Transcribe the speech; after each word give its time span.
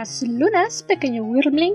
Buenas 0.00 0.22
lunas, 0.22 0.82
pequeño 0.82 1.24
Wyrmling. 1.24 1.74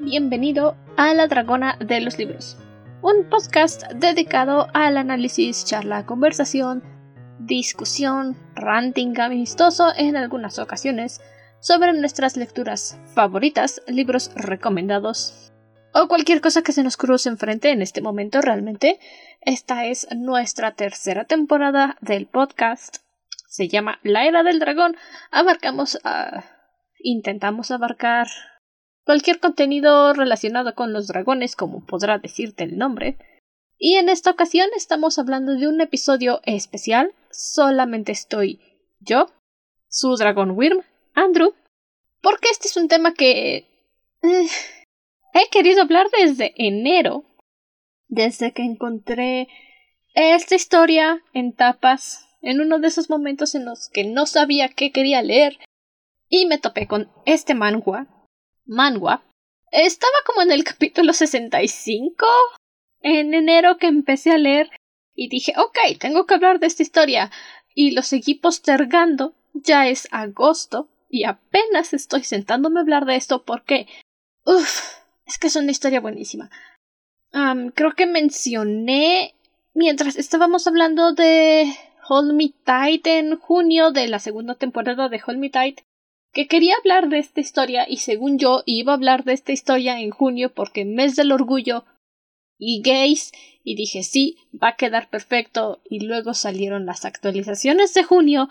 Bienvenido 0.00 0.76
a 0.96 1.14
La 1.14 1.28
Dragona 1.28 1.76
de 1.78 2.00
los 2.00 2.18
Libros, 2.18 2.56
un 3.02 3.30
podcast 3.30 3.84
dedicado 3.92 4.66
al 4.74 4.96
análisis, 4.96 5.64
charla, 5.64 6.04
conversación, 6.04 6.82
discusión, 7.38 8.36
ranting 8.56 9.16
amistoso 9.20 9.92
en 9.96 10.16
algunas 10.16 10.58
ocasiones 10.58 11.20
sobre 11.60 11.92
nuestras 11.92 12.36
lecturas 12.36 12.98
favoritas, 13.14 13.80
libros 13.86 14.32
recomendados 14.34 15.52
o 15.94 16.08
cualquier 16.08 16.40
cosa 16.40 16.62
que 16.62 16.72
se 16.72 16.82
nos 16.82 16.96
cruce 16.96 17.28
enfrente 17.28 17.70
en 17.70 17.80
este 17.80 18.00
momento 18.00 18.40
realmente. 18.40 18.98
Esta 19.40 19.86
es 19.86 20.08
nuestra 20.16 20.72
tercera 20.72 21.26
temporada 21.26 21.96
del 22.00 22.26
podcast. 22.26 22.96
Se 23.46 23.68
llama 23.68 24.00
La 24.02 24.26
Era 24.26 24.42
del 24.42 24.58
Dragón. 24.58 24.96
Abarcamos 25.30 26.00
a 26.02 26.42
intentamos 27.02 27.70
abarcar 27.70 28.28
cualquier 29.04 29.40
contenido 29.40 30.12
relacionado 30.12 30.74
con 30.74 30.92
los 30.92 31.06
dragones, 31.06 31.56
como 31.56 31.84
podrá 31.84 32.18
decirte 32.18 32.64
el 32.64 32.78
nombre. 32.78 33.18
Y 33.78 33.96
en 33.96 34.08
esta 34.08 34.30
ocasión 34.30 34.68
estamos 34.76 35.18
hablando 35.18 35.54
de 35.54 35.68
un 35.68 35.80
episodio 35.80 36.40
especial. 36.44 37.12
Solamente 37.30 38.12
estoy 38.12 38.60
yo, 39.00 39.28
su 39.88 40.14
dragón 40.16 40.52
Wyrm, 40.52 40.82
Andrew, 41.14 41.54
porque 42.20 42.48
este 42.50 42.68
es 42.68 42.76
un 42.76 42.88
tema 42.88 43.14
que 43.14 43.56
eh, 44.22 44.46
he 45.34 45.48
querido 45.50 45.82
hablar 45.82 46.06
desde 46.16 46.54
enero, 46.56 47.24
desde 48.08 48.52
que 48.52 48.62
encontré 48.62 49.48
esta 50.14 50.54
historia 50.54 51.22
en 51.32 51.52
tapas, 51.52 52.28
en 52.42 52.60
uno 52.60 52.78
de 52.78 52.88
esos 52.88 53.10
momentos 53.10 53.54
en 53.54 53.64
los 53.64 53.88
que 53.88 54.04
no 54.04 54.26
sabía 54.26 54.68
qué 54.68 54.92
quería 54.92 55.22
leer 55.22 55.58
y 56.32 56.46
me 56.46 56.56
topé 56.56 56.86
con 56.86 57.10
este 57.26 57.54
mangua. 57.54 58.06
Mangua. 58.64 59.22
Estaba 59.70 60.14
como 60.24 60.40
en 60.40 60.50
el 60.50 60.64
capítulo 60.64 61.12
65 61.12 62.26
en 63.02 63.34
enero 63.34 63.76
que 63.76 63.86
empecé 63.86 64.30
a 64.30 64.38
leer 64.38 64.70
y 65.14 65.28
dije, 65.28 65.52
ok, 65.58 65.98
tengo 66.00 66.24
que 66.24 66.32
hablar 66.32 66.58
de 66.58 66.68
esta 66.68 66.82
historia. 66.82 67.30
Y 67.74 67.90
lo 67.90 68.00
seguí 68.00 68.34
postergando. 68.34 69.34
Ya 69.52 69.88
es 69.88 70.08
agosto 70.10 70.88
y 71.10 71.24
apenas 71.24 71.92
estoy 71.92 72.24
sentándome 72.24 72.80
a 72.80 72.82
hablar 72.82 73.04
de 73.04 73.16
esto 73.16 73.44
porque... 73.44 73.86
Uff, 74.46 75.02
es 75.26 75.36
que 75.36 75.48
es 75.48 75.56
una 75.56 75.70
historia 75.70 76.00
buenísima. 76.00 76.50
creo 77.74 77.92
que 77.92 78.06
mencioné 78.06 79.34
mientras 79.74 80.16
estábamos 80.16 80.66
hablando 80.66 81.12
de 81.12 81.76
Hold 82.08 82.32
Me 82.32 82.54
Tight 82.64 83.06
en 83.06 83.36
junio 83.36 83.90
de 83.90 84.08
la 84.08 84.18
segunda 84.18 84.54
temporada 84.54 85.10
de 85.10 85.20
Hold 85.26 85.38
Me 85.38 85.50
Tight 85.50 85.82
que 86.32 86.48
quería 86.48 86.74
hablar 86.76 87.08
de 87.08 87.18
esta 87.18 87.40
historia 87.40 87.86
y 87.88 87.98
según 87.98 88.38
yo 88.38 88.62
iba 88.66 88.92
a 88.92 88.96
hablar 88.96 89.24
de 89.24 89.34
esta 89.34 89.52
historia 89.52 90.00
en 90.00 90.10
junio 90.10 90.52
porque 90.52 90.84
mes 90.84 91.14
del 91.14 91.32
orgullo 91.32 91.84
y 92.58 92.80
gays 92.82 93.32
y 93.64 93.76
dije 93.76 94.02
sí, 94.02 94.38
va 94.50 94.68
a 94.68 94.76
quedar 94.76 95.08
perfecto 95.10 95.82
y 95.84 96.00
luego 96.00 96.34
salieron 96.34 96.86
las 96.86 97.04
actualizaciones 97.04 97.92
de 97.94 98.02
junio 98.02 98.48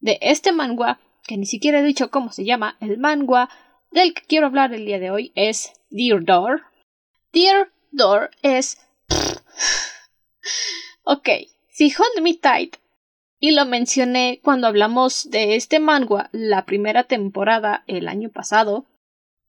de 0.00 0.18
este 0.20 0.52
manga 0.52 1.00
que 1.26 1.36
ni 1.36 1.46
siquiera 1.46 1.80
he 1.80 1.84
dicho 1.84 2.10
cómo 2.10 2.32
se 2.32 2.44
llama 2.44 2.76
el 2.80 2.98
manga 2.98 3.48
del 3.90 4.14
que 4.14 4.22
quiero 4.22 4.46
hablar 4.46 4.74
el 4.74 4.84
día 4.84 4.98
de 4.98 5.10
hoy 5.10 5.32
es 5.34 5.72
Dear 5.90 6.24
Door. 6.24 6.62
Dear 7.32 7.70
Door 7.92 8.30
es 8.42 8.78
ok, 11.04 11.28
si 11.68 11.92
Hold 11.96 12.22
Me 12.22 12.34
Tight 12.34 12.76
y 13.40 13.52
lo 13.52 13.64
mencioné 13.64 14.38
cuando 14.44 14.66
hablamos 14.66 15.30
de 15.30 15.56
este 15.56 15.80
manga 15.80 16.28
la 16.32 16.66
primera 16.66 17.04
temporada 17.04 17.82
el 17.86 18.06
año 18.06 18.28
pasado. 18.28 18.84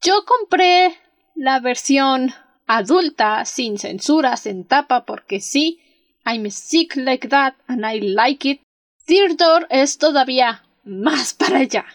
Yo 0.02 0.24
compré 0.26 0.98
la 1.36 1.60
versión 1.60 2.34
adulta 2.68 3.44
sin 3.44 3.78
censuras 3.78 4.46
en 4.46 4.66
tapa 4.66 5.06
porque 5.06 5.42
sí, 5.42 5.82
I'm 6.26 6.50
sick 6.50 6.96
like 6.96 7.28
that 7.28 7.56
and 7.68 7.86
I 7.86 8.00
like 8.00 8.50
it. 8.50 8.62
Theodore 9.06 9.68
es 9.70 9.98
todavía 9.98 10.64
más 10.86 11.34
para 11.38 11.60
allá. 11.60 11.86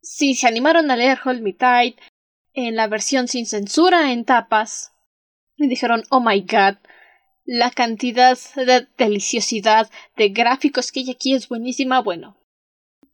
Si 0.00 0.34
se 0.34 0.46
animaron 0.48 0.90
a 0.90 0.96
leer 0.96 1.18
Hold 1.22 1.42
Me 1.42 1.52
Tight 1.52 1.98
en 2.54 2.76
la 2.76 2.86
versión 2.86 3.28
sin 3.28 3.44
censura 3.44 4.12
en 4.12 4.24
tapas, 4.24 4.94
me 5.58 5.68
dijeron, 5.68 6.04
oh 6.08 6.20
my 6.20 6.40
god, 6.40 6.76
la 7.46 7.70
cantidad 7.70 8.36
de 8.56 8.88
deliciosidad 8.98 9.90
de 10.16 10.28
gráficos 10.30 10.92
que 10.92 11.00
hay 11.00 11.10
aquí 11.10 11.34
es 11.34 11.48
buenísima. 11.48 12.00
Bueno, 12.00 12.36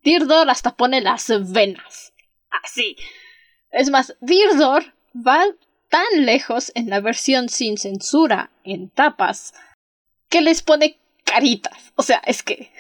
Dirdor 0.03 0.51
hasta 0.51 0.75
pone 0.75 1.01
las 1.01 1.31
venas. 1.53 2.13
Así. 2.65 2.97
Es 3.71 3.91
más, 3.91 4.17
Dirdor 4.21 4.95
va 5.15 5.45
tan 5.89 6.25
lejos 6.25 6.73
en 6.75 6.89
la 6.89 7.01
versión 7.01 7.49
sin 7.49 7.77
censura 7.77 8.51
en 8.65 8.89
tapas 8.89 9.55
que 10.29 10.41
les 10.41 10.63
pone 10.63 10.99
caritas. 11.25 11.93
O 11.97 12.03
sea, 12.03 12.23
es 12.27 12.43
que. 12.43 12.73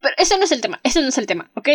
Pero 0.00 0.14
ese 0.18 0.36
no 0.38 0.44
es 0.44 0.52
el 0.52 0.60
tema, 0.60 0.80
ese 0.82 1.00
no 1.00 1.08
es 1.08 1.18
el 1.18 1.26
tema, 1.26 1.50
¿ok? 1.54 1.68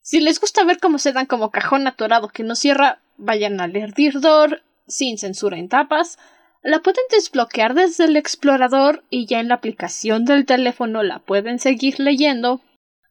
Si 0.00 0.20
les 0.20 0.40
gusta 0.40 0.64
ver 0.64 0.78
cómo 0.78 0.98
se 0.98 1.12
dan 1.12 1.26
como 1.26 1.50
cajón 1.50 1.86
atorado 1.86 2.28
que 2.28 2.44
no 2.44 2.54
cierra, 2.54 3.00
vayan 3.16 3.60
a 3.60 3.66
leer 3.66 3.94
Dirdor 3.94 4.62
sin 4.86 5.18
censura 5.18 5.58
en 5.58 5.68
tapas 5.68 6.18
la 6.62 6.80
pueden 6.80 7.04
desbloquear 7.10 7.74
desde 7.74 8.04
el 8.04 8.16
explorador 8.16 9.04
y 9.10 9.26
ya 9.26 9.40
en 9.40 9.48
la 9.48 9.54
aplicación 9.54 10.24
del 10.24 10.46
teléfono 10.46 11.02
la 11.02 11.20
pueden 11.20 11.58
seguir 11.58 12.00
leyendo 12.00 12.60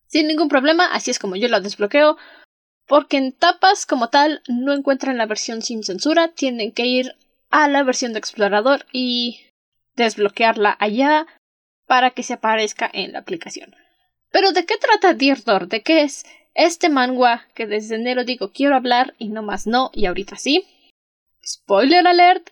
sin 0.07 0.27
ningún 0.27 0.47
problema, 0.47 0.85
así 0.93 1.11
es 1.11 1.19
como 1.19 1.35
yo 1.35 1.47
la 1.47 1.59
desbloqueo, 1.59 2.17
porque 2.87 3.17
en 3.17 3.33
tapas 3.33 3.85
como 3.85 4.09
tal 4.09 4.41
no 4.47 4.73
encuentran 4.73 5.17
la 5.17 5.25
versión 5.25 5.61
sin 5.61 5.83
censura, 5.83 6.29
tienen 6.29 6.71
que 6.71 6.85
ir 6.85 7.15
a 7.49 7.67
la 7.67 7.83
versión 7.83 8.13
de 8.13 8.19
explorador 8.19 8.85
y 8.91 9.41
desbloquearla 9.95 10.75
allá 10.79 11.27
para 11.85 12.11
que 12.11 12.23
se 12.23 12.33
aparezca 12.33 12.89
en 12.91 13.13
la 13.13 13.19
aplicación. 13.19 13.75
Pero 14.31 14.51
¿de 14.51 14.65
qué 14.65 14.75
trata 14.77 15.13
Dear 15.13 15.43
Door? 15.43 15.67
¿De 15.67 15.83
qué 15.83 16.03
es 16.03 16.25
este 16.53 16.89
manga 16.89 17.47
que 17.53 17.65
desde 17.65 17.95
enero 17.95 18.23
digo 18.23 18.51
quiero 18.51 18.75
hablar 18.75 19.13
y 19.17 19.29
no 19.29 19.43
más 19.43 19.67
no 19.67 19.89
y 19.93 20.05
ahorita 20.05 20.35
sí? 20.37 20.65
Spoiler 21.45 22.07
alert, 22.07 22.49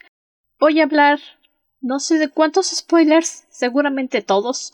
voy 0.59 0.79
a 0.79 0.83
hablar 0.83 1.19
no 1.81 1.99
sé 1.99 2.17
de 2.17 2.29
cuántos 2.29 2.67
spoilers, 2.67 3.45
seguramente 3.49 4.21
todos. 4.21 4.73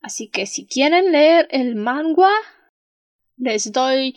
Así 0.00 0.28
que 0.28 0.46
si 0.46 0.66
quieren 0.66 1.10
leer 1.10 1.48
el 1.50 1.74
manga, 1.74 2.30
les 3.36 3.72
doy 3.72 4.16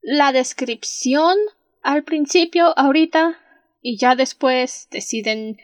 la 0.00 0.32
descripción 0.32 1.36
al 1.82 2.04
principio, 2.04 2.78
ahorita, 2.78 3.38
y 3.80 3.96
ya 3.96 4.14
después 4.14 4.88
deciden 4.90 5.56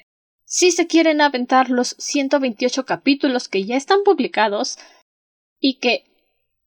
si 0.44 0.72
se 0.72 0.86
quieren 0.86 1.20
aventar 1.20 1.70
los 1.70 1.94
128 1.98 2.84
capítulos 2.84 3.48
que 3.48 3.64
ya 3.64 3.76
están 3.76 4.02
publicados 4.02 4.78
y 5.60 5.78
que 5.78 6.04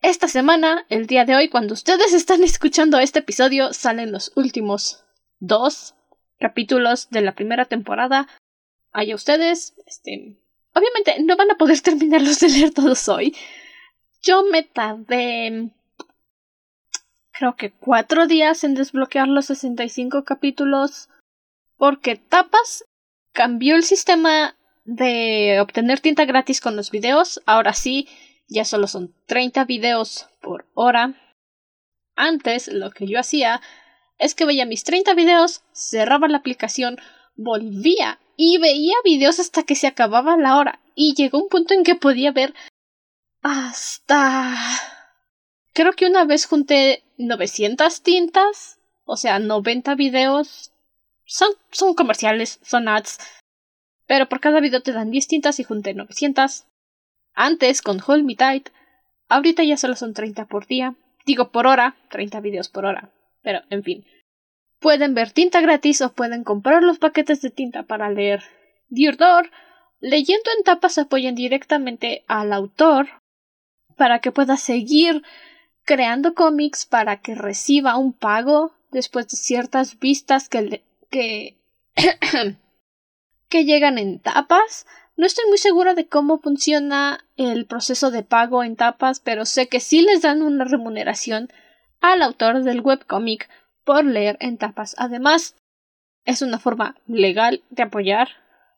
esta 0.01 0.27
semana, 0.27 0.85
el 0.89 1.07
día 1.07 1.25
de 1.25 1.35
hoy, 1.35 1.49
cuando 1.49 1.73
ustedes 1.73 2.13
están 2.13 2.43
escuchando 2.43 2.99
este 2.99 3.19
episodio, 3.19 3.73
salen 3.73 4.11
los 4.11 4.31
últimos 4.35 5.03
dos 5.39 5.95
capítulos 6.41 7.09
de 7.09 7.21
la 7.21 7.33
primera 7.33 7.65
temporada. 7.65 8.27
Allá 8.91 9.15
ustedes, 9.15 9.73
este, 9.85 10.35
obviamente 10.73 11.21
no 11.23 11.37
van 11.37 11.51
a 11.51 11.55
poder 11.55 11.79
terminarlos 11.89 12.39
de 12.41 12.49
leer 12.49 12.73
todos 12.73 13.07
hoy. 13.07 13.35
Yo 14.21 14.43
me 14.43 14.63
tardé 14.63 15.71
creo 17.41 17.55
que 17.55 17.71
cuatro 17.71 18.27
días 18.27 18.63
en 18.63 18.75
desbloquear 18.75 19.27
los 19.27 19.47
65 19.47 20.25
capítulos 20.25 21.09
porque 21.75 22.15
Tapas 22.15 22.85
cambió 23.31 23.75
el 23.75 23.81
sistema 23.81 24.55
de 24.83 25.59
obtener 25.59 25.99
tinta 25.99 26.25
gratis 26.25 26.61
con 26.61 26.75
los 26.75 26.91
videos. 26.91 27.41
Ahora 27.47 27.73
sí, 27.73 28.07
ya 28.47 28.63
solo 28.63 28.85
son 28.85 29.15
30 29.25 29.65
videos 29.65 30.29
por 30.39 30.67
hora. 30.75 31.15
Antes 32.15 32.67
lo 32.67 32.91
que 32.91 33.07
yo 33.07 33.19
hacía 33.19 33.59
es 34.21 34.35
que 34.35 34.45
veía 34.45 34.67
mis 34.67 34.83
30 34.83 35.15
videos, 35.15 35.63
cerraba 35.73 36.27
la 36.27 36.37
aplicación, 36.37 36.97
volvía 37.35 38.19
y 38.37 38.59
veía 38.59 38.93
videos 39.03 39.39
hasta 39.39 39.63
que 39.63 39.75
se 39.75 39.87
acababa 39.87 40.37
la 40.37 40.57
hora. 40.57 40.79
Y 40.93 41.15
llegó 41.15 41.39
un 41.39 41.49
punto 41.49 41.73
en 41.73 41.83
que 41.83 41.95
podía 41.95 42.31
ver 42.31 42.53
hasta... 43.41 44.55
Creo 45.73 45.93
que 45.93 46.05
una 46.05 46.25
vez 46.25 46.45
junté 46.45 47.03
900 47.17 48.03
tintas, 48.03 48.77
o 49.05 49.17
sea, 49.17 49.39
90 49.39 49.95
videos. 49.95 50.71
Son, 51.25 51.49
son 51.71 51.95
comerciales, 51.95 52.59
son 52.61 52.89
ads. 52.89 53.17
Pero 54.05 54.29
por 54.29 54.39
cada 54.39 54.59
video 54.59 54.83
te 54.83 54.91
dan 54.91 55.09
10 55.09 55.27
tintas 55.27 55.59
y 55.59 55.63
junté 55.63 55.95
900. 55.95 56.65
Antes, 57.33 57.81
con 57.81 57.99
Hold 58.05 58.25
Me 58.25 58.35
Tight, 58.35 58.69
ahorita 59.29 59.63
ya 59.63 59.77
solo 59.77 59.95
son 59.95 60.13
30 60.13 60.45
por 60.45 60.67
día. 60.67 60.93
Digo 61.25 61.49
por 61.49 61.65
hora, 61.65 61.95
30 62.09 62.39
videos 62.41 62.69
por 62.69 62.85
hora. 62.85 63.11
Pero, 63.41 63.61
en 63.69 63.83
fin. 63.83 64.05
Pueden 64.79 65.13
ver 65.13 65.31
tinta 65.31 65.61
gratis 65.61 66.01
o 66.01 66.13
pueden 66.13 66.43
comprar 66.43 66.81
los 66.83 66.97
paquetes 66.97 67.41
de 67.41 67.51
tinta 67.51 67.83
para 67.83 68.09
leer 68.09 68.43
Dirdor. 68.89 69.51
Leyendo 69.99 70.49
en 70.57 70.63
tapas 70.63 70.97
apoyan 70.97 71.35
directamente 71.35 72.23
al 72.27 72.51
autor 72.51 73.21
para 73.95 74.19
que 74.19 74.31
pueda 74.31 74.57
seguir 74.57 75.21
creando 75.83 76.33
cómics 76.33 76.85
para 76.85 77.21
que 77.21 77.35
reciba 77.35 77.97
un 77.97 78.13
pago 78.13 78.73
después 78.91 79.27
de 79.27 79.37
ciertas 79.37 79.99
vistas 79.99 80.49
que, 80.49 80.83
que, 81.09 81.59
que 83.49 83.65
llegan 83.65 83.97
en 83.97 84.19
tapas. 84.19 84.87
No 85.15 85.25
estoy 85.25 85.45
muy 85.49 85.57
segura 85.57 85.93
de 85.93 86.07
cómo 86.07 86.39
funciona 86.39 87.25
el 87.37 87.65
proceso 87.67 88.09
de 88.09 88.23
pago 88.23 88.63
en 88.63 88.75
tapas, 88.75 89.19
pero 89.19 89.45
sé 89.45 89.67
que 89.67 89.79
sí 89.79 90.01
les 90.01 90.21
dan 90.21 90.41
una 90.41 90.65
remuneración 90.65 91.51
al 92.01 92.21
autor 92.21 92.63
del 92.63 92.81
webcomic 92.81 93.49
por 93.83 94.03
leer 94.03 94.37
en 94.39 94.57
tapas. 94.57 94.95
Además, 94.97 95.55
es 96.25 96.41
una 96.41 96.59
forma 96.59 96.95
legal 97.07 97.63
de 97.69 97.83
apoyar. 97.83 98.29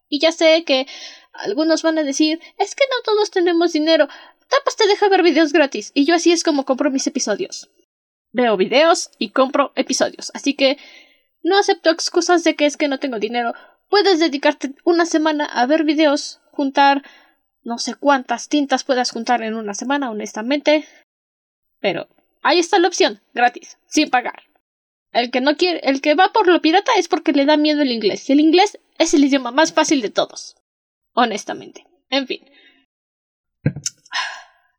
Y 0.08 0.20
ya 0.20 0.32
sé 0.32 0.64
que 0.66 0.86
algunos 1.34 1.82
van 1.82 1.98
a 1.98 2.04
decir 2.04 2.40
es 2.60 2.76
que 2.76 2.84
no 2.86 3.02
todos 3.04 3.32
tenemos 3.32 3.74
dinero. 3.74 4.08
Tapas 4.50 4.76
te 4.76 4.88
deja 4.88 5.10
ver 5.10 5.24
videos 5.24 5.52
gratis. 5.52 5.92
Y 5.94 6.06
yo 6.06 6.16
así 6.16 6.32
es 6.32 6.44
como 6.44 6.66
compro 6.66 6.92
mis 6.92 7.08
episodios. 7.08 7.70
Veo 8.32 8.58
videos 8.58 9.10
y 9.18 9.30
compro 9.30 9.72
episodios. 9.76 10.32
Así 10.34 10.54
que 10.54 10.78
no 11.42 11.58
acepto 11.58 11.90
excusas 11.90 12.44
de 12.44 12.56
que 12.56 12.66
es 12.66 12.78
que 12.78 12.88
no 12.88 13.00
tengo 13.00 13.20
dinero. 13.20 13.54
Puedes 13.90 14.20
dedicarte 14.20 14.74
una 14.84 15.06
semana 15.06 15.46
a 15.46 15.66
ver 15.66 15.84
videos, 15.84 16.42
juntar 16.52 17.04
no 17.64 17.78
sé 17.78 17.96
cuántas 17.96 18.50
tintas 18.50 18.84
puedas 18.84 19.12
juntar 19.12 19.42
en 19.42 19.54
una 19.56 19.74
semana, 19.74 20.12
honestamente. 20.12 20.86
Pero 21.80 22.08
ahí 22.44 22.60
está 22.60 22.80
la 22.80 22.88
opción, 22.88 23.22
gratis, 23.34 23.78
sin 23.88 24.10
pagar. 24.10 24.44
El 25.12 25.32
que 25.32 25.42
no 25.42 25.56
quiere, 25.58 25.80
el 25.84 26.02
que 26.02 26.16
va 26.16 26.34
por 26.34 26.48
lo 26.48 26.62
pirata 26.62 26.92
es 26.98 27.08
porque 27.08 27.34
le 27.34 27.46
da 27.46 27.56
miedo 27.56 27.82
el 27.82 27.92
inglés. 27.92 28.30
Y 28.30 28.34
el 28.34 28.40
inglés 28.40 28.80
es 28.98 29.14
el 29.14 29.24
idioma 29.24 29.52
más 29.52 29.72
fácil 29.74 30.02
de 30.02 30.10
todos. 30.10 30.56
Honestamente. 31.14 31.86
En 32.10 32.28
fin. 32.28 32.44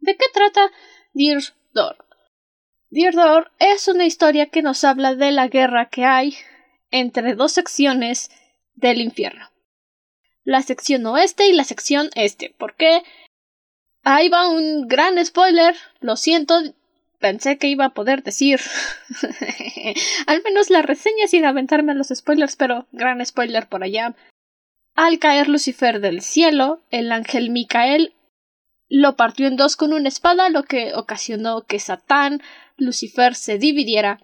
¿De 0.01 0.17
qué 0.17 0.27
trata 0.33 0.71
Dear 1.13 1.43
Door? 1.73 2.05
Dear 2.91 3.15
Door 3.15 3.53
es 3.59 3.89
una 3.89 4.07
historia 4.07 4.47
que 4.47 4.63
nos 4.63 4.85
habla 4.85 5.15
de 5.15 5.33
la 5.33 5.49
guerra 5.49 5.89
que 5.89 6.05
hay 6.05 6.37
entre 6.91 7.35
dos 7.35 7.53
secciones 7.53 8.31
del 8.75 9.01
infierno. 9.01 9.51
La 10.43 10.63
sección 10.63 11.07
oeste 11.07 11.47
y 11.47 11.53
la 11.53 11.65
sección 11.65 12.11
este. 12.15 12.55
¿Por 12.59 12.77
qué? 12.77 13.03
Ahí 14.03 14.29
va 14.29 14.49
un 14.49 14.87
gran 14.87 15.25
spoiler. 15.25 15.75
Lo 16.01 16.17
siento, 16.17 16.61
pensé 17.19 17.59
que 17.59 17.69
iba 17.69 17.87
a 17.87 17.95
poder 17.95 18.23
decir 18.23 18.61
al 20.27 20.43
menos 20.43 20.71
la 20.71 20.83
reseña 20.83 21.27
sin 21.29 21.45
aventarme 21.45 21.95
los 21.95 22.09
spoilers, 22.09 22.57
pero 22.57 22.87
gran 22.93 23.25
spoiler 23.25 23.69
por 23.69 23.83
allá. 23.83 24.15
Al 24.95 25.19
caer 25.19 25.49
Lucifer 25.49 26.01
del 26.01 26.23
cielo, 26.23 26.83
el 26.91 27.11
ángel 27.11 27.51
Micael 27.51 28.15
lo 28.89 29.17
partió 29.17 29.49
en 29.49 29.57
dos 29.57 29.77
con 29.77 29.93
una 29.93 30.09
espada, 30.09 30.51
lo 30.51 30.63
que 30.65 30.95
ocasionó 30.95 31.63
que 31.63 31.81
Satán, 31.81 32.43
Lucifer, 32.77 33.35
se 33.35 33.59
dividiera. 33.59 34.21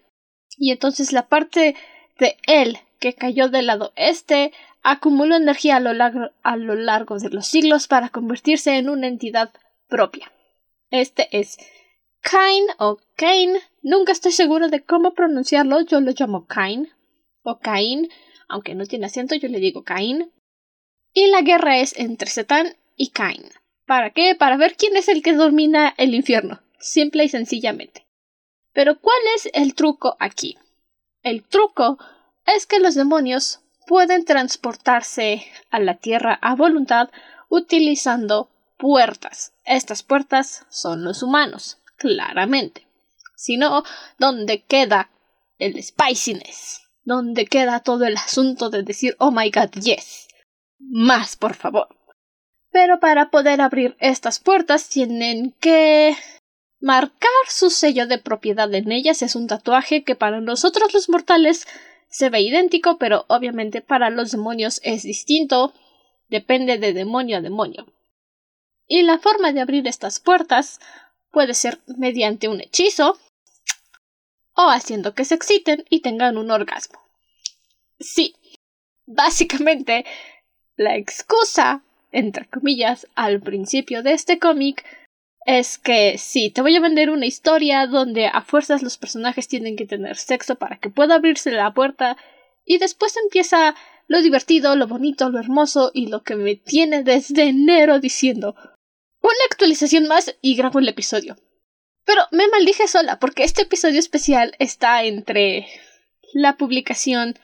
Y 0.57 0.71
entonces 0.71 1.13
la 1.13 1.27
parte 1.27 1.75
de 2.19 2.37
él 2.47 2.79
que 3.01 3.15
cayó 3.15 3.49
del 3.49 3.67
lado 3.67 3.93
este 3.97 4.53
acumuló 4.83 5.37
energía 5.37 5.77
a 5.77 5.81
lo, 5.81 5.93
largo, 5.93 6.31
a 6.43 6.57
lo 6.57 6.75
largo 6.75 7.19
de 7.19 7.31
los 7.31 7.47
siglos 7.47 7.89
para 7.89 8.11
convertirse 8.11 8.77
en 8.77 8.89
una 8.89 9.09
entidad 9.09 9.51
propia. 9.89 10.31
Este 10.91 11.29
es 11.33 11.59
Cain 12.23 12.67
o 12.79 12.99
Cain, 13.17 13.57
nunca 13.83 14.13
estoy 14.13 14.33
seguro 14.33 14.69
de 14.69 14.85
cómo 14.85 15.15
pronunciarlo, 15.15 15.81
yo 15.81 16.01
lo 16.01 16.13
llamo 16.13 16.47
Cain 16.47 16.91
o 17.43 17.59
Cain, 17.59 18.11
aunque 18.47 18.75
no 18.75 18.85
tiene 18.85 19.07
acento, 19.07 19.35
yo 19.35 19.49
le 19.49 19.59
digo 19.59 19.85
Cain. 19.85 20.31
Y 21.15 21.29
la 21.29 21.41
guerra 21.41 21.79
es 21.79 21.99
entre 21.99 22.31
Satán 22.31 22.77
y 22.97 23.09
Cain. 23.09 23.45
¿Para 23.87 24.11
qué? 24.11 24.35
Para 24.35 24.57
ver 24.57 24.77
quién 24.77 24.97
es 24.97 25.09
el 25.09 25.23
que 25.23 25.33
domina 25.33 25.95
el 25.97 26.15
infierno, 26.15 26.61
simple 26.79 27.25
y 27.25 27.29
sencillamente. 27.29 28.07
Pero 28.73 29.01
¿cuál 29.01 29.19
es 29.37 29.49
el 29.55 29.75
truco 29.75 30.17
aquí? 30.21 30.59
El 31.23 31.43
truco 31.43 31.99
es 32.47 32.67
que 32.67 32.81
los 32.81 32.95
demonios 32.95 33.61
pueden 33.87 34.25
transportarse 34.25 35.45
a 35.71 35.81
la 35.81 35.97
tierra 35.97 36.39
a 36.43 36.55
voluntad 36.55 37.09
utilizando 37.49 38.51
puertas. 38.77 39.53
Estas 39.65 40.03
puertas 40.03 40.67
son 40.69 41.03
los 41.03 41.23
humanos 41.23 41.80
claramente, 42.01 42.89
sino 43.37 43.85
donde 44.19 44.63
queda 44.63 45.11
el 45.59 45.81
spiciness, 45.83 46.81
donde 47.05 47.47
queda 47.47 47.81
todo 47.81 48.07
el 48.07 48.17
asunto 48.17 48.71
de 48.71 48.83
decir 48.83 49.15
oh 49.19 49.31
my 49.31 49.51
god, 49.51 49.71
yes. 49.83 50.27
Más, 50.79 51.37
por 51.37 51.55
favor. 51.55 51.89
Pero 52.73 53.01
para 53.01 53.31
poder 53.31 53.61
abrir 53.61 53.97
estas 54.01 54.41
puertas 54.41 54.89
tienen 54.89 55.55
que 55.61 56.17
marcar 56.81 57.31
su 57.49 57.69
sello 57.69 58.07
de 58.07 58.19
propiedad 58.19 58.73
en 58.75 58.91
ellas. 58.91 59.21
Es 59.21 59.37
un 59.37 59.47
tatuaje 59.47 60.03
que 60.03 60.15
para 60.15 60.41
nosotros 60.41 60.95
los 60.95 61.11
mortales 61.11 61.67
se 62.09 62.31
ve 62.31 62.41
idéntico, 62.41 62.97
pero 62.97 63.27
obviamente 63.29 63.83
para 63.83 64.09
los 64.09 64.31
demonios 64.31 64.81
es 64.85 65.03
distinto. 65.03 65.75
Depende 66.29 66.79
de 66.79 66.95
demonio 66.95 67.39
a 67.39 67.41
demonio. 67.41 67.87
Y 68.87 69.03
la 69.03 69.19
forma 69.19 69.53
de 69.53 69.61
abrir 69.61 69.87
estas 69.87 70.19
puertas 70.19 70.81
Puede 71.31 71.55
ser 71.55 71.81
mediante 71.97 72.49
un 72.49 72.61
hechizo 72.61 73.19
o 74.55 74.69
haciendo 74.69 75.15
que 75.15 75.25
se 75.25 75.35
exciten 75.35 75.85
y 75.89 76.01
tengan 76.01 76.37
un 76.37 76.51
orgasmo. 76.51 77.01
Sí, 77.99 78.35
básicamente 79.07 80.05
la 80.77 80.97
excusa, 80.97 81.83
entre 82.13 82.47
comillas, 82.47 83.07
al 83.15 83.41
principio 83.41 84.03
de 84.03 84.13
este 84.13 84.39
cómic 84.39 84.85
es 85.47 85.79
que 85.79 86.19
sí, 86.19 86.51
te 86.51 86.63
voy 86.63 86.77
a 86.77 86.81
vender 86.81 87.11
una 87.11 87.27
historia 87.27 87.87
donde 87.87 88.27
a 88.27 88.43
fuerzas 88.43 88.83
los 88.83 88.99
personajes 88.99 89.49
tienen 89.49 89.77
que 89.77 89.87
tener 89.87 90.17
sexo 90.17 90.57
para 90.57 90.79
que 90.79 90.91
pueda 90.91 91.17
abrirse 91.17 91.51
la 91.51 91.73
puerta 91.73 92.17
y 92.65 92.79
después 92.79 93.17
empieza 93.17 93.75
lo 94.07 94.23
divertido, 94.23 94.77
lo 94.77 94.87
bonito, 94.87 95.31
lo 95.31 95.39
hermoso 95.39 95.91
y 95.95 96.07
lo 96.07 96.23
que 96.23 96.37
me 96.37 96.57
tiene 96.57 97.03
desde 97.03 97.45
enero 97.45 98.01
diciendo 98.01 98.55
una 99.23 99.45
actualización 99.51 100.07
más 100.07 100.37
y 100.41 100.57
grabo 100.57 100.79
el 100.79 100.89
episodio. 100.89 101.37
Pero 102.05 102.23
me 102.31 102.49
maldije 102.49 102.89
sola 102.89 103.19
porque 103.19 103.45
este 103.45 103.63
episodio 103.63 103.99
especial 103.99 104.55
está 104.59 105.05
entre 105.05 105.67
la 106.33 106.57
publicación 106.57 107.39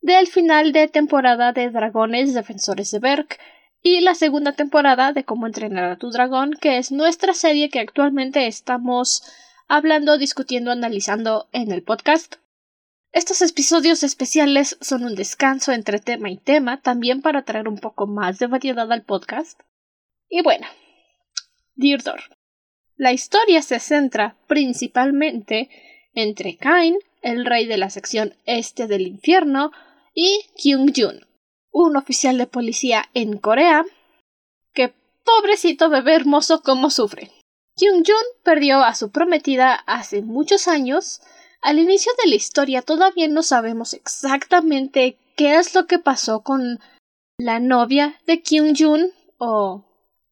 del 0.00 0.26
final 0.26 0.72
de 0.72 0.88
temporada 0.88 1.52
de 1.52 1.70
Dragones 1.70 2.34
Defensores 2.34 2.90
de 2.90 2.98
Berk 2.98 3.38
y 3.82 4.00
la 4.00 4.14
segunda 4.14 4.52
temporada 4.52 5.12
de 5.12 5.24
Cómo 5.24 5.46
entrenar 5.46 5.90
a 5.90 5.98
tu 5.98 6.10
dragón, 6.10 6.52
que 6.60 6.78
es 6.78 6.90
nuestra 6.90 7.34
serie 7.34 7.70
que 7.70 7.80
actualmente 7.80 8.46
estamos 8.46 9.22
hablando, 9.68 10.18
discutiendo, 10.18 10.70
analizando 10.70 11.48
en 11.52 11.70
el 11.70 11.82
podcast. 11.82 12.36
Estos 13.12 13.40
episodios 13.40 14.02
especiales 14.02 14.76
son 14.80 15.04
un 15.04 15.14
descanso 15.14 15.72
entre 15.72 15.98
tema 15.98 16.30
y 16.30 16.36
tema, 16.36 16.80
también 16.80 17.22
para 17.22 17.42
traer 17.42 17.68
un 17.68 17.78
poco 17.78 18.06
más 18.06 18.38
de 18.38 18.46
variedad 18.46 18.90
al 18.90 19.02
podcast. 19.02 19.60
Y 20.28 20.42
bueno, 20.42 20.66
Dirdor. 21.78 22.20
La 22.96 23.12
historia 23.12 23.62
se 23.62 23.78
centra 23.78 24.36
principalmente 24.48 25.70
entre 26.12 26.56
Kain, 26.56 26.98
el 27.22 27.46
rey 27.46 27.66
de 27.66 27.78
la 27.78 27.88
sección 27.88 28.34
este 28.46 28.88
del 28.88 29.02
infierno, 29.06 29.70
y 30.12 30.40
Kyung-jun, 30.56 31.24
un 31.70 31.96
oficial 31.96 32.36
de 32.36 32.48
policía 32.48 33.04
en 33.14 33.38
Corea, 33.38 33.84
que 34.74 34.92
pobrecito 35.24 35.88
bebé 35.88 36.16
hermoso 36.16 36.62
como 36.62 36.90
sufre. 36.90 37.30
Kyung-jun 37.76 38.24
perdió 38.42 38.82
a 38.82 38.96
su 38.96 39.12
prometida 39.12 39.74
hace 39.86 40.20
muchos 40.20 40.66
años. 40.66 41.20
Al 41.62 41.78
inicio 41.78 42.10
de 42.20 42.30
la 42.30 42.34
historia 42.34 42.82
todavía 42.82 43.28
no 43.28 43.44
sabemos 43.44 43.94
exactamente 43.94 45.16
qué 45.36 45.54
es 45.54 45.76
lo 45.76 45.86
que 45.86 46.00
pasó 46.00 46.42
con 46.42 46.80
la 47.38 47.60
novia 47.60 48.18
de 48.26 48.42
Kyung-jun 48.42 49.12
o 49.38 49.84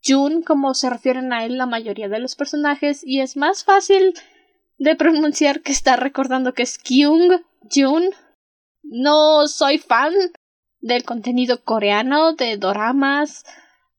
Jun, 0.07 0.43
como 0.43 0.75
se 0.75 0.91
refieren 0.91 1.33
a 1.33 1.45
él 1.45 1.59
la 1.59 1.67
mayoría 1.67 2.09
de 2.09 2.19
los 2.19 2.37
personajes, 2.37 3.03
y 3.05 3.21
es 3.21 3.37
más 3.37 3.65
fácil 3.65 4.15
de 4.79 4.95
pronunciar 4.95 5.63
que 5.63 5.73
está 5.73 5.97
recordando 5.97 6.55
que 6.55 6.63
es 6.63 6.79
Kyung 6.79 7.43
Jun. 7.75 8.11
No 8.83 9.49
soy 9.49 9.79
fan 9.79 10.13
del 10.81 11.05
contenido 11.05 11.63
coreano, 11.65 12.35
de 12.35 12.57
doramas. 12.57 13.45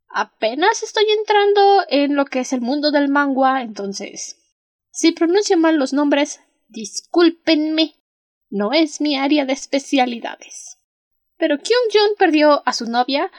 Apenas 0.10 0.84
estoy 0.84 1.06
entrando 1.18 1.84
en 1.90 2.16
lo 2.16 2.26
que 2.26 2.40
es 2.40 2.54
el 2.54 2.62
mundo 2.62 2.92
del 2.92 3.10
manga, 3.10 3.62
entonces. 3.62 4.38
Si 4.92 5.12
pronuncio 5.12 5.58
mal 5.58 5.78
los 5.78 5.94
nombres, 5.94 6.40
discúlpenme. 6.70 7.96
No 8.50 8.72
es 8.72 9.02
mi 9.02 9.18
área 9.18 9.46
de 9.46 9.54
especialidades. 9.54 10.78
Pero 11.38 11.58
Kyung 11.58 11.92
Jun 11.92 12.16
perdió 12.18 12.64
a 12.66 12.74
su 12.74 12.86
novia 12.86 13.32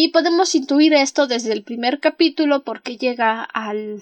y 0.00 0.10
podemos 0.10 0.54
intuir 0.54 0.94
esto 0.94 1.26
desde 1.26 1.52
el 1.52 1.64
primer 1.64 1.98
capítulo 1.98 2.62
porque 2.62 2.96
llega 2.96 3.42
al 3.42 4.00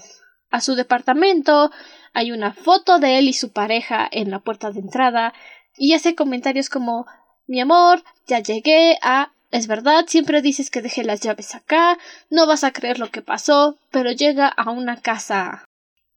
a 0.51 0.61
su 0.61 0.75
departamento, 0.75 1.71
hay 2.13 2.33
una 2.33 2.53
foto 2.53 2.99
de 2.99 3.19
él 3.19 3.29
y 3.29 3.33
su 3.33 3.51
pareja 3.51 4.07
en 4.11 4.31
la 4.31 4.41
puerta 4.41 4.71
de 4.71 4.81
entrada 4.81 5.33
y 5.79 5.95
hace 5.95 6.15
comentarios 6.15 6.69
como 6.69 7.07
mi 7.47 7.61
amor, 7.63 8.05
ya 8.27 8.41
llegué 8.41 8.99
a 9.01 9.33
es 9.51 9.69
verdad, 9.69 10.05
siempre 10.07 10.43
dices 10.43 10.71
que 10.71 10.83
dejé 10.83 11.03
las 11.03 11.21
llaves 11.21 11.55
acá, 11.55 11.97
no 12.29 12.47
vas 12.47 12.63
a 12.63 12.73
creer 12.73 12.99
lo 12.99 13.11
que 13.11 13.23
pasó, 13.23 13.79
pero 13.91 14.13
llega 14.13 14.49
a 14.49 14.71
una 14.71 15.01
casa 15.01 15.65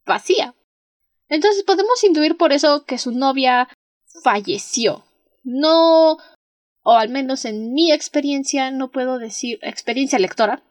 vacía. 0.04 0.54
Entonces 1.30 1.62
podemos 1.62 2.04
intuir 2.04 2.36
por 2.36 2.52
eso 2.52 2.84
que 2.84 2.98
su 2.98 3.12
novia 3.12 3.66
falleció. 4.22 5.04
No, 5.42 6.18
o 6.82 6.92
al 6.92 7.08
menos 7.08 7.44
en 7.44 7.72
mi 7.72 7.92
experiencia, 7.92 8.70
no 8.70 8.90
puedo 8.90 9.18
decir, 9.18 9.58
experiencia 9.62 10.18
lectora, 10.18 10.62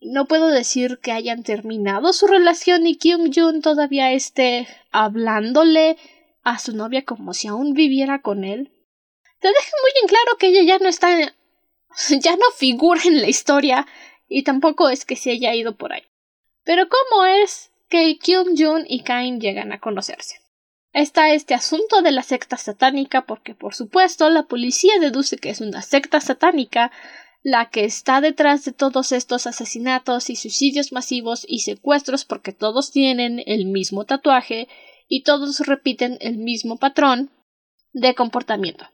no 0.00 0.26
puedo 0.26 0.48
decir 0.48 0.98
que 1.02 1.12
hayan 1.12 1.42
terminado 1.42 2.12
su 2.12 2.26
relación 2.26 2.86
y 2.86 2.96
Kyung 2.96 3.32
Jun 3.34 3.62
todavía 3.62 4.12
esté 4.12 4.68
hablándole 4.92 5.96
a 6.42 6.58
su 6.58 6.76
novia 6.76 7.04
como 7.04 7.32
si 7.32 7.48
aún 7.48 7.72
viviera 7.72 8.20
con 8.22 8.44
él. 8.44 8.72
Te 9.40 9.48
deja 9.48 9.70
muy 9.82 9.90
en 10.02 10.08
claro 10.08 10.36
que 10.38 10.48
ella 10.48 10.62
ya 10.62 10.78
no 10.78 10.88
está, 10.88 11.18
ya 12.20 12.36
no 12.36 12.50
figura 12.56 13.00
en 13.04 13.20
la 13.20 13.28
historia 13.28 13.86
y 14.28 14.42
tampoco 14.42 14.88
es 14.88 15.04
que 15.04 15.16
se 15.16 15.30
haya 15.30 15.54
ido 15.54 15.76
por 15.76 15.92
ahí. 15.92 16.02
Pero 16.64 16.88
¿cómo 16.88 17.24
es 17.24 17.70
que 17.88 18.18
Kyung 18.18 18.56
Jun 18.58 18.84
y 18.88 19.02
Kain 19.02 19.40
llegan 19.40 19.72
a 19.72 19.80
conocerse? 19.80 20.40
Está 20.96 21.34
este 21.34 21.52
asunto 21.52 22.00
de 22.00 22.10
la 22.10 22.22
secta 22.22 22.56
satánica 22.56 23.26
porque 23.26 23.54
por 23.54 23.74
supuesto 23.74 24.30
la 24.30 24.44
policía 24.44 24.98
deduce 24.98 25.36
que 25.36 25.50
es 25.50 25.60
una 25.60 25.82
secta 25.82 26.22
satánica 26.22 26.90
la 27.42 27.68
que 27.68 27.84
está 27.84 28.22
detrás 28.22 28.64
de 28.64 28.72
todos 28.72 29.12
estos 29.12 29.46
asesinatos 29.46 30.30
y 30.30 30.36
suicidios 30.36 30.92
masivos 30.92 31.44
y 31.46 31.58
secuestros 31.58 32.24
porque 32.24 32.54
todos 32.54 32.92
tienen 32.92 33.42
el 33.44 33.66
mismo 33.66 34.06
tatuaje 34.06 34.68
y 35.06 35.22
todos 35.22 35.60
repiten 35.66 36.16
el 36.22 36.38
mismo 36.38 36.78
patrón 36.78 37.30
de 37.92 38.14
comportamiento. 38.14 38.86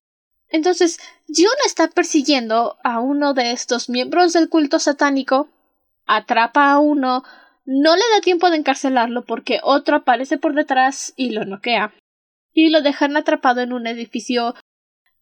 Entonces, 0.49 0.99
Jun 1.29 1.55
está 1.65 1.87
persiguiendo 1.87 2.79
a 2.83 2.99
uno 2.99 3.33
de 3.33 3.53
estos 3.53 3.89
miembros 3.89 4.33
del 4.33 4.49
culto 4.49 4.81
satánico, 4.81 5.51
atrapa 6.07 6.73
a 6.73 6.81
uno, 6.81 7.23
no 7.65 7.97
le 7.97 8.03
da 8.15 8.21
tiempo 8.21 8.51
de 8.51 8.57
encarcelarlo 8.57 9.25
porque 9.25 9.61
otro 9.63 9.97
aparece 9.97 10.39
por 10.39 10.55
detrás 10.55 11.13
y 11.17 11.31
lo 11.31 11.45
noquea, 11.45 11.95
y 12.53 12.71
lo 12.71 12.83
dejan 12.83 13.17
atrapado 13.17 13.61
en 13.61 13.73
un 13.73 13.87
edificio 13.87 14.55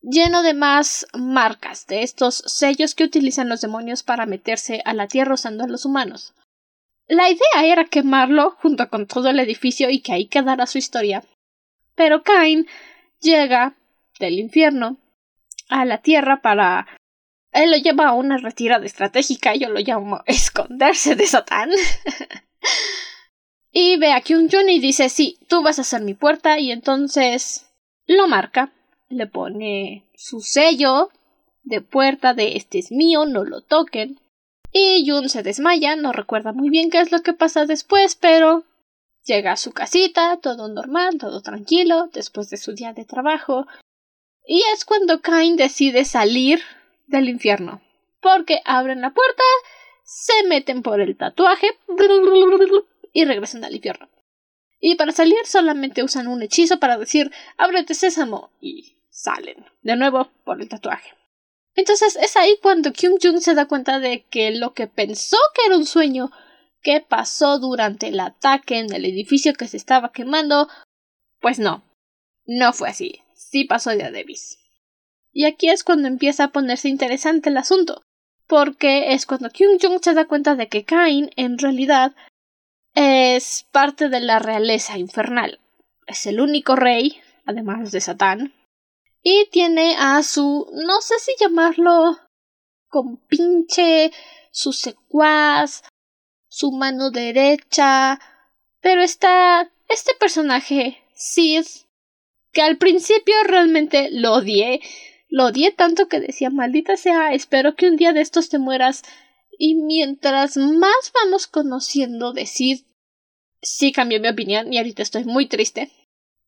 lleno 0.03 0.43
de 0.43 0.55
más 0.55 1.07
marcas 1.15 1.87
de 1.87 2.03
estos 2.03 2.37
sellos 2.47 2.95
que 2.95 3.05
utilizan 3.05 3.49
los 3.49 3.61
demonios 3.61 4.03
para 4.03 4.27
meterse 4.27 4.83
a 4.85 4.95
la 4.95 5.07
tierra 5.07 5.35
usando 5.35 5.65
a 5.65 5.69
los 5.69 5.85
humanos. 5.85 6.35
La 7.07 7.29
idea 7.29 7.65
era 7.65 7.85
quemarlo 7.85 8.53
junto 8.53 8.89
con 8.89 9.07
todo 9.07 9.31
el 9.31 9.41
edificio 9.41 9.91
y 9.91 10.01
que 10.01 10.13
ahí 10.13 10.27
quedara 10.27 10.67
su 10.67 10.79
historia. 10.79 11.25
Pero 11.97 12.23
Cain 12.23 12.67
llega 13.21 13.75
del 14.19 14.39
infierno 14.39 14.97
a 15.69 15.85
la 15.85 15.99
tierra 15.99 16.41
para. 16.41 16.87
Él 17.53 17.71
lo 17.71 17.77
lleva 17.77 18.09
a 18.09 18.15
una 18.15 18.39
retirada 18.39 18.87
estratégica, 18.87 19.55
yo 19.55 19.69
lo 19.69 19.81
llamo 19.81 20.23
esconderse 20.27 21.17
de 21.17 21.27
Satán. 21.27 21.71
y 23.73 23.97
ve 23.99 24.13
a 24.13 24.21
Kyung 24.21 24.51
Jun 24.51 24.69
y 24.69 24.81
dice: 24.81 25.09
Sí, 25.09 25.39
tú 25.49 25.63
vas 25.63 25.79
a 25.79 25.85
ser 25.85 26.03
mi 26.03 26.15
puerta, 26.15 26.59
y 26.59 26.71
entonces 26.71 27.67
lo 28.07 28.29
marca 28.29 28.73
le 29.11 29.27
pone 29.27 30.09
su 30.15 30.41
sello 30.41 31.11
de 31.63 31.83
puerta 31.83 32.33
de 32.33 32.57
este 32.57 32.79
es 32.79 32.91
mío, 32.91 33.27
no 33.27 33.45
lo 33.45 33.61
toquen. 33.61 34.21
Y 34.73 35.09
Jun 35.09 35.29
se 35.29 35.43
desmaya, 35.43 35.97
no 35.97 36.13
recuerda 36.13 36.53
muy 36.53 36.71
bien 36.71 36.91
qué 36.91 37.01
es 37.01 37.13
lo 37.13 37.23
que 37.23 37.33
pasa 37.33 37.67
después, 37.67 38.15
pero 38.15 38.65
llega 39.25 39.53
a 39.53 39.57
su 39.57 39.73
casita, 39.73 40.39
todo 40.41 40.69
normal, 40.69 41.19
todo 41.19 41.43
tranquilo, 41.43 42.09
después 42.13 42.49
de 42.51 42.57
su 42.57 42.73
día 42.73 42.93
de 42.93 43.05
trabajo. 43.05 43.67
Y 44.47 44.63
es 44.73 44.85
cuando 44.85 45.21
Kain 45.21 45.57
decide 45.57 46.05
salir 46.05 46.63
del 47.11 47.29
infierno. 47.29 47.83
Porque 48.21 48.61
abren 48.65 49.01
la 49.01 49.13
puerta, 49.13 49.43
se 50.05 50.47
meten 50.47 50.83
por 50.83 51.01
el 51.01 51.17
tatuaje 51.17 51.69
y 53.13 53.25
regresan 53.25 53.65
al 53.65 53.75
infierno. 53.75 54.09
Y 54.81 54.95
para 54.97 55.13
salir 55.13 55.39
solamente 55.45 56.03
usan 56.03 56.27
un 56.27 56.43
hechizo 56.43 56.81
para 56.81 56.97
decir 56.97 57.31
ábrete 57.59 57.95
sésamo 57.95 58.51
y 58.61 58.97
salen 59.11 59.67
de 59.83 59.97
nuevo 59.97 60.31
por 60.45 60.61
el 60.61 60.69
tatuaje. 60.69 61.15
Entonces 61.75 62.17
es 62.17 62.37
ahí 62.37 62.59
cuando 62.63 62.93
Kyung 62.93 63.19
Jung 63.23 63.41
se 63.41 63.55
da 63.55 63.67
cuenta 63.67 64.01
de 64.01 64.25
que 64.25 64.51
lo 64.53 64.73
que 64.73 64.87
pensó 64.87 65.37
que 65.55 65.67
era 65.67 65.77
un 65.77 65.87
sueño 65.87 66.31
que 66.83 67.01
pasó 67.01 67.59
durante 67.59 68.09
el 68.09 68.21
ataque 68.21 68.79
en 68.79 68.93
el 68.93 69.05
edificio 69.05 69.53
que 69.53 69.69
se 69.69 69.77
estaba 69.77 70.13
quemando, 70.13 70.69
pues 71.41 71.59
no, 71.59 71.85
no 72.47 72.73
fue 72.73 72.89
así, 72.89 73.21
sí 73.35 73.65
pasó 73.65 73.91
de 73.91 74.11
Davis. 74.11 74.60
Y 75.33 75.45
aquí 75.45 75.69
es 75.71 75.85
cuando 75.85 76.09
empieza 76.09 76.45
a 76.45 76.53
ponerse 76.53 76.89
interesante 76.89 77.51
el 77.51 77.57
asunto, 77.57 78.03
porque 78.47 79.13
es 79.13 79.27
cuando 79.27 79.51
Kyung 79.51 79.81
Jung 79.81 80.01
se 80.03 80.15
da 80.15 80.27
cuenta 80.27 80.57
de 80.57 80.69
que 80.69 80.85
Kain 80.85 81.31
en 81.37 81.59
realidad 81.59 82.15
es 82.95 83.67
parte 83.71 84.09
de 84.09 84.21
la 84.21 84.39
realeza 84.39 84.99
infernal. 84.99 85.61
Es 86.07 86.27
el 86.27 86.41
único 86.41 86.75
rey, 86.75 87.21
además 87.47 87.93
de 87.93 88.01
Satán, 88.01 88.53
y 89.23 89.47
tiene 89.51 89.97
a 89.99 90.23
su, 90.23 90.69
no 90.73 91.01
sé 91.01 91.19
si 91.19 91.33
llamarlo 91.39 92.19
compinche, 92.89 94.11
su 94.51 94.73
secuaz, 94.73 95.85
su 96.49 96.73
mano 96.73 97.11
derecha, 97.11 98.19
pero 98.81 99.03
está 99.03 99.71
este 99.89 100.15
personaje, 100.15 101.03
Sid, 101.15 101.65
que 102.53 102.63
al 102.63 102.79
principio 102.79 103.35
realmente 103.45 104.09
lo 104.11 104.35
odié, 104.35 104.81
lo 105.31 105.47
odié 105.47 105.71
tanto 105.71 106.09
que 106.09 106.21
decía, 106.21 106.51
maldita 106.51 106.97
sea, 106.97 107.33
espero 107.33 107.77
que 107.77 107.89
un 107.89 107.97
día 107.97 108.13
de 108.13 108.21
estos 108.21 108.49
te 108.49 108.59
mueras. 108.59 109.03
Y 109.59 109.77
mientras 109.77 110.57
más 110.57 111.13
vamos 111.15 111.47
conociendo 111.47 112.33
de 112.33 112.47
Sid, 112.47 112.83
sí 113.63 113.93
cambió 113.93 114.21
mi 114.21 114.29
opinión 114.29 114.73
y 114.73 114.79
ahorita 114.79 115.03
estoy 115.03 115.25
muy 115.25 115.47
triste. 115.47 115.91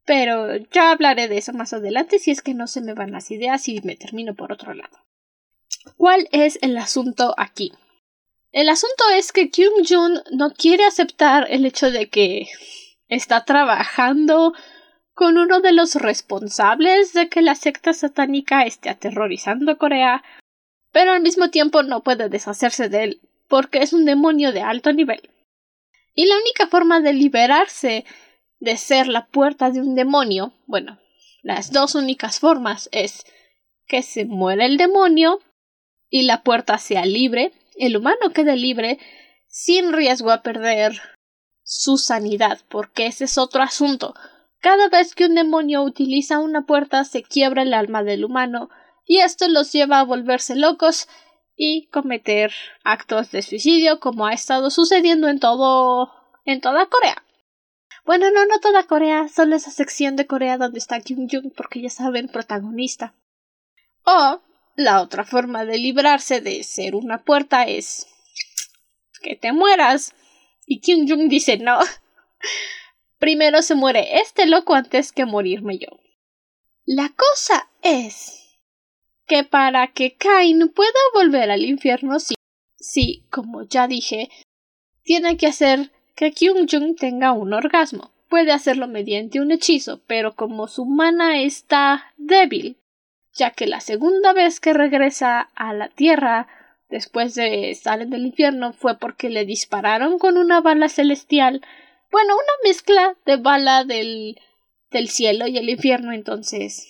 Pero 0.04 0.56
ya 0.72 0.90
hablaré 0.90 1.28
de 1.28 1.38
eso 1.38 1.52
más 1.52 1.72
adelante 1.72 2.18
si 2.18 2.32
es 2.32 2.42
que 2.42 2.54
no 2.54 2.66
se 2.66 2.80
me 2.80 2.94
van 2.94 3.12
las 3.12 3.30
ideas 3.30 3.68
y 3.68 3.80
me 3.82 3.94
termino 3.94 4.34
por 4.34 4.52
otro 4.52 4.74
lado. 4.74 4.98
¿Cuál 5.96 6.28
es 6.32 6.58
el 6.60 6.76
asunto 6.76 7.34
aquí? 7.38 7.72
El 8.50 8.68
asunto 8.68 9.04
es 9.14 9.32
que 9.32 9.50
Kyung 9.50 9.86
Jun 9.88 10.20
no 10.32 10.52
quiere 10.52 10.84
aceptar 10.84 11.46
el 11.50 11.64
hecho 11.64 11.90
de 11.90 12.08
que 12.08 12.48
está 13.08 13.44
trabajando 13.44 14.54
con 15.14 15.38
uno 15.38 15.60
de 15.60 15.72
los 15.72 15.94
responsables 15.94 17.12
de 17.12 17.28
que 17.28 17.42
la 17.42 17.54
secta 17.54 17.92
satánica 17.92 18.62
esté 18.62 18.88
aterrorizando 18.88 19.78
Corea, 19.78 20.22
pero 20.90 21.12
al 21.12 21.22
mismo 21.22 21.50
tiempo 21.50 21.82
no 21.82 22.02
puede 22.02 22.28
deshacerse 22.28 22.88
de 22.88 23.04
él 23.04 23.20
porque 23.48 23.82
es 23.82 23.92
un 23.92 24.06
demonio 24.06 24.52
de 24.52 24.62
alto 24.62 24.92
nivel. 24.92 25.28
Y 26.14 26.26
la 26.26 26.36
única 26.36 26.66
forma 26.66 27.00
de 27.00 27.12
liberarse 27.12 28.04
de 28.60 28.76
ser 28.76 29.08
la 29.08 29.26
puerta 29.26 29.70
de 29.70 29.80
un 29.80 29.94
demonio, 29.94 30.54
bueno, 30.66 30.98
las 31.42 31.72
dos 31.72 31.94
únicas 31.94 32.38
formas 32.38 32.88
es 32.92 33.24
que 33.86 34.02
se 34.02 34.24
muera 34.24 34.64
el 34.64 34.76
demonio 34.76 35.40
y 36.08 36.22
la 36.22 36.42
puerta 36.42 36.78
sea 36.78 37.04
libre, 37.04 37.52
el 37.76 37.96
humano 37.96 38.30
quede 38.32 38.56
libre 38.56 38.98
sin 39.48 39.92
riesgo 39.92 40.30
a 40.30 40.42
perder 40.42 41.00
su 41.62 41.98
sanidad, 41.98 42.60
porque 42.68 43.06
ese 43.06 43.24
es 43.24 43.36
otro 43.38 43.62
asunto. 43.62 44.14
Cada 44.62 44.88
vez 44.88 45.16
que 45.16 45.26
un 45.26 45.34
demonio 45.34 45.82
utiliza 45.82 46.38
una 46.38 46.66
puerta 46.66 47.04
se 47.04 47.24
quiebra 47.24 47.62
el 47.62 47.74
alma 47.74 48.04
del 48.04 48.24
humano 48.24 48.70
y 49.04 49.18
esto 49.18 49.48
los 49.48 49.72
lleva 49.72 49.98
a 49.98 50.04
volverse 50.04 50.54
locos 50.54 51.08
y 51.56 51.88
cometer 51.88 52.52
actos 52.84 53.32
de 53.32 53.42
suicidio 53.42 53.98
como 53.98 54.24
ha 54.24 54.32
estado 54.32 54.70
sucediendo 54.70 55.28
en 55.28 55.40
todo 55.40 56.12
en 56.44 56.60
toda 56.60 56.86
Corea. 56.86 57.24
Bueno, 58.04 58.30
no, 58.30 58.46
no 58.46 58.60
toda 58.60 58.84
Corea, 58.84 59.28
solo 59.28 59.56
esa 59.56 59.72
sección 59.72 60.14
de 60.14 60.28
Corea 60.28 60.58
donde 60.58 60.78
está 60.78 61.00
Kim 61.00 61.26
Jong, 61.28 61.52
porque 61.56 61.80
ya 61.80 61.90
saben, 61.90 62.28
protagonista. 62.28 63.14
O 64.04 64.42
la 64.76 65.02
otra 65.02 65.24
forma 65.24 65.64
de 65.64 65.78
librarse 65.78 66.40
de 66.40 66.62
ser 66.62 66.94
una 66.94 67.24
puerta 67.24 67.64
es 67.64 68.06
que 69.22 69.34
te 69.34 69.52
mueras. 69.52 70.14
Y 70.66 70.80
Kim 70.80 71.08
Jong 71.08 71.28
dice 71.28 71.58
no. 71.58 71.80
Primero 73.22 73.62
se 73.62 73.76
muere 73.76 74.20
este 74.20 74.46
loco 74.46 74.74
antes 74.74 75.12
que 75.12 75.26
morirme 75.26 75.78
yo. 75.78 75.86
La 76.84 77.08
cosa 77.10 77.68
es 77.80 78.58
que 79.28 79.44
para 79.44 79.86
que 79.92 80.16
Kain 80.16 80.68
pueda 80.70 80.90
volver 81.14 81.52
al 81.52 81.64
infierno, 81.64 82.18
sí, 82.18 82.34
sí, 82.74 83.22
como 83.30 83.62
ya 83.62 83.86
dije, 83.86 84.28
tiene 85.04 85.36
que 85.36 85.46
hacer 85.46 85.92
que 86.16 86.32
Kyung 86.32 86.68
Jung 86.68 86.96
tenga 86.96 87.30
un 87.30 87.52
orgasmo. 87.52 88.10
Puede 88.28 88.50
hacerlo 88.50 88.88
mediante 88.88 89.40
un 89.40 89.52
hechizo, 89.52 90.00
pero 90.08 90.34
como 90.34 90.66
su 90.66 90.84
mana 90.84 91.42
está 91.42 92.06
débil, 92.16 92.76
ya 93.34 93.52
que 93.52 93.68
la 93.68 93.78
segunda 93.78 94.32
vez 94.32 94.58
que 94.58 94.72
regresa 94.72 95.48
a 95.54 95.72
la 95.72 95.90
Tierra 95.90 96.48
después 96.90 97.36
de 97.36 97.70
estar 97.70 98.02
en 98.02 98.12
el 98.14 98.26
infierno 98.26 98.72
fue 98.72 98.98
porque 98.98 99.30
le 99.30 99.44
dispararon 99.44 100.18
con 100.18 100.36
una 100.38 100.60
bala 100.60 100.88
celestial, 100.88 101.62
bueno, 102.12 102.34
una 102.34 102.52
mezcla 102.64 103.16
de 103.26 103.36
bala 103.36 103.84
del, 103.84 104.38
del 104.90 105.08
cielo 105.08 105.48
y 105.48 105.58
el 105.58 105.68
infierno, 105.68 106.12
entonces 106.12 106.86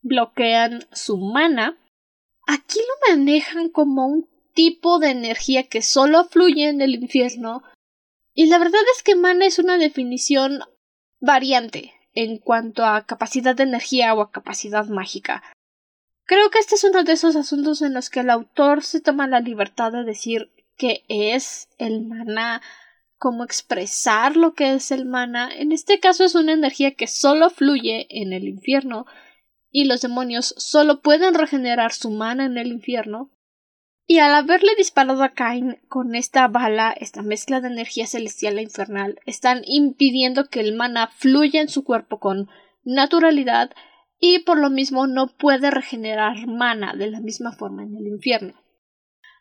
bloquean 0.00 0.86
su 0.92 1.18
mana. 1.18 1.76
Aquí 2.46 2.78
lo 2.78 3.14
manejan 3.14 3.68
como 3.68 4.06
un 4.06 4.30
tipo 4.54 4.98
de 4.98 5.10
energía 5.10 5.64
que 5.64 5.82
solo 5.82 6.24
fluye 6.24 6.68
en 6.68 6.80
el 6.80 6.94
infierno 6.94 7.62
y 8.34 8.46
la 8.46 8.58
verdad 8.58 8.80
es 8.96 9.02
que 9.02 9.16
mana 9.16 9.46
es 9.46 9.58
una 9.58 9.76
definición 9.76 10.60
variante. 11.20 11.92
en 12.12 12.38
cuanto 12.38 12.84
a 12.84 13.06
capacidad 13.06 13.54
de 13.54 13.62
energía 13.62 14.14
o 14.14 14.20
a 14.20 14.32
capacidad 14.32 14.86
mágica. 14.86 15.44
Creo 16.24 16.50
que 16.50 16.58
este 16.58 16.74
es 16.74 16.82
uno 16.82 17.04
de 17.04 17.12
esos 17.12 17.36
asuntos 17.36 17.82
en 17.82 17.94
los 17.94 18.10
que 18.10 18.20
el 18.20 18.30
autor 18.30 18.82
se 18.82 19.00
toma 19.00 19.28
la 19.28 19.38
libertad 19.38 19.92
de 19.92 20.02
decir 20.02 20.50
qué 20.76 21.04
es 21.08 21.68
el 21.78 22.04
mana, 22.04 22.62
cómo 23.20 23.44
expresar 23.44 24.36
lo 24.36 24.54
que 24.54 24.72
es 24.72 24.90
el 24.90 25.04
mana. 25.04 25.50
En 25.54 25.72
este 25.72 26.00
caso 26.00 26.24
es 26.24 26.34
una 26.34 26.52
energía 26.52 26.94
que 26.94 27.06
solo 27.06 27.50
fluye 27.50 28.06
en 28.08 28.32
el 28.32 28.48
infierno 28.48 29.04
y 29.70 29.84
los 29.84 30.00
demonios 30.00 30.54
solo 30.56 31.02
pueden 31.02 31.34
regenerar 31.34 31.92
su 31.92 32.10
mana 32.10 32.46
en 32.46 32.56
el 32.56 32.68
infierno. 32.68 33.30
Y 34.06 34.20
al 34.20 34.34
haberle 34.34 34.74
disparado 34.74 35.22
a 35.22 35.34
Cain 35.34 35.78
con 35.88 36.14
esta 36.14 36.48
bala, 36.48 36.92
esta 36.92 37.20
mezcla 37.20 37.60
de 37.60 37.68
energía 37.68 38.06
celestial 38.06 38.58
e 38.58 38.62
infernal, 38.62 39.20
están 39.26 39.62
impidiendo 39.66 40.48
que 40.48 40.60
el 40.60 40.74
mana 40.74 41.08
fluya 41.08 41.60
en 41.60 41.68
su 41.68 41.84
cuerpo 41.84 42.18
con 42.18 42.48
naturalidad 42.84 43.70
y 44.18 44.40
por 44.40 44.58
lo 44.58 44.70
mismo 44.70 45.06
no 45.06 45.26
puede 45.26 45.70
regenerar 45.70 46.46
mana 46.46 46.94
de 46.94 47.10
la 47.10 47.20
misma 47.20 47.52
forma 47.52 47.82
en 47.82 47.94
el 47.96 48.06
infierno. 48.06 48.54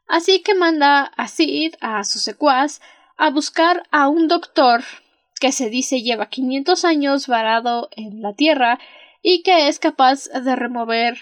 Así 0.05 0.41
que 0.41 0.53
manda 0.53 1.03
a 1.03 1.29
Sid, 1.29 1.75
a 1.79 2.03
su 2.03 2.19
secuaz, 2.19 2.81
a 3.19 3.29
buscar 3.31 3.83
a 3.91 4.07
un 4.07 4.29
doctor 4.29 4.81
que 5.41 5.51
se 5.51 5.69
dice 5.69 6.01
lleva 6.01 6.29
500 6.29 6.85
años 6.85 7.27
varado 7.27 7.89
en 7.91 8.21
la 8.21 8.33
tierra 8.33 8.79
y 9.21 9.43
que 9.43 9.67
es 9.67 9.77
capaz 9.77 10.29
de 10.29 10.55
remover 10.55 11.19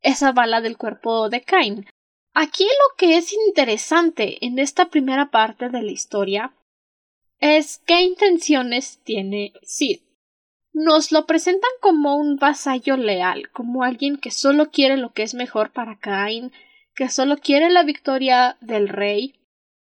esa 0.00 0.30
bala 0.30 0.60
del 0.60 0.76
cuerpo 0.76 1.28
de 1.28 1.42
Cain. 1.42 1.86
Aquí 2.34 2.64
lo 2.64 2.96
que 2.96 3.16
es 3.16 3.32
interesante 3.32 4.44
en 4.46 4.60
esta 4.60 4.90
primera 4.90 5.32
parte 5.32 5.70
de 5.70 5.82
la 5.82 5.90
historia 5.90 6.54
es 7.40 7.82
qué 7.84 8.02
intenciones 8.02 9.00
tiene 9.02 9.54
Sid. 9.64 10.02
Nos 10.72 11.10
lo 11.10 11.26
presentan 11.26 11.70
como 11.80 12.16
un 12.16 12.36
vasallo 12.36 12.96
leal, 12.96 13.50
como 13.50 13.82
alguien 13.82 14.18
que 14.18 14.30
solo 14.30 14.70
quiere 14.70 14.96
lo 14.96 15.12
que 15.12 15.24
es 15.24 15.34
mejor 15.34 15.72
para 15.72 15.98
Cain, 15.98 16.52
que 16.94 17.08
solo 17.08 17.38
quiere 17.38 17.70
la 17.70 17.82
victoria 17.82 18.56
del 18.60 18.88
rey, 18.88 19.34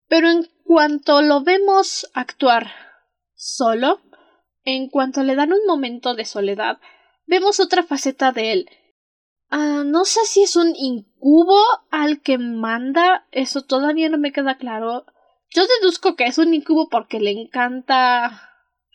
pero 0.09 0.29
en 0.29 0.49
cuanto 0.67 1.23
lo 1.23 1.43
vemos 1.43 2.11
actuar 2.13 2.71
solo, 3.35 4.01
en 4.65 4.89
cuanto 4.89 5.23
le 5.23 5.37
dan 5.37 5.53
un 5.53 5.65
momento 5.67 6.15
de 6.15 6.25
soledad, 6.25 6.79
vemos 7.27 7.61
otra 7.61 7.83
faceta 7.83 8.33
de 8.33 8.53
él. 8.53 8.71
Ah, 9.49 9.85
no 9.87 10.05
sé 10.05 10.21
si 10.25 10.43
es 10.43 10.57
un 10.57 10.75
incubo 10.75 11.61
al 11.91 12.21
que 12.21 12.37
manda, 12.37 13.27
eso 13.31 13.63
todavía 13.63 14.09
no 14.09 14.19
me 14.19 14.33
queda 14.33 14.59
claro. 14.59 15.07
Yo 15.51 15.63
deduzco 15.81 16.17
que 16.17 16.25
es 16.25 16.39
un 16.39 16.53
incubo 16.53 16.89
porque 16.89 17.21
le 17.21 17.31
encanta 17.31 18.51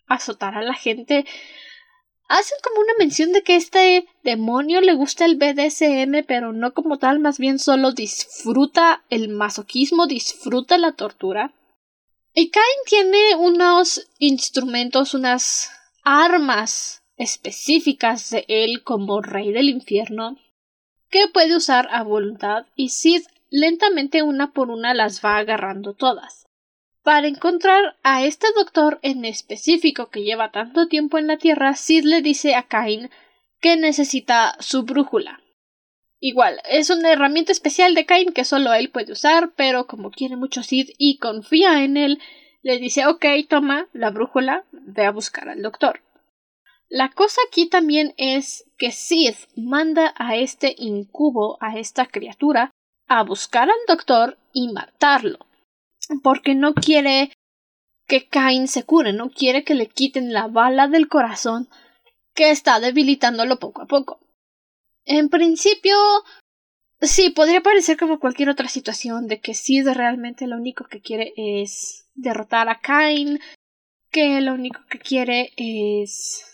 azotar 0.08 0.58
a 0.58 0.62
la 0.62 0.74
gente. 0.74 1.26
Hacen 2.28 2.58
como 2.64 2.82
una 2.82 2.94
mención 3.00 3.32
de 3.32 3.44
que 3.44 3.56
este 3.56 4.08
demonio 4.24 4.82
le 4.82 4.94
gusta 4.94 5.26
el 5.26 5.38
BDSM, 5.38 6.26
pero 6.28 6.52
no 6.52 6.74
como 6.74 6.98
tal, 6.98 7.20
más 7.20 7.40
bien 7.40 7.60
solo 7.60 7.94
disfruta 7.94 9.04
el 9.10 9.30
masoquismo, 9.30 10.08
disfruta 10.08 10.78
la 10.78 10.94
tortura. 10.94 11.54
Y 12.34 12.50
Cain 12.50 12.66
tiene 12.86 13.36
unos 13.36 14.08
instrumentos, 14.18 15.14
unas 15.14 15.70
armas 16.04 17.04
específicas 17.18 18.30
de 18.30 18.46
él 18.48 18.84
como 18.84 19.22
rey 19.22 19.52
del 19.52 19.70
infierno, 19.70 20.38
que 21.10 21.28
puede 21.28 21.58
usar 21.58 21.90
a 21.92 22.04
voluntad 22.04 22.66
y 22.76 22.90
Sid 22.90 23.24
lentamente 23.50 24.24
una 24.24 24.54
por 24.54 24.72
una 24.72 24.94
las 24.94 25.24
va 25.24 25.38
agarrando 25.38 25.94
todas. 25.94 26.46
Para 27.04 27.28
encontrar 27.28 27.98
a 28.04 28.24
este 28.24 28.48
doctor 28.56 29.00
en 29.02 29.26
específico 29.26 30.10
que 30.10 30.24
lleva 30.24 30.52
tanto 30.52 30.88
tiempo 30.88 31.18
en 31.18 31.28
la 31.28 31.38
Tierra, 31.38 31.76
Sid 31.76 32.06
le 32.06 32.22
dice 32.22 32.56
a 32.56 32.64
Cain 32.64 33.10
que 33.60 33.76
necesita 33.76 34.56
su 34.60 34.84
brújula. 34.84 35.41
Igual, 36.24 36.62
es 36.70 36.92
una 36.92 37.12
herramienta 37.12 37.52
especial 37.52 37.96
de 37.96 38.06
Cain 38.06 38.32
que 38.32 38.46
solo 38.46 38.72
él 38.74 38.92
puede 38.92 39.12
usar, 39.12 39.54
pero 39.56 39.88
como 39.88 40.12
quiere 40.12 40.36
mucho 40.36 40.62
Sid 40.62 40.92
y 41.00 41.18
confía 41.18 41.84
en 41.84 41.98
él, 41.98 42.20
le 42.62 42.78
dice 42.78 43.08
ok, 43.08 43.26
toma 43.50 43.88
la 43.92 44.12
brújula, 44.12 44.64
ve 44.72 45.04
a 45.04 45.12
buscar 45.12 45.50
al 45.50 45.64
doctor. 45.64 46.04
La 46.90 47.10
cosa 47.10 47.42
aquí 47.48 47.68
también 47.68 48.14
es 48.18 48.66
que 48.78 48.92
Sid 48.92 49.34
manda 49.56 50.14
a 50.16 50.36
este 50.36 50.76
incubo, 50.78 51.58
a 51.60 51.80
esta 51.80 52.06
criatura, 52.06 52.70
a 53.08 53.24
buscar 53.24 53.70
al 53.70 53.86
doctor 53.88 54.38
y 54.54 54.72
matarlo. 54.72 55.40
Porque 56.22 56.54
no 56.54 56.76
quiere 56.76 57.34
que 58.08 58.28
Cain 58.28 58.68
se 58.68 58.84
cure, 58.84 59.12
no 59.12 59.32
quiere 59.32 59.64
que 59.64 59.74
le 59.74 59.88
quiten 59.88 60.34
la 60.34 60.48
bala 60.48 60.88
del 60.88 61.08
corazón 61.08 61.68
que 62.36 62.52
está 62.52 62.80
debilitándolo 62.80 63.58
poco 63.58 63.82
a 63.82 63.88
poco. 63.88 64.20
En 65.06 65.30
principio, 65.30 65.96
sí, 67.02 67.30
podría 67.30 67.62
parecer 67.62 67.98
como 67.98 68.20
cualquier 68.20 68.50
otra 68.50 68.68
situación 68.68 69.28
de 69.28 69.40
que 69.40 69.54
Sid 69.54 69.88
realmente 69.90 70.48
lo 70.48 70.58
único 70.58 70.86
que 70.86 71.02
quiere 71.02 71.34
es 71.36 72.08
derrotar 72.14 72.70
a 72.70 72.80
Cain, 72.80 73.40
que 74.12 74.42
lo 74.42 74.54
único 74.54 74.82
que 74.90 75.00
quiere 75.00 75.54
es 75.58 76.52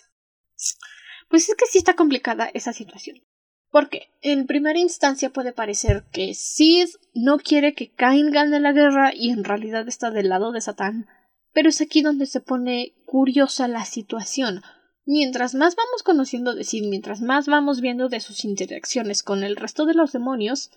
pues 1.29 1.49
es 1.49 1.55
que 1.55 1.65
sí 1.65 1.77
está 1.77 1.95
complicada 1.95 2.49
esa 2.53 2.73
situación. 2.73 3.21
Porque 3.69 4.09
en 4.21 4.47
primera 4.47 4.79
instancia 4.79 5.29
puede 5.29 5.51
parecer 5.51 6.05
que 6.11 6.33
Sid 6.33 6.87
no 7.13 7.37
quiere 7.37 7.73
que 7.73 7.91
Cain 7.91 8.31
gane 8.31 8.59
la 8.59 8.71
guerra 8.71 9.11
y 9.13 9.29
en 9.29 9.43
realidad 9.43 9.87
está 9.87 10.09
del 10.09 10.29
lado 10.29 10.51
de 10.51 10.61
Satán. 10.61 11.07
Pero 11.51 11.69
es 11.69 11.81
aquí 11.81 12.01
donde 12.01 12.27
se 12.27 12.39
pone 12.39 12.93
curiosa 13.05 13.67
la 13.67 13.83
situación. 13.83 14.61
Mientras 15.09 15.55
más 15.55 15.77
vamos 15.77 16.03
conociendo 16.03 16.53
de 16.53 16.65
Sid, 16.65 16.83
mientras 16.89 17.21
más 17.21 17.47
vamos 17.47 17.79
viendo 17.79 18.09
de 18.09 18.19
sus 18.19 18.43
interacciones 18.43 19.23
con 19.23 19.41
el 19.45 19.55
resto 19.55 19.85
de 19.85 19.93
los 19.93 20.11
demonios, 20.11 20.69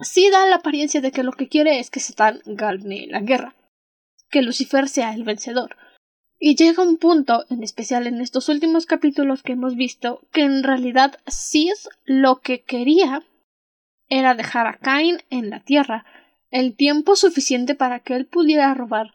sí 0.00 0.28
da 0.30 0.46
la 0.46 0.56
apariencia 0.56 1.00
de 1.00 1.12
que 1.12 1.22
lo 1.22 1.30
que 1.30 1.46
quiere 1.46 1.78
es 1.78 1.88
que 1.88 2.00
Satán 2.00 2.40
gane 2.44 3.06
la 3.06 3.20
guerra, 3.20 3.54
que 4.30 4.42
Lucifer 4.42 4.88
sea 4.88 5.14
el 5.14 5.22
vencedor. 5.22 5.76
Y 6.40 6.56
llega 6.56 6.82
un 6.82 6.96
punto, 6.96 7.44
en 7.50 7.62
especial 7.62 8.08
en 8.08 8.20
estos 8.20 8.48
últimos 8.48 8.84
capítulos 8.84 9.44
que 9.44 9.52
hemos 9.52 9.76
visto, 9.76 10.26
que 10.32 10.42
en 10.42 10.64
realidad 10.64 11.20
Sid 11.28 11.70
lo 12.04 12.40
que 12.40 12.62
quería 12.62 13.24
era 14.08 14.34
dejar 14.34 14.66
a 14.66 14.78
Cain 14.78 15.22
en 15.30 15.50
la 15.50 15.60
tierra 15.60 16.04
el 16.50 16.74
tiempo 16.74 17.14
suficiente 17.14 17.76
para 17.76 18.00
que 18.00 18.16
él 18.16 18.26
pudiera 18.26 18.74
robar 18.74 19.14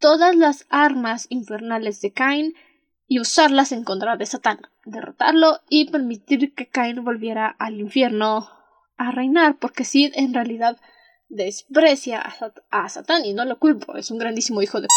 todas 0.00 0.34
las 0.34 0.64
armas 0.70 1.26
infernales 1.28 2.00
de 2.00 2.12
Cain 2.12 2.54
y 3.06 3.20
usarlas 3.20 3.72
en 3.72 3.84
contra 3.84 4.16
de 4.16 4.26
Satán, 4.26 4.60
derrotarlo 4.84 5.60
y 5.68 5.90
permitir 5.90 6.54
que 6.54 6.68
Cain 6.68 7.04
volviera 7.04 7.48
al 7.58 7.80
infierno 7.80 8.48
a 8.96 9.10
reinar, 9.10 9.58
porque 9.58 9.84
Sid 9.84 10.12
en 10.14 10.34
realidad 10.34 10.78
desprecia 11.28 12.22
a, 12.70 12.88
Satán 12.88 13.24
y 13.24 13.34
no 13.34 13.44
lo 13.44 13.58
culpo, 13.58 13.96
es 13.96 14.10
un 14.10 14.18
grandísimo 14.18 14.62
hijo 14.62 14.80
de 14.80 14.88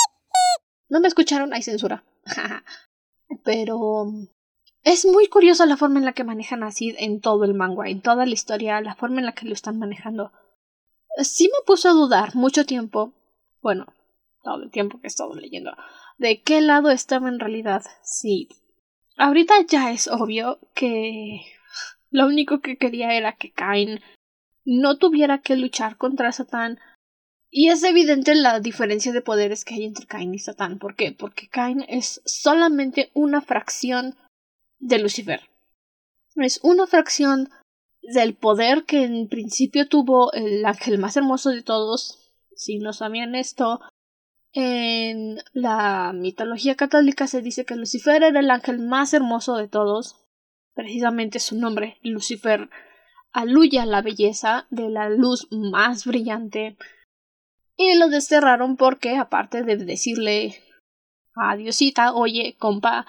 no 0.90 1.00
me 1.00 1.08
escucharon, 1.08 1.54
hay 1.54 1.64
censura. 1.64 2.04
Pero 3.44 4.06
es 4.84 5.06
muy 5.06 5.28
curiosa 5.28 5.66
la 5.66 5.78
forma 5.78 6.00
en 6.00 6.06
la 6.06 6.14
que 6.14 6.24
manejan 6.24 6.64
a 6.64 6.72
Sid 6.72 6.96
en 7.00 7.22
todo 7.22 7.44
el 7.44 7.54
manga, 7.54 7.90
en 7.90 8.02
toda 8.02 8.26
la 8.26 8.34
historia, 8.34 8.82
la 8.82 8.96
forma 8.96 9.20
en 9.20 9.26
la 9.26 9.34
que 9.34 9.48
lo 9.48 9.54
están 9.54 9.80
manejando. 9.80 10.32
Sí 11.24 11.46
me 11.46 11.66
puso 11.66 11.90
a 11.90 11.94
dudar 11.94 12.36
mucho 12.36 12.66
tiempo, 12.66 13.14
bueno, 13.62 13.88
todo 14.44 14.62
el 14.62 14.70
tiempo 14.70 15.00
que 15.00 15.08
he 15.08 15.10
estado 15.10 15.34
leyendo, 15.34 15.72
de 16.18 16.42
qué 16.42 16.62
lado 16.62 16.90
estaba 16.92 17.30
en 17.30 17.40
realidad 17.40 17.84
Sid. 18.04 18.50
Ahorita 19.18 19.56
ya 19.68 19.92
es 19.92 20.08
obvio 20.08 20.60
que 20.74 21.42
lo 22.10 22.28
único 22.28 22.62
que 22.62 22.78
quería 22.78 23.14
era 23.14 23.36
que 23.36 23.52
Cain 23.52 24.02
no 24.66 24.98
tuviera 24.98 25.42
que 25.42 25.56
luchar 25.56 25.98
contra 25.98 26.32
Satán 26.32 26.80
y 27.50 27.70
es 27.70 27.84
evidente 27.84 28.36
la 28.36 28.60
diferencia 28.60 29.14
de 29.14 29.22
poderes 29.22 29.64
que 29.64 29.76
hay 29.76 29.86
entre 29.86 30.08
Cain 30.08 30.34
y 30.34 30.40
Satán. 30.40 30.78
¿Por 30.78 30.96
qué? 30.96 31.14
Porque 31.14 31.48
Cain 31.48 31.86
es 31.88 32.22
solamente 32.26 33.12
una 33.14 33.42
fracción 33.42 34.18
de 34.80 35.00
Lucifer. 35.00 35.42
Es 36.36 36.60
una 36.64 36.86
fracción 36.86 37.50
del 38.02 38.36
poder 38.36 38.84
que 38.84 39.04
en 39.04 39.30
principio 39.30 39.88
tuvo 39.88 40.34
el 40.34 40.66
ángel 40.66 40.98
más 40.98 41.16
hermoso 41.16 41.50
de 41.50 41.64
todos. 41.64 42.34
Si 42.56 42.80
no 42.80 42.92
sabían 42.92 43.36
esto, 43.36 43.80
en 44.56 45.38
la 45.52 46.14
mitología 46.14 46.76
católica 46.76 47.28
se 47.28 47.42
dice 47.42 47.66
que 47.66 47.76
Lucifer 47.76 48.24
era 48.24 48.40
el 48.40 48.50
ángel 48.50 48.80
más 48.80 49.14
hermoso 49.14 49.58
de 49.58 49.68
todos. 49.68 50.16
Precisamente 50.74 51.40
su 51.40 51.58
nombre, 51.58 51.98
Lucifer, 52.02 52.70
aluya 53.34 53.86
la 53.86 54.02
belleza 54.02 54.66
de 54.70 54.90
la 54.90 55.10
luz 55.10 55.50
más 55.52 56.06
brillante 56.06 56.78
y 57.76 57.98
lo 57.98 58.08
desterraron 58.08 58.78
porque, 58.78 59.18
aparte 59.18 59.64
de 59.64 59.76
decirle 59.76 60.56
a 61.36 61.58
Diosita, 61.58 62.14
oye, 62.14 62.56
compa, 62.58 63.06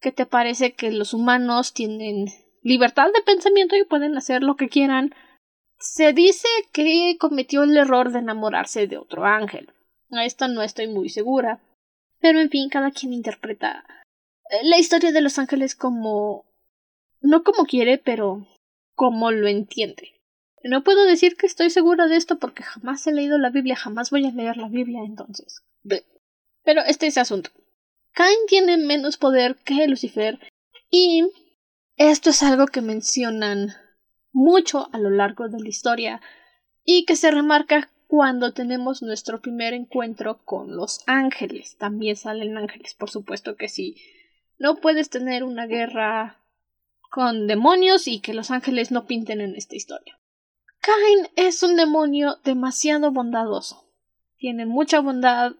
¿qué 0.00 0.12
te 0.12 0.26
parece 0.26 0.74
que 0.74 0.90
los 0.90 1.14
humanos 1.14 1.72
tienen 1.72 2.26
libertad 2.62 3.06
de 3.06 3.22
pensamiento 3.22 3.74
y 3.74 3.84
pueden 3.84 4.18
hacer 4.18 4.42
lo 4.42 4.56
que 4.56 4.68
quieran? 4.68 5.14
Se 5.78 6.12
dice 6.12 6.48
que 6.72 7.16
cometió 7.18 7.62
el 7.62 7.74
error 7.74 8.12
de 8.12 8.18
enamorarse 8.18 8.86
de 8.86 8.98
otro 8.98 9.24
ángel. 9.24 9.72
A 10.10 10.24
esto 10.24 10.48
no 10.48 10.62
estoy 10.62 10.88
muy 10.88 11.08
segura. 11.08 11.60
Pero 12.20 12.40
en 12.40 12.50
fin, 12.50 12.68
cada 12.68 12.90
quien 12.90 13.12
interpreta 13.12 13.84
la 14.62 14.78
historia 14.78 15.12
de 15.12 15.20
los 15.20 15.38
ángeles 15.38 15.74
como 15.74 16.44
no 17.20 17.42
como 17.42 17.64
quiere, 17.64 17.98
pero 17.98 18.46
como 18.94 19.30
lo 19.30 19.48
entiende. 19.48 20.20
No 20.62 20.82
puedo 20.84 21.04
decir 21.04 21.36
que 21.36 21.46
estoy 21.46 21.70
segura 21.70 22.06
de 22.06 22.16
esto 22.16 22.38
porque 22.38 22.62
jamás 22.62 23.06
he 23.06 23.12
leído 23.12 23.38
la 23.38 23.50
Biblia, 23.50 23.76
jamás 23.76 24.10
voy 24.10 24.26
a 24.26 24.30
leer 24.30 24.56
la 24.56 24.68
Biblia 24.68 25.00
entonces. 25.04 25.62
Pero 26.62 26.82
este 26.86 27.06
es 27.06 27.18
asunto. 27.18 27.50
Cain 28.12 28.38
tiene 28.46 28.76
menos 28.76 29.16
poder 29.16 29.56
que 29.56 29.86
Lucifer 29.88 30.38
y 30.90 31.28
esto 31.96 32.30
es 32.30 32.42
algo 32.42 32.66
que 32.66 32.80
mencionan 32.80 33.74
mucho 34.32 34.88
a 34.92 34.98
lo 34.98 35.10
largo 35.10 35.48
de 35.48 35.60
la 35.60 35.68
historia 35.68 36.20
y 36.84 37.04
que 37.04 37.16
se 37.16 37.30
remarca 37.30 37.90
cuando 38.06 38.52
tenemos 38.52 39.02
nuestro 39.02 39.40
primer 39.40 39.74
encuentro 39.74 40.40
con 40.44 40.76
los 40.76 41.02
ángeles. 41.06 41.76
También 41.78 42.16
salen 42.16 42.56
ángeles, 42.56 42.94
por 42.94 43.10
supuesto 43.10 43.56
que 43.56 43.68
sí. 43.68 43.96
No 44.58 44.76
puedes 44.76 45.10
tener 45.10 45.44
una 45.44 45.66
guerra 45.66 46.38
con 47.10 47.46
demonios 47.46 48.08
y 48.08 48.20
que 48.20 48.34
los 48.34 48.50
ángeles 48.50 48.90
no 48.90 49.06
pinten 49.06 49.40
en 49.40 49.54
esta 49.56 49.76
historia. 49.76 50.18
Cain 50.80 51.28
es 51.36 51.62
un 51.62 51.76
demonio 51.76 52.38
demasiado 52.44 53.10
bondadoso. 53.10 53.84
Tiene 54.36 54.66
mucha 54.66 55.00
bondad, 55.00 55.52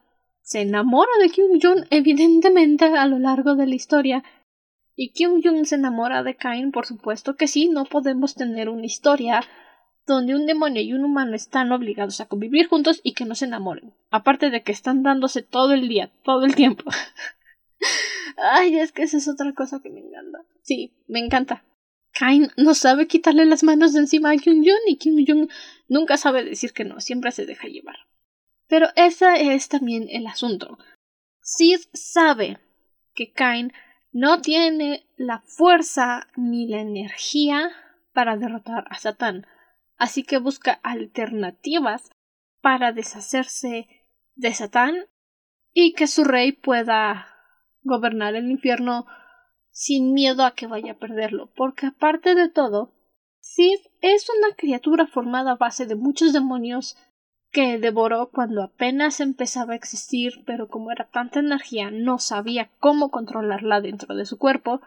se 0.43 0.61
enamora 0.61 1.13
de 1.21 1.31
Kyung 1.31 1.59
Jun 1.63 1.87
evidentemente 1.91 2.85
a 2.85 3.07
lo 3.07 3.19
largo 3.19 3.55
de 3.55 3.67
la 3.67 3.75
historia. 3.75 4.23
Y 4.95 5.13
Kyung 5.13 5.43
Jun 5.43 5.65
se 5.65 5.77
enamora 5.77 6.23
de 6.23 6.37
Cain, 6.37 6.71
por 6.71 6.87
supuesto 6.87 7.37
que 7.37 7.49
sí, 7.49 7.69
no 7.69 7.85
podemos 7.85 8.35
tener 8.35 8.69
una 8.69 8.85
historia 8.85 9.43
donde 10.07 10.35
un 10.35 10.47
demonio 10.47 10.83
y 10.83 10.93
un 10.93 11.05
humano 11.05 11.35
están 11.35 11.73
obligados 11.73 12.21
a 12.21 12.27
convivir 12.27 12.69
juntos 12.69 13.01
y 13.03 13.15
que 13.15 13.25
no 13.25 13.35
se 13.35 13.47
enamoren. 13.47 13.95
Aparte 14.11 14.51
de 14.51 14.63
que 14.63 14.73
están 14.73 15.03
dándose 15.03 15.43
todo 15.43 15.73
el 15.73 15.89
día, 15.89 16.11
todo 16.25 16.45
el 16.45 16.55
tiempo. 16.55 16.91
Ay, 18.37 18.79
es 18.79 18.93
que 18.93 19.03
esa 19.03 19.17
es 19.17 19.29
otra 19.29 19.53
cosa 19.53 19.81
que 19.81 19.91
me 19.91 20.01
encanta. 20.01 20.45
Sí, 20.63 20.93
me 21.07 21.21
encanta. 21.21 21.65
Kain 22.13 22.49
no 22.57 22.75
sabe 22.75 23.09
quitarle 23.09 23.45
las 23.45 23.63
manos 23.63 23.93
de 23.93 24.01
encima 24.01 24.31
a 24.31 24.37
Kyung 24.37 24.65
Jun 24.65 24.81
y 24.87 24.97
Kyung 24.97 25.27
Jun 25.27 25.51
nunca 25.89 26.17
sabe 26.17 26.45
decir 26.45 26.73
que 26.73 26.85
no, 26.85 27.01
siempre 27.01 27.33
se 27.33 27.47
deja 27.47 27.67
llevar. 27.67 27.97
Pero 28.69 28.89
ese 28.97 29.55
es 29.55 29.69
también 29.69 30.07
el 30.11 30.27
asunto. 30.27 30.79
Sid 31.41 31.81
sabe 31.93 32.59
que 33.15 33.33
Kain 33.33 33.73
no 34.13 34.41
tiene 34.41 35.07
la 35.17 35.41
fuerza 35.41 36.29
ni 36.37 36.69
la 36.69 36.81
energía 36.81 37.71
para 38.13 38.37
derrotar 38.37 38.87
a 38.89 38.99
Satán, 38.99 39.47
así 40.05 40.23
que 40.23 40.37
busca 40.37 40.81
alternativas 40.83 42.11
para 42.61 42.93
deshacerse 42.93 43.89
de 44.35 44.53
Satán 44.53 44.95
y 45.73 45.95
que 45.95 46.07
su 46.07 46.25
rey 46.25 46.53
pueda 46.53 47.27
gobernar 47.83 48.35
el 48.35 48.51
infierno 48.51 49.07
sin 49.71 50.13
miedo 50.13 50.45
a 50.45 50.55
que 50.55 50.67
vaya 50.67 50.93
a 50.93 50.99
perderlo, 50.99 51.51
porque 51.57 51.87
aparte 51.87 52.35
de 52.35 52.51
todo, 52.51 52.93
Sid 53.41 53.79
es 54.03 54.27
una 54.29 54.55
criatura 54.55 55.07
formada 55.07 55.53
a 55.53 55.57
base 55.57 55.87
de 55.87 55.95
muchos 55.95 56.35
demonios 56.35 56.99
que 57.51 57.79
devoró 57.79 58.29
cuando 58.31 58.63
apenas 58.63 59.21
empezaba 59.21 59.73
a 59.73 59.77
existir, 59.77 60.45
pero 60.45 60.69
como 60.69 60.91
era 60.91 61.09
tanta 61.09 61.41
energía 61.41 61.91
no 61.91 62.19
sabía 62.19 62.71
cómo 62.79 63.11
controlarla 63.11 63.81
dentro 63.81 64.15
de 64.15 64.27
su 64.27 64.37
cuerpo. 64.37 64.83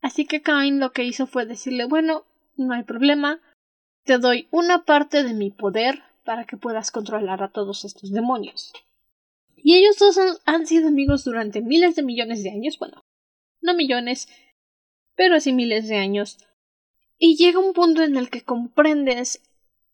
Así 0.00 0.26
que 0.26 0.42
Cain 0.42 0.78
lo 0.78 0.92
que 0.92 1.02
hizo 1.02 1.26
fue 1.26 1.44
decirle 1.44 1.86
bueno, 1.86 2.22
no 2.56 2.74
hay 2.74 2.84
problema, 2.84 3.40
te 4.08 4.16
doy 4.16 4.48
una 4.50 4.86
parte 4.86 5.22
de 5.22 5.34
mi 5.34 5.50
poder 5.50 6.02
para 6.24 6.46
que 6.46 6.56
puedas 6.56 6.90
controlar 6.90 7.42
a 7.42 7.50
todos 7.50 7.84
estos 7.84 8.10
demonios. 8.10 8.72
Y 9.54 9.74
ellos 9.76 9.98
dos 9.98 10.18
han, 10.46 10.66
sido 10.66 10.88
amigos 10.88 11.24
durante 11.24 11.60
miles 11.60 11.94
de 11.94 12.02
millones 12.02 12.42
de 12.42 12.48
años, 12.48 12.78
bueno, 12.78 13.04
no 13.60 13.74
millones, 13.74 14.26
pero 15.14 15.34
así 15.34 15.52
miles 15.52 15.88
de 15.88 15.96
años. 15.96 16.38
Y 17.18 17.36
llega 17.36 17.58
un 17.58 17.74
punto 17.74 18.02
en 18.02 18.16
el 18.16 18.30
que 18.30 18.40
comprendes 18.40 19.42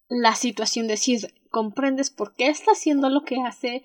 la 0.09 0.37
situación 0.37 0.87
de 0.87 0.97
Sid, 0.97 1.25
comprendes 1.51 2.11
por 2.11 2.37
qué 2.37 2.47
está 2.47 2.71
haciendo 2.71 3.11
lo 3.11 3.25
que 3.25 3.41
hace, 3.41 3.83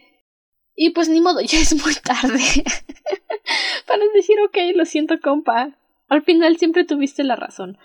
y 0.76 0.92
pues 0.92 1.10
ni 1.10 1.22
modo, 1.22 1.42
ya 1.42 1.58
es 1.58 1.74
muy 1.84 1.96
tarde 1.96 2.38
para 3.88 4.04
decir, 4.13 4.38
ok, 4.42 4.58
lo 4.76 4.86
siento, 4.86 5.20
compa. 5.20 5.76
Al 6.08 6.22
final 6.22 6.56
siempre 6.58 6.84
tuviste 6.84 7.24
la 7.24 7.36
razón. 7.36 7.80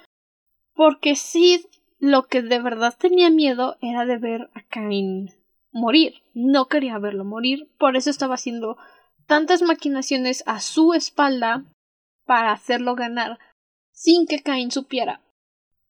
Porque 0.74 1.16
Sid 1.16 1.62
lo 1.98 2.24
que 2.24 2.42
de 2.42 2.60
verdad 2.60 2.94
tenía 2.98 3.30
miedo 3.30 3.76
era 3.80 4.06
de 4.06 4.18
ver 4.18 4.50
a 4.54 4.62
Cain 4.62 5.30
morir. 5.72 6.22
No 6.34 6.66
quería 6.66 6.98
verlo 6.98 7.24
morir, 7.24 7.70
por 7.78 7.96
eso 7.96 8.10
estaba 8.10 8.34
haciendo 8.34 8.76
tantas 9.26 9.62
maquinaciones 9.62 10.42
a 10.46 10.60
su 10.60 10.94
espalda 10.94 11.64
para 12.24 12.52
hacerlo 12.52 12.94
ganar 12.94 13.38
sin 13.92 14.26
que 14.26 14.42
Cain 14.42 14.70
supiera, 14.70 15.20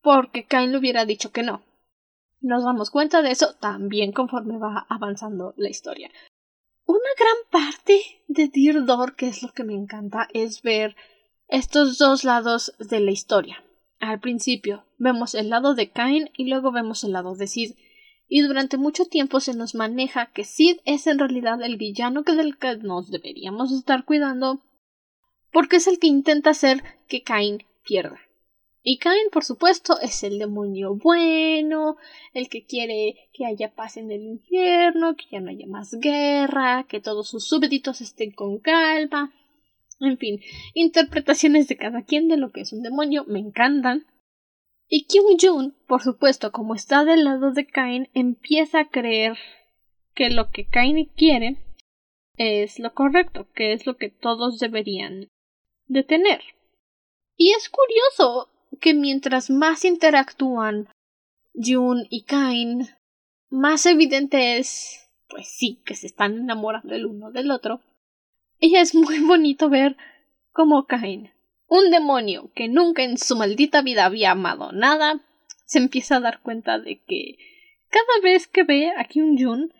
porque 0.03 0.45
Cain 0.45 0.73
le 0.73 0.79
hubiera 0.79 1.05
dicho 1.05 1.33
que 1.33 1.43
no. 1.43 1.62
Nos 2.40 2.64
damos 2.64 2.90
cuenta 2.90 3.23
de 3.23 3.31
eso 3.31 3.55
también 3.55 4.12
conforme 4.12 4.59
va 4.59 4.87
avanzando 4.90 5.55
la 5.57 5.71
historia. 5.71 6.11
Una 6.85 6.99
gran 7.19 7.37
parte 7.51 8.03
de 8.29 8.49
Dear 8.49 8.85
Door, 8.85 9.17
que 9.17 9.29
es 9.29 9.43
lo 9.43 9.53
que 9.53 9.64
me 9.64 9.73
encanta, 9.73 10.29
es 10.35 10.62
ver 10.62 10.95
estos 11.49 11.97
dos 11.97 12.25
lados 12.25 12.75
de 12.79 13.01
la 13.01 13.11
historia. 13.11 13.64
Al 14.05 14.21
principio 14.21 14.85
vemos 14.99 15.35
el 15.35 15.49
lado 15.49 15.75
de 15.75 15.90
Cain 15.90 16.31
y 16.37 16.49
luego 16.49 16.73
vemos 16.73 17.05
el 17.05 17.12
lado 17.12 17.35
de 17.37 17.47
Sid 17.47 17.75
y 18.29 18.43
durante 18.43 18.77
mucho 18.77 19.07
tiempo 19.07 19.40
se 19.40 19.55
nos 19.55 19.75
maneja 19.75 20.31
que 20.33 20.45
Sid 20.45 20.79
es 20.85 21.07
en 21.07 21.19
realidad 21.19 21.62
el 21.62 21.77
villano 21.77 22.23
que 22.23 22.35
del 22.35 22.59
que 22.59 22.77
nos 22.77 23.11
deberíamos 23.11 23.73
estar 23.73 24.05
cuidando 24.05 24.62
porque 25.53 25.77
es 25.77 25.87
el 25.87 25.99
que 25.99 26.07
intenta 26.07 26.51
hacer 26.51 26.83
que 27.09 27.23
Cain 27.23 27.64
pierda. 27.85 28.21
Y 28.83 28.99
Cain, 28.99 29.31
por 29.33 29.45
supuesto, 29.45 29.99
es 30.01 30.23
el 30.23 30.38
demonio 30.38 30.97
bueno, 30.97 31.97
el 32.35 32.51
que 32.51 32.67
quiere 32.67 33.31
que 33.33 33.47
haya 33.47 33.75
paz 33.75 33.97
en 33.97 34.11
el 34.11 34.23
infierno, 34.23 35.17
que 35.17 35.25
ya 35.33 35.40
no 35.40 35.51
haya 35.51 35.67
más 35.67 35.95
guerra, 35.95 36.85
que 36.87 37.01
todos 37.01 37.31
sus 37.31 37.47
súbditos 37.47 38.03
estén 38.03 38.33
con 38.33 38.59
calma. 38.59 39.33
En 40.00 40.18
fin, 40.18 40.40
interpretaciones 40.74 41.68
de 41.68 41.76
cada 41.76 42.02
quien 42.02 42.28
de 42.28 42.37
lo 42.37 42.50
que 42.50 42.62
es 42.62 42.72
un 42.72 42.83
demonio 42.83 43.24
me 43.26 43.38
encantan. 43.38 44.07
Y 44.88 45.07
Kyung 45.07 45.38
Jun, 45.40 45.76
por 45.87 46.02
supuesto, 46.02 46.52
como 46.52 46.74
está 46.74 47.04
del 47.04 47.24
lado 47.24 47.52
de 47.52 47.66
Cain, 47.66 48.09
empieza 48.12 48.80
a 48.80 48.88
creer 48.88 49.38
que 50.14 50.30
lo 50.30 50.50
que 50.50 50.66
Cain 50.66 51.07
quiere 51.16 51.57
es 52.37 52.78
lo 52.78 52.92
correcto, 52.92 53.48
que 53.54 53.72
es 53.72 53.87
lo 53.87 53.96
que 53.96 54.11
todos 54.11 54.59
deberían 54.59 55.28
de 55.87 56.02
tener. 56.02 56.42
Y 57.37 57.52
es 57.52 57.68
curioso 57.68 58.50
que 58.80 58.94
mientras 58.94 59.50
más 59.50 59.85
interactúan 59.85 60.88
Jun 61.54 62.07
y 62.11 62.22
Cain, 62.24 62.88
más 63.50 63.87
evidente 63.87 64.59
es, 64.59 65.11
pues 65.28 65.48
sí, 65.48 65.80
que 65.85 65.94
se 65.94 66.07
están 66.07 66.37
enamorando 66.37 66.94
el 66.94 67.07
uno 67.07 67.30
del 67.30 67.50
otro. 67.50 67.80
Y 68.59 68.77
es 68.77 68.95
muy 68.95 69.19
bonito 69.27 69.69
ver 69.69 69.97
cómo 70.53 70.87
Cain 70.87 71.31
un 71.67 71.90
demonio 71.90 72.51
que 72.55 72.69
nunca 72.69 73.03
en 73.03 73.19
su 73.19 73.37
maldita 73.37 73.83
vida 73.83 74.05
había 74.05 74.33
amado 74.33 74.71
nada 74.73 75.21
se 75.67 75.79
empieza 75.79 76.17
a 76.17 76.21
dar 76.21 76.40
cuenta 76.40 76.79
de 76.79 77.03
que 77.03 77.38
cada 77.88 78.21
vez 78.23 78.47
que 78.47 78.64
ve 78.64 78.90
a 78.97 79.05
Kyung 79.05 79.43
Jun 79.43 79.73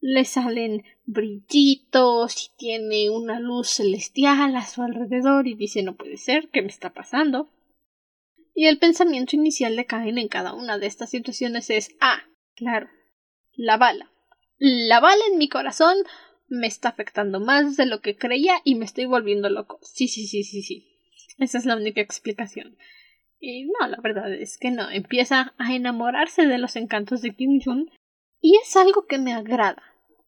le 0.00 0.24
salen 0.24 0.84
brillitos 1.04 2.44
y 2.44 2.56
tiene 2.56 3.10
una 3.10 3.40
luz 3.40 3.68
celestial 3.68 4.56
a 4.56 4.66
su 4.66 4.82
alrededor 4.82 5.46
y 5.46 5.54
dice 5.54 5.82
no 5.82 5.96
puede 5.96 6.16
ser, 6.16 6.48
¿qué 6.50 6.62
me 6.62 6.68
está 6.68 6.90
pasando? 6.90 7.50
Y 8.54 8.66
el 8.66 8.78
pensamiento 8.78 9.36
inicial 9.36 9.76
de 9.76 9.86
Kain 9.86 10.18
en 10.18 10.28
cada 10.28 10.52
una 10.54 10.78
de 10.78 10.86
estas 10.86 11.10
situaciones 11.10 11.70
es 11.70 11.96
ah, 12.00 12.22
claro, 12.54 12.88
la 13.54 13.76
bala. 13.76 14.10
La 14.58 15.00
bala 15.00 15.22
en 15.30 15.38
mi 15.38 15.48
corazón 15.48 15.96
me 16.52 16.66
está 16.66 16.90
afectando 16.90 17.40
más 17.40 17.76
de 17.76 17.86
lo 17.86 18.00
que 18.00 18.16
creía 18.16 18.60
y 18.62 18.74
me 18.74 18.84
estoy 18.84 19.06
volviendo 19.06 19.48
loco. 19.48 19.78
Sí, 19.82 20.06
sí, 20.06 20.26
sí, 20.26 20.44
sí, 20.44 20.62
sí. 20.62 20.86
Esa 21.38 21.56
es 21.56 21.64
la 21.64 21.76
única 21.76 22.02
explicación. 22.02 22.76
Y 23.40 23.64
no, 23.64 23.88
la 23.88 23.98
verdad 24.02 24.32
es 24.32 24.58
que 24.58 24.70
no. 24.70 24.90
Empieza 24.90 25.54
a 25.56 25.74
enamorarse 25.74 26.46
de 26.46 26.58
los 26.58 26.76
encantos 26.76 27.22
de 27.22 27.34
Kim 27.34 27.58
Jun 27.64 27.90
y 28.40 28.58
es 28.62 28.76
algo 28.76 29.06
que 29.06 29.18
me 29.18 29.32
agrada. 29.32 29.82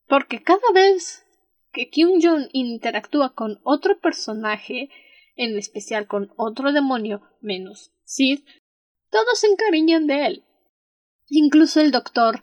Porque 0.09 0.43
cada 0.43 0.73
vez 0.73 1.27
que 1.73 1.91
Kim 1.91 2.21
Jun 2.23 2.49
interactúa 2.53 3.35
con 3.35 3.61
otro 3.63 4.01
personaje, 4.01 4.89
en 5.37 5.59
especial 5.59 6.07
con 6.07 6.33
otro 6.37 6.73
demonio 6.73 7.21
menos 7.43 7.93
Sid, 8.05 8.41
todos 9.11 9.41
se 9.41 9.49
encariñan 9.49 10.07
de 10.07 10.27
él. 10.27 10.45
Incluso 11.29 11.83
el 11.83 11.91
doctor 11.91 12.41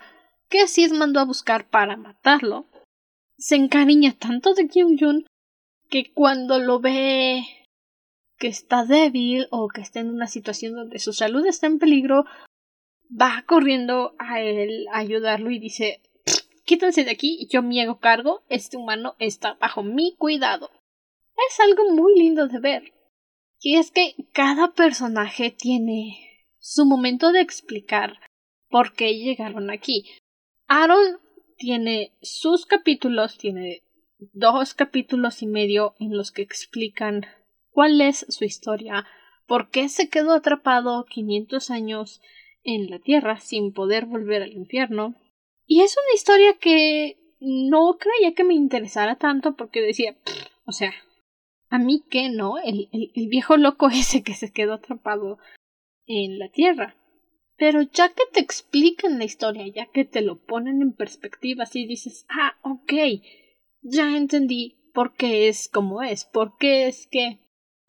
que 0.49 0.67
Sid 0.67 0.91
mandó 0.91 1.19
a 1.19 1.25
buscar 1.25 1.67
para 1.67 1.97
matarlo 1.97 2.70
se 3.41 3.55
encariña 3.55 4.13
tanto 4.13 4.53
de 4.53 4.67
Kim 4.67 4.97
Jun 4.99 5.25
que 5.89 6.13
cuando 6.13 6.59
lo 6.59 6.79
ve 6.79 7.43
que 8.37 8.47
está 8.47 8.85
débil 8.85 9.47
o 9.49 9.67
que 9.67 9.81
está 9.81 9.99
en 9.99 10.09
una 10.09 10.27
situación 10.27 10.75
donde 10.75 10.99
su 10.99 11.11
salud 11.11 11.45
está 11.45 11.67
en 11.67 11.79
peligro, 11.79 12.25
va 13.09 13.43
corriendo 13.47 14.15
a 14.19 14.41
él 14.41 14.85
a 14.93 14.99
ayudarlo 14.99 15.49
y 15.49 15.59
dice 15.59 16.01
quítense 16.65 17.03
de 17.03 17.11
aquí, 17.11 17.47
yo 17.49 17.63
me 17.63 17.81
hago 17.81 17.99
cargo, 17.99 18.43
este 18.47 18.77
humano 18.77 19.15
está 19.19 19.55
bajo 19.55 19.83
mi 19.83 20.15
cuidado. 20.15 20.69
es 21.49 21.59
algo 21.59 21.91
muy 21.91 22.17
lindo 22.17 22.47
de 22.47 22.59
ver. 22.59 22.93
Y 23.59 23.75
es 23.75 23.91
que 23.91 24.15
cada 24.31 24.71
personaje 24.71 25.51
tiene 25.51 26.45
su 26.59 26.85
momento 26.85 27.31
de 27.31 27.41
explicar 27.41 28.19
por 28.69 28.93
qué 28.93 29.15
llegaron 29.17 29.69
aquí. 29.69 30.05
Aaron 30.67 31.19
tiene 31.61 32.11
sus 32.23 32.65
capítulos, 32.65 33.37
tiene 33.37 33.83
dos 34.33 34.73
capítulos 34.73 35.43
y 35.43 35.45
medio 35.45 35.93
en 35.99 36.17
los 36.17 36.31
que 36.31 36.41
explican 36.41 37.27
cuál 37.69 38.01
es 38.01 38.25
su 38.29 38.45
historia, 38.45 39.05
por 39.45 39.69
qué 39.69 39.87
se 39.87 40.09
quedó 40.09 40.33
atrapado 40.33 41.05
500 41.05 41.69
años 41.69 42.19
en 42.63 42.89
la 42.89 42.97
Tierra 42.97 43.39
sin 43.39 43.73
poder 43.73 44.07
volver 44.07 44.41
al 44.41 44.53
infierno. 44.53 45.13
Y 45.67 45.81
es 45.81 45.95
una 45.95 46.15
historia 46.15 46.57
que 46.57 47.19
no 47.39 47.99
creía 47.99 48.33
que 48.33 48.43
me 48.43 48.55
interesara 48.55 49.17
tanto 49.17 49.55
porque 49.55 49.81
decía, 49.81 50.17
o 50.65 50.71
sea, 50.71 50.91
a 51.69 51.77
mí 51.77 52.03
qué, 52.09 52.29
¿no? 52.29 52.57
El, 52.57 52.89
el, 52.91 53.27
viejo 53.27 53.55
loco 53.55 53.87
ese 53.93 54.23
que 54.23 54.33
se 54.33 54.51
quedó 54.51 54.73
atrapado 54.73 55.37
en 56.07 56.39
la 56.39 56.49
Tierra. 56.49 56.95
Pero 57.61 57.83
ya 57.83 58.09
que 58.09 58.23
te 58.33 58.39
explican 58.39 59.19
la 59.19 59.25
historia, 59.25 59.67
ya 59.67 59.85
que 59.85 60.03
te 60.03 60.21
lo 60.21 60.43
ponen 60.43 60.81
en 60.81 60.93
perspectiva, 60.93 61.65
así 61.65 61.85
dices, 61.85 62.25
ah, 62.27 62.57
ok, 62.63 62.91
ya 63.83 64.17
entendí 64.17 64.89
por 64.95 65.13
qué 65.13 65.47
es 65.47 65.69
como 65.69 66.01
es, 66.01 66.25
por 66.25 66.57
qué 66.57 66.87
es 66.87 67.05
que 67.05 67.37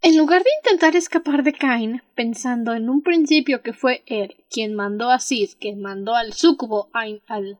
en 0.02 0.18
lugar 0.18 0.42
de 0.42 0.50
intentar 0.62 0.94
escapar 0.94 1.42
de 1.42 1.54
Cain, 1.54 2.02
pensando 2.14 2.74
en 2.74 2.90
un 2.90 3.00
principio 3.00 3.62
que 3.62 3.72
fue 3.72 4.02
él 4.04 4.44
quien 4.50 4.74
mandó 4.74 5.08
a 5.08 5.18
Sid, 5.18 5.52
que 5.58 5.74
mandó 5.74 6.16
al 6.16 6.34
sucubo, 6.34 6.90
al 6.92 7.58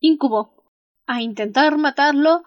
incubo, 0.00 0.52
a 1.06 1.22
intentar 1.22 1.78
matarlo, 1.78 2.42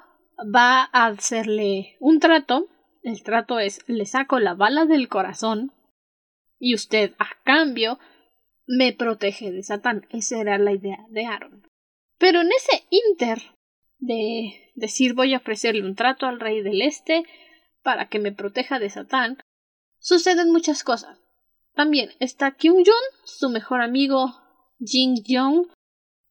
va 0.56 0.88
a 0.94 1.08
hacerle 1.08 1.98
un 2.00 2.20
trato. 2.20 2.68
El 3.02 3.24
trato 3.24 3.58
es 3.58 3.80
le 3.88 4.06
saco 4.06 4.38
la 4.38 4.54
bala 4.54 4.86
del 4.86 5.08
corazón 5.08 5.72
y 6.60 6.76
usted 6.76 7.16
a 7.18 7.30
cambio 7.44 7.98
me 8.68 8.94
protege 8.94 9.52
de 9.52 9.64
Satán. 9.64 10.08
Esa 10.12 10.40
era 10.40 10.58
la 10.58 10.74
idea 10.74 11.06
de 11.10 11.26
Aaron. 11.26 11.68
Pero 12.18 12.42
en 12.42 12.50
ese 12.52 12.86
inter 12.90 13.42
de 14.00 14.72
decir 14.76 15.14
voy 15.14 15.34
a 15.34 15.38
ofrecerle 15.38 15.84
un 15.84 15.96
trato 15.96 16.26
al 16.26 16.40
rey 16.40 16.62
del 16.62 16.82
este, 16.82 17.24
para 17.84 18.10
que 18.10 18.20
me 18.20 18.32
proteja 18.32 18.80
de 18.80 18.90
Satán, 18.90 19.38
suceden 20.00 20.52
muchas 20.52 20.84
cosas. 20.84 21.20
También 21.74 22.12
está 22.20 22.52
Kyung 22.52 22.84
Jun, 22.86 23.20
su 23.24 23.50
mejor 23.50 23.82
amigo 23.82 24.34
Jin 24.80 25.16
Jong. 25.28 25.68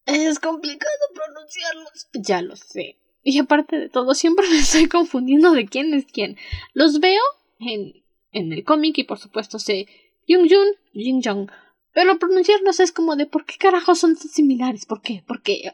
Es 0.07 0.39
complicado 0.39 0.91
pronunciarlos. 1.15 2.09
Ya 2.15 2.43
lo 2.43 2.57
sé. 2.57 2.99
Y 3.23 3.39
aparte 3.39 3.79
de 3.79 3.89
todo, 3.89 4.15
siempre 4.15 4.49
me 4.51 4.59
estoy 4.59 4.89
confundiendo 4.89 5.53
de 5.53 5.67
quién 5.67 5.95
es 5.95 6.07
quién. 6.07 6.37
Los 6.75 7.01
veo 7.01 7.23
en, 7.59 8.05
en 8.33 8.53
el 8.53 8.65
cómic 8.65 8.99
y 8.99 9.05
por 9.05 9.19
supuesto 9.19 9.59
sé 9.59 9.87
Kyung 10.27 10.49
Jun, 10.51 10.69
Jin 10.93 11.23
Jong. 11.23 11.51
Pero 11.93 12.19
pronunciarlos 12.19 12.81
es 12.81 12.93
como 12.93 13.17
de 13.17 13.27
¿por 13.27 13.45
qué 13.45 13.57
carajos 13.59 13.99
son 13.99 14.17
tan 14.17 14.29
similares? 14.29 14.87
¿Por 14.87 15.03
qué? 15.03 15.25
Porque, 15.27 15.73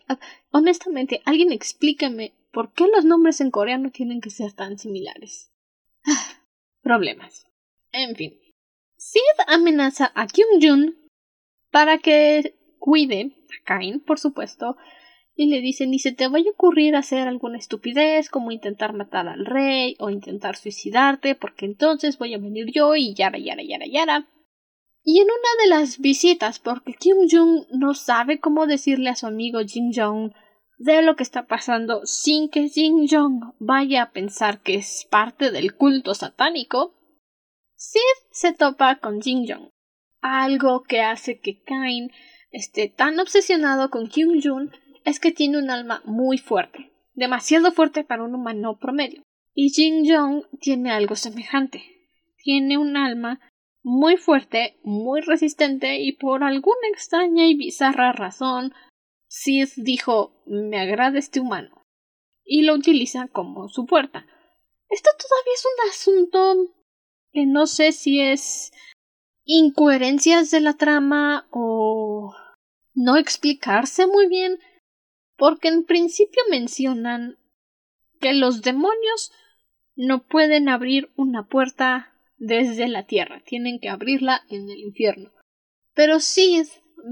honestamente, 0.51 1.21
alguien 1.25 1.53
explíqueme 1.53 2.35
por 2.51 2.73
qué 2.73 2.87
los 2.95 3.05
nombres 3.05 3.41
en 3.41 3.51
coreano 3.51 3.91
tienen 3.91 4.21
que 4.21 4.31
ser 4.31 4.53
tan 4.53 4.79
similares. 4.79 5.53
Problemas. 6.83 7.47
En 7.93 8.17
fin. 8.17 8.39
Sid 8.97 9.21
amenaza 9.47 10.11
a 10.15 10.27
Kyung 10.27 10.63
Jun 10.63 11.11
para 11.71 11.99
que 11.99 12.55
cuide 12.79 13.33
a 13.51 13.65
Kain, 13.65 14.01
por 14.01 14.19
supuesto, 14.19 14.77
y 15.35 15.47
le 15.47 15.61
dice 15.61 15.87
ni 15.87 15.99
se 15.99 16.13
te 16.13 16.29
vaya 16.29 16.49
a 16.49 16.53
ocurrir 16.53 16.97
hacer 16.97 17.29
alguna 17.29 17.59
estupidez 17.59 18.31
como 18.31 18.53
intentar 18.53 18.95
matar 18.95 19.29
al 19.29 19.45
rey 19.45 19.95
o 19.99 20.09
intentar 20.09 20.57
suicidarte 20.57 21.35
porque 21.35 21.67
entonces 21.67 22.17
voy 22.17 22.33
a 22.33 22.39
venir 22.39 22.73
yo 22.73 22.97
y 22.97 23.15
yara 23.15 23.39
yara 23.39 23.63
yara 23.63 23.87
yara. 23.87 24.29
Y 25.09 25.21
en 25.21 25.29
una 25.29 25.63
de 25.63 25.69
las 25.71 26.01
visitas, 26.01 26.59
porque 26.59 26.93
Kim 26.93 27.29
Jung 27.31 27.65
no 27.71 27.95
sabe 27.95 28.41
cómo 28.41 28.67
decirle 28.67 29.09
a 29.09 29.15
su 29.15 29.29
amigo 29.29 29.61
Jin 29.61 29.93
Jong 29.95 30.33
de 30.79 31.01
lo 31.03 31.15
que 31.15 31.23
está 31.23 31.47
pasando 31.47 32.05
sin 32.05 32.49
que 32.51 32.69
Jin 32.69 33.07
Jong 33.09 33.55
vaya 33.61 34.03
a 34.03 34.11
pensar 34.11 34.61
que 34.63 34.75
es 34.75 35.07
parte 35.09 35.53
del 35.53 35.77
culto 35.77 36.13
satánico, 36.15 36.97
Sid 37.77 38.01
se 38.33 38.53
topa 38.53 38.97
con 38.97 39.23
Jin 39.23 39.47
Jong, 39.47 39.71
algo 40.23 40.83
que 40.83 41.03
hace 41.03 41.39
que 41.39 41.63
Kain 41.63 42.11
esté 42.51 42.89
tan 42.89 43.21
obsesionado 43.21 43.91
con 43.91 44.09
Kyung 44.09 44.43
Jun 44.43 44.73
es 45.05 45.21
que 45.21 45.31
tiene 45.31 45.59
un 45.59 45.71
alma 45.71 46.03
muy 46.05 46.37
fuerte, 46.37 46.93
demasiado 47.15 47.71
fuerte 47.71 48.03
para 48.03 48.25
un 48.25 48.35
humano 48.35 48.77
promedio. 48.81 49.23
Y 49.55 49.71
Jin 49.71 50.05
Jong 50.05 50.47
tiene 50.61 50.91
algo 50.91 51.15
semejante. 51.15 51.85
Tiene 52.43 52.77
un 52.77 52.97
alma 52.97 53.41
muy 53.89 54.17
fuerte, 54.17 54.81
muy 54.83 55.21
resistente 55.21 56.01
y 56.01 56.11
por 56.11 56.43
alguna 56.43 56.89
extraña 56.91 57.47
y 57.47 57.55
bizarra 57.55 58.11
razón 58.11 58.75
Sid 59.29 59.69
dijo 59.77 60.33
me 60.45 60.81
agrada 60.81 61.21
este 61.21 61.39
humano 61.39 61.85
y 62.45 62.63
lo 62.63 62.75
utiliza 62.75 63.29
como 63.29 63.69
su 63.69 63.87
puerta. 63.87 64.27
Esto 64.89 65.11
todavía 65.17 65.53
es 65.55 65.65
un 65.65 65.89
asunto 65.89 66.75
que 67.31 67.47
no 67.47 67.69
sé 67.69 67.93
si 67.93 68.21
es 68.21 68.73
incoherencias 69.45 70.51
de 70.51 70.63
la 70.63 70.73
trama 70.73 71.47
o 71.53 72.35
no 72.93 73.17
explicarse 73.17 74.09
muy 74.09 74.27
bien, 74.27 74.59
porque 75.37 75.69
en 75.69 75.85
principio 75.85 76.43
mencionan 76.51 77.39
que 78.21 78.33
los 78.33 78.63
demonios 78.63 79.31
no 79.95 80.27
pueden 80.27 80.69
abrir 80.69 81.13
una 81.15 81.47
puerta 81.47 82.16
desde 82.37 82.89
la 82.89 83.07
tierra, 83.07 83.43
tienen 83.45 83.79
que 83.81 83.89
abrirla 83.89 84.43
en 84.49 84.69
el 84.69 84.79
infierno. 84.79 85.33
Pero 85.95 86.21
Sid 86.21 86.67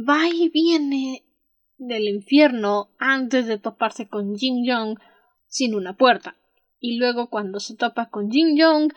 va 0.08 0.28
y 0.28 0.48
viene 0.48 1.24
del 1.78 2.08
infierno 2.08 2.90
antes 2.98 3.46
de 3.46 3.58
toparse 3.58 4.08
con 4.08 4.36
Jin 4.36 4.64
Jong 4.66 4.98
sin 5.46 5.74
una 5.74 5.96
puerta. 5.96 6.36
Y 6.78 6.98
luego 6.98 7.30
cuando 7.30 7.60
se 7.60 7.76
topa 7.76 8.10
con 8.10 8.30
Jin 8.30 8.60
Jong 8.60 8.92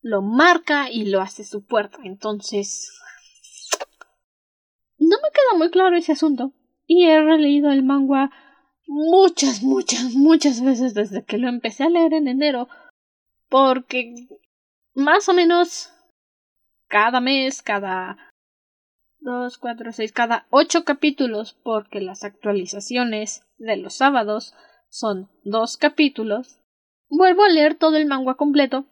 lo 0.00 0.22
marca 0.22 0.90
y 0.90 1.06
lo 1.06 1.20
hace 1.20 1.44
su 1.44 1.64
puerta. 1.64 1.98
Entonces 2.04 2.92
no 4.98 5.16
me 5.22 5.30
queda 5.32 5.58
muy 5.58 5.70
claro 5.70 5.96
ese 5.96 6.12
asunto. 6.12 6.52
Y 6.86 7.06
he 7.06 7.20
releído 7.20 7.72
el 7.72 7.82
manga 7.82 8.30
muchas, 8.86 9.62
muchas, 9.62 10.14
muchas 10.14 10.62
veces 10.62 10.94
desde 10.94 11.24
que 11.24 11.38
lo 11.38 11.48
empecé 11.48 11.84
a 11.84 11.88
leer 11.88 12.14
en 12.14 12.28
enero. 12.28 12.68
Porque 13.48 14.14
más 14.94 15.28
o 15.28 15.34
menos 15.34 15.90
cada 16.88 17.20
mes, 17.20 17.62
cada 17.62 18.32
dos, 19.18 19.58
cuatro, 19.58 19.90
seis, 19.92 20.12
cada 20.12 20.46
ocho 20.50 20.84
capítulos, 20.84 21.58
porque 21.62 22.00
las 22.00 22.24
actualizaciones 22.24 23.42
de 23.58 23.76
los 23.76 23.94
sábados 23.94 24.54
son 24.88 25.30
dos 25.42 25.76
capítulos, 25.76 26.60
vuelvo 27.08 27.44
a 27.44 27.48
leer 27.48 27.74
todo 27.74 27.96
el 27.96 28.06
manga 28.06 28.34
completo, 28.34 28.86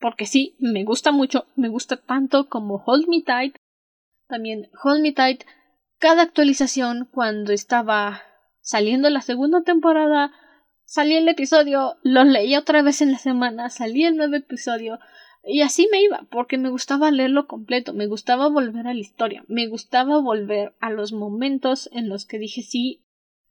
porque 0.00 0.26
sí, 0.26 0.56
me 0.58 0.84
gusta 0.84 1.12
mucho, 1.12 1.46
me 1.56 1.68
gusta 1.68 1.96
tanto 1.96 2.48
como 2.48 2.82
Hold 2.84 3.08
Me 3.08 3.22
Tight, 3.22 3.56
también 4.28 4.70
Hold 4.82 5.02
Me 5.02 5.12
Tight, 5.12 5.44
cada 5.98 6.22
actualización 6.22 7.08
cuando 7.12 7.52
estaba 7.52 8.22
saliendo 8.60 9.08
la 9.10 9.20
segunda 9.20 9.62
temporada, 9.62 10.32
salía 10.84 11.18
el 11.18 11.28
episodio, 11.28 11.96
lo 12.02 12.24
leía 12.24 12.58
otra 12.58 12.82
vez 12.82 13.00
en 13.00 13.12
la 13.12 13.18
semana, 13.18 13.70
salía 13.70 14.08
el 14.08 14.16
nuevo 14.16 14.34
episodio, 14.34 14.98
y 15.48 15.62
así 15.62 15.88
me 15.92 16.02
iba, 16.02 16.26
porque 16.28 16.58
me 16.58 16.70
gustaba 16.70 17.12
leerlo 17.12 17.46
completo, 17.46 17.92
me 17.92 18.08
gustaba 18.08 18.48
volver 18.48 18.88
a 18.88 18.94
la 18.94 18.98
historia, 18.98 19.44
me 19.46 19.68
gustaba 19.68 20.18
volver 20.18 20.74
a 20.80 20.90
los 20.90 21.12
momentos 21.12 21.88
en 21.92 22.08
los 22.08 22.26
que 22.26 22.40
dije 22.40 22.62
sí, 22.62 23.04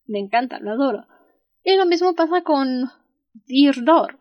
me 0.05 0.19
encanta, 0.19 0.60
lo 0.60 0.71
adoro. 0.71 1.08
Y 1.63 1.77
lo 1.77 1.86
mismo 1.86 2.13
pasa 2.13 2.43
con 2.43 2.91
Dear 3.47 3.86
Door. 3.86 4.19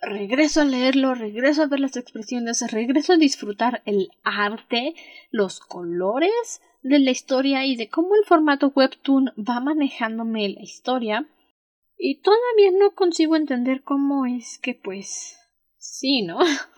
Regreso 0.00 0.60
a 0.60 0.64
leerlo, 0.64 1.14
regreso 1.14 1.64
a 1.64 1.66
ver 1.66 1.80
las 1.80 1.96
expresiones, 1.96 2.70
regreso 2.70 3.14
a 3.14 3.16
disfrutar 3.16 3.82
el 3.86 4.08
arte, 4.22 4.94
los 5.30 5.58
colores 5.58 6.60
de 6.82 7.00
la 7.00 7.10
historia 7.10 7.66
y 7.66 7.74
de 7.74 7.88
cómo 7.88 8.14
el 8.14 8.24
formato 8.24 8.72
webtoon 8.74 9.32
va 9.36 9.58
manejándome 9.58 10.48
la 10.50 10.62
historia. 10.62 11.28
Y 11.98 12.20
todavía 12.20 12.70
no 12.78 12.94
consigo 12.94 13.34
entender 13.34 13.82
cómo 13.82 14.26
es 14.26 14.58
que 14.62 14.74
pues 14.74 15.36
sí, 15.76 16.22
¿no? 16.22 16.38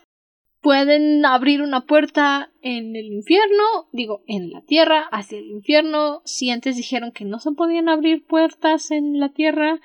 pueden 0.61 1.25
abrir 1.25 1.63
una 1.63 1.87
puerta 1.87 2.51
en 2.63 2.97
el 2.97 3.07
infierno, 3.07 3.89
digo, 3.93 4.23
en 4.27 4.51
la 4.51 4.63
tierra, 4.63 5.09
hacia 5.13 5.39
el 5.39 5.47
infierno, 5.47 6.23
si 6.25 6.51
antes 6.51 6.77
dijeron 6.77 7.13
que 7.13 7.25
no 7.25 7.39
se 7.39 7.53
podían 7.53 7.89
abrir 7.89 8.27
puertas 8.27 8.91
en 8.91 9.21
la 9.21 9.31
tierra, 9.31 9.81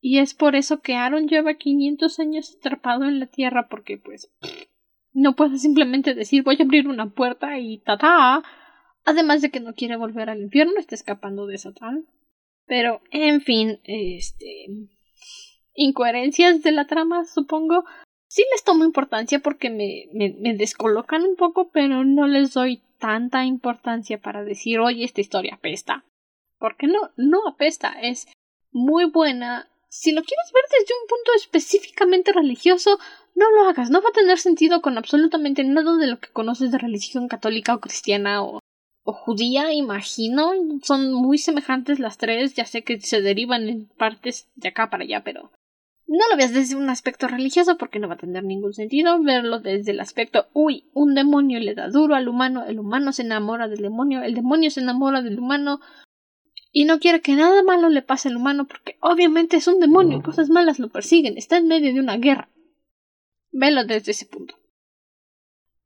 y 0.00 0.18
es 0.18 0.34
por 0.34 0.56
eso 0.56 0.80
que 0.80 0.94
Aaron 0.94 1.28
lleva 1.28 1.54
500 1.54 2.18
años 2.20 2.56
atrapado 2.58 3.04
en 3.04 3.20
la 3.20 3.26
tierra, 3.26 3.68
porque 3.68 3.98
pues 3.98 4.30
no 5.12 5.34
puede 5.34 5.58
simplemente 5.58 6.14
decir 6.14 6.42
voy 6.42 6.56
a 6.60 6.62
abrir 6.62 6.88
una 6.88 7.10
puerta 7.10 7.58
y 7.58 7.78
ta 7.78 8.42
además 9.04 9.42
de 9.42 9.50
que 9.50 9.60
no 9.60 9.74
quiere 9.74 9.96
volver 9.96 10.30
al 10.30 10.40
infierno, 10.40 10.74
está 10.78 10.94
escapando 10.94 11.46
de 11.46 11.58
Satán. 11.58 12.06
Pero, 12.66 13.00
en 13.10 13.40
fin, 13.40 13.80
este... 13.84 14.66
incoherencias 15.74 16.62
de 16.62 16.72
la 16.72 16.86
trama, 16.86 17.24
supongo. 17.24 17.84
Sí 18.28 18.44
les 18.52 18.62
tomo 18.62 18.84
importancia 18.84 19.40
porque 19.40 19.70
me, 19.70 20.08
me, 20.12 20.34
me 20.38 20.54
descolocan 20.54 21.22
un 21.22 21.36
poco, 21.36 21.70
pero 21.70 22.04
no 22.04 22.26
les 22.26 22.52
doy 22.52 22.82
tanta 22.98 23.44
importancia 23.44 24.18
para 24.20 24.44
decir, 24.44 24.78
oye, 24.80 25.04
esta 25.04 25.20
historia 25.20 25.54
apesta. 25.54 26.04
Porque 26.58 26.86
no, 26.86 27.10
no 27.16 27.48
apesta, 27.48 27.96
es 28.02 28.28
muy 28.70 29.06
buena. 29.06 29.68
Si 29.88 30.12
lo 30.12 30.22
quieres 30.22 30.52
ver 30.52 30.64
desde 30.70 30.94
un 30.94 31.08
punto 31.08 31.30
específicamente 31.36 32.32
religioso, 32.32 32.98
no 33.34 33.50
lo 33.50 33.68
hagas. 33.68 33.90
No 33.90 34.02
va 34.02 34.10
a 34.10 34.12
tener 34.12 34.38
sentido 34.38 34.82
con 34.82 34.98
absolutamente 34.98 35.64
nada 35.64 35.96
de 35.96 36.08
lo 36.08 36.18
que 36.18 36.30
conoces 36.30 36.70
de 36.70 36.78
religión 36.78 37.28
católica 37.28 37.74
o 37.74 37.80
cristiana 37.80 38.42
o, 38.42 38.60
o 39.04 39.12
judía, 39.12 39.72
imagino. 39.72 40.52
Son 40.82 41.12
muy 41.12 41.38
semejantes 41.38 42.00
las 42.00 42.18
tres. 42.18 42.54
Ya 42.54 42.66
sé 42.66 42.82
que 42.82 43.00
se 43.00 43.22
derivan 43.22 43.68
en 43.68 43.86
partes 43.86 44.48
de 44.56 44.68
acá 44.68 44.90
para 44.90 45.04
allá, 45.04 45.22
pero 45.24 45.50
no 46.08 46.24
lo 46.30 46.36
veas 46.38 46.54
desde 46.54 46.74
un 46.74 46.88
aspecto 46.88 47.28
religioso 47.28 47.76
porque 47.76 47.98
no 47.98 48.08
va 48.08 48.14
a 48.14 48.18
tener 48.18 48.42
ningún 48.42 48.72
sentido 48.72 49.22
verlo 49.22 49.60
desde 49.60 49.90
el 49.90 50.00
aspecto, 50.00 50.48
uy, 50.54 50.88
un 50.94 51.14
demonio 51.14 51.60
le 51.60 51.74
da 51.74 51.88
duro 51.88 52.14
al 52.14 52.28
humano, 52.28 52.64
el 52.64 52.78
humano 52.78 53.12
se 53.12 53.22
enamora 53.22 53.68
del 53.68 53.82
demonio, 53.82 54.22
el 54.22 54.34
demonio 54.34 54.70
se 54.70 54.80
enamora 54.80 55.20
del 55.20 55.38
humano 55.38 55.80
y 56.72 56.86
no 56.86 56.98
quiere 56.98 57.20
que 57.20 57.34
nada 57.34 57.62
malo 57.62 57.90
le 57.90 58.00
pase 58.00 58.28
al 58.28 58.36
humano 58.36 58.66
porque 58.66 58.96
obviamente 59.00 59.58
es 59.58 59.68
un 59.68 59.80
demonio, 59.80 60.22
cosas 60.22 60.48
malas 60.48 60.78
lo 60.78 60.88
persiguen, 60.88 61.36
está 61.36 61.58
en 61.58 61.68
medio 61.68 61.92
de 61.92 62.00
una 62.00 62.16
guerra. 62.16 62.48
Velo 63.52 63.84
desde 63.84 64.12
ese 64.12 64.24
punto. 64.24 64.54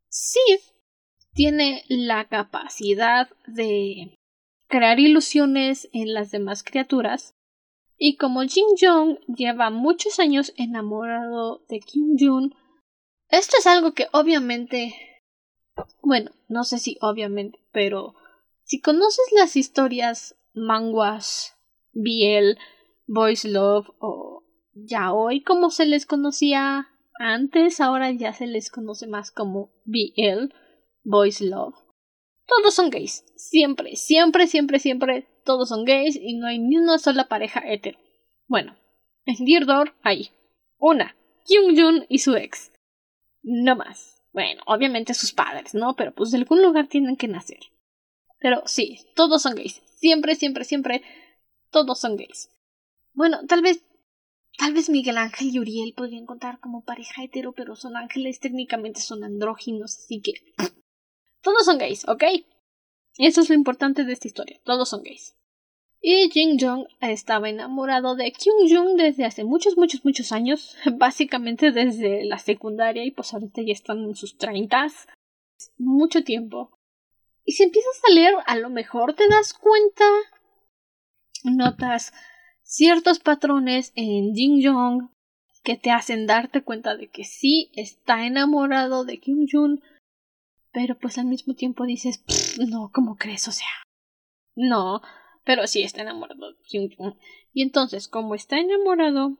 Sid 0.09 0.61
tiene 1.33 1.85
la 1.89 2.27
capacidad 2.29 3.29
de 3.47 4.19
crear 4.69 5.01
ilusiones 5.01 5.89
en 5.93 6.15
las 6.15 6.31
demás 6.31 6.63
criaturas 6.63 7.35
y 8.05 8.17
como 8.17 8.43
Jin 8.43 8.67
Jong 8.81 9.21
lleva 9.29 9.71
muchos 9.71 10.19
años 10.19 10.53
enamorado 10.57 11.65
de 11.69 11.79
Kim 11.79 12.17
Jun, 12.19 12.53
esto 13.29 13.59
es 13.61 13.67
algo 13.69 13.93
que 13.93 14.09
obviamente, 14.13 14.93
bueno, 16.03 16.33
no 16.49 16.65
sé 16.65 16.81
si 16.81 16.99
obviamente, 17.01 17.61
pero 17.71 18.17
si 18.65 18.81
conoces 18.81 19.27
las 19.31 19.55
historias 19.55 20.37
manguas, 20.53 21.57
BL, 21.93 22.59
Boys 23.07 23.45
Love 23.45 23.91
o 24.01 24.43
Yaoi 24.73 25.45
como 25.45 25.71
se 25.71 25.87
les 25.87 26.05
conocía 26.05 26.89
antes, 27.21 27.81
ahora 27.81 28.11
ya 28.11 28.33
se 28.33 28.49
les 28.49 28.69
conoce 28.69 29.07
más 29.07 29.31
como 29.31 29.71
BL, 29.85 30.53
Boys 31.05 31.41
Love. 31.41 31.77
Todos 32.47 32.75
son 32.75 32.91
gays, 32.91 33.25
siempre, 33.37 33.97
siempre, 33.97 34.47
siempre, 34.47 34.79
siempre 34.79 35.29
todos 35.45 35.69
son 35.69 35.85
gays 35.85 36.17
y 36.17 36.35
no 36.35 36.47
hay 36.47 36.59
ni 36.59 36.77
una 36.77 36.99
sola 36.99 37.29
pareja 37.29 37.63
hetero. 37.65 37.99
Bueno, 38.47 38.77
en 39.25 39.45
Dear 39.45 39.95
hay 40.03 40.31
una, 40.79 41.17
Kyung 41.47 41.79
Jun 41.79 42.07
y 42.09 42.19
su 42.19 42.35
ex. 42.37 42.73
No 43.43 43.77
más. 43.77 44.23
Bueno, 44.33 44.63
obviamente 44.67 45.15
sus 45.15 45.33
padres, 45.33 45.75
¿no? 45.75 45.95
Pero 45.97 46.15
pues 46.15 46.31
de 46.31 46.39
algún 46.39 46.63
lugar 46.63 46.89
tienen 46.89 47.17
que 47.17 47.29
nacer. 47.29 47.61
Pero 48.39 48.63
sí, 48.67 48.99
todos 49.15 49.43
son 49.43 49.55
gays. 49.55 49.83
Siempre, 49.97 50.35
siempre, 50.35 50.65
siempre, 50.65 51.03
todos 51.71 52.01
son 52.01 52.17
gays. 52.17 52.51
Bueno, 53.15 53.39
tal 53.47 53.63
vez, 53.63 53.85
tal 54.59 54.73
vez 54.73 54.89
Miguel 54.89 55.19
Ángel 55.19 55.51
y 55.53 55.59
Uriel 55.59 55.95
podrían 55.95 56.27
contar 56.27 56.59
como 56.61 56.83
pareja 56.83 57.23
hetero, 57.23 57.53
pero 57.53 57.77
son 57.77 57.97
ángeles, 57.97 58.41
técnicamente 58.41 59.01
son 59.01 59.23
andróginos, 59.23 59.99
así 59.99 60.21
que... 60.21 60.33
Todos 61.43 61.65
son 61.65 61.79
gays, 61.79 62.09
¿ok? 62.09 62.25
Eso 63.19 63.41
es 63.41 63.49
lo 63.49 63.55
importante 63.55 64.05
de 64.05 64.13
esta 64.13 64.29
historia. 64.29 64.61
Todos 64.65 64.89
son 64.89 65.03
gays. 65.03 65.37
Y 66.01 66.31
Jin 66.31 66.59
Jong 66.59 66.87
estaba 67.01 67.49
enamorado 67.49 68.17
de 68.17 68.33
Kyung 68.33 68.69
Jung 68.69 68.97
desde 68.97 69.25
hace 69.25 69.45
muchos, 69.45 69.77
muchos, 69.77 70.05
muchos 70.05 70.33
años. 70.33 70.77
Básicamente 70.97 71.71
desde 71.71 72.25
la 72.25 72.39
secundaria 72.39 73.05
y 73.05 73.13
pues 73.13 73.33
ahorita 73.33 73.63
ya 73.63 73.73
están 73.73 73.99
en 74.03 74.17
sus 74.17 74.37
treintas. 74.37 75.07
Mucho 75.79 76.25
tiempo. 76.25 76.71
Y 77.45 77.53
si 77.53 77.65
empiezas 77.65 78.01
a 78.09 78.13
leer, 78.13 78.35
a 78.47 78.57
lo 78.57 78.71
mejor 78.71 79.15
te 79.15 79.29
das 79.29 79.55
cuenta. 79.55 80.05
Notas 81.45 82.13
ciertos 82.63 83.19
patrones 83.19 83.93
en 83.95 84.35
Jin 84.35 84.61
Jong 84.65 85.11
que 85.63 85.77
te 85.77 85.91
hacen 85.91 86.27
darte 86.27 86.63
cuenta 86.63 86.97
de 86.97 87.09
que 87.09 87.25
sí 87.25 87.71
está 87.75 88.27
enamorado 88.27 89.05
de 89.05 89.21
Kyung 89.21 89.47
Jung, 89.51 89.81
pero 90.73 90.99
pues 90.99 91.19
al 91.19 91.27
mismo 91.27 91.55
tiempo 91.55 91.85
dices, 91.85 92.25
no, 92.59 92.91
¿cómo 92.93 93.17
crees? 93.17 93.47
O 93.49 93.53
sea, 93.53 93.69
no, 94.55 95.03
pero 95.45 95.67
sí 95.67 95.83
está 95.83 96.03
enamorado 96.03 96.53
de 96.53 96.59
Kyung 96.65 96.91
Jun. 96.97 97.19
Y 97.53 97.63
entonces, 97.63 98.09
como 98.09 98.35
está 98.35 98.59
enamorado 98.59 99.39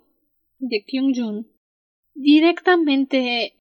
de 0.59 0.85
Kyung 0.85 1.15
Jun, 1.17 1.53
directamente 2.15 3.61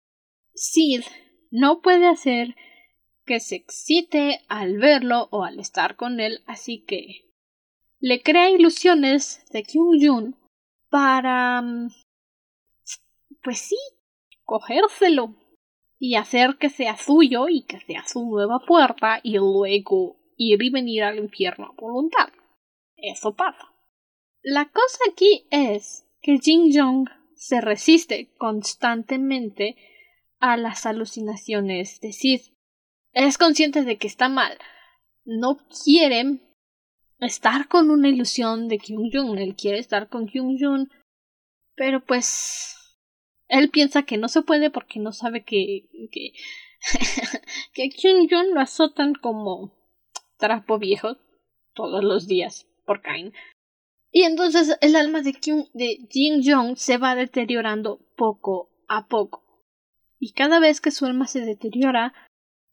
Sid 0.54 1.02
no 1.50 1.82
puede 1.82 2.08
hacer 2.08 2.56
que 3.26 3.40
se 3.40 3.56
excite 3.56 4.42
al 4.50 4.78
verlo 4.78 5.30
o 5.32 5.44
al 5.44 5.60
estar 5.60 5.96
con 5.96 6.20
él, 6.20 6.44
así 6.48 6.84
que 6.84 7.32
le 8.00 8.22
crea 8.22 8.50
ilusiones 8.50 9.46
de 9.52 9.64
Kyung 9.64 10.00
Jun 10.02 10.36
para 10.90 11.62
mm, 11.62 11.90
pues 13.44 13.60
sí, 13.60 13.78
cogérselo 14.44 15.36
y 16.04 16.16
hacer 16.16 16.58
que 16.58 16.72
sea 16.72 16.98
suyo 16.98 17.48
y 17.48 17.62
que 17.62 17.80
sea 17.82 18.04
su 18.08 18.26
nueva 18.26 18.58
puerta 18.66 19.20
y 19.22 19.38
luego 19.38 20.16
ir 20.36 20.64
y 20.64 20.70
venir 20.72 21.04
al 21.04 21.20
infierno 21.20 21.68
a 21.68 21.80
voluntad. 21.80 22.30
Eso 22.96 23.36
pasa. 23.36 23.72
La 24.42 24.66
cosa 24.66 24.98
aquí 25.12 25.46
es 25.52 26.08
que 26.24 26.40
Jin 26.40 26.72
Jong 26.74 27.08
se 27.36 27.62
resiste 27.62 28.34
constantemente 28.40 29.76
a 30.40 30.58
las 30.58 30.88
alucinaciones 30.88 32.02
de 32.02 32.14
Sid. 32.14 32.42
Es 33.14 33.38
consciente 33.38 33.84
de 33.84 34.00
que 34.00 34.08
está 34.08 34.28
mal. 34.28 34.58
No 35.24 35.60
quiere 35.84 36.40
estar 37.20 37.68
con 37.68 37.92
una 37.92 38.10
ilusión 38.10 38.70
de 38.70 38.80
Kyung 38.80 39.12
Jun. 39.14 39.38
Él 39.38 39.56
quiere 39.56 39.78
estar 39.78 40.10
con 40.10 40.26
Kyung 40.26 40.58
Jun. 40.60 40.90
Pero 41.76 42.04
pues 42.04 42.81
él 43.52 43.70
piensa 43.70 44.04
que 44.04 44.18
no 44.18 44.30
se 44.30 44.42
puede 44.42 44.72
porque 44.72 45.00
no 45.00 45.12
sabe 45.12 45.44
que 45.44 45.90
que, 46.12 46.34
que 47.74 47.90
Kyung 47.90 48.28
Jun 48.30 48.54
lo 48.54 48.62
azotan 48.62 49.14
como 49.14 49.76
trapo 50.38 50.80
viejo 50.80 51.18
todos 51.74 52.04
los 52.04 52.28
días 52.28 52.68
por 52.86 53.02
Kain. 53.02 53.34
Y 54.12 54.24
entonces 54.24 54.78
el 54.82 54.96
alma 54.96 55.22
de, 55.22 55.34
Kyung, 55.34 55.68
de 55.74 56.08
Jin 56.10 56.42
Jong 56.44 56.78
se 56.78 56.98
va 56.98 57.16
deteriorando 57.16 58.00
poco 58.18 58.72
a 58.88 59.08
poco. 59.08 59.44
Y 60.20 60.34
cada 60.34 60.60
vez 60.60 60.82
que 60.82 60.92
su 60.92 61.06
alma 61.06 61.28
se 61.28 61.42
deteriora, 61.42 62.14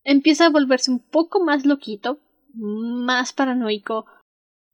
empieza 0.04 0.46
a 0.46 0.50
volverse 0.50 0.90
un 0.90 1.00
poco 1.00 1.44
más 1.44 1.64
loquito, 1.66 2.20
más 2.54 3.32
paranoico 3.32 4.06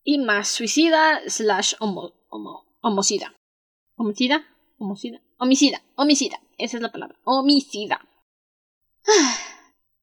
y 0.02 0.18
más 0.18 0.48
suicida 0.48 1.20
slash 1.26 1.74
homo, 1.80 2.14
homo, 2.28 2.64
homicida. 2.80 3.34
¿Homicida? 3.96 4.53
Homicida. 4.84 5.20
Homicida, 5.38 5.82
homicida, 5.96 6.40
esa 6.58 6.76
es 6.76 6.82
la 6.82 6.92
palabra, 6.92 7.18
homicida. 7.24 8.06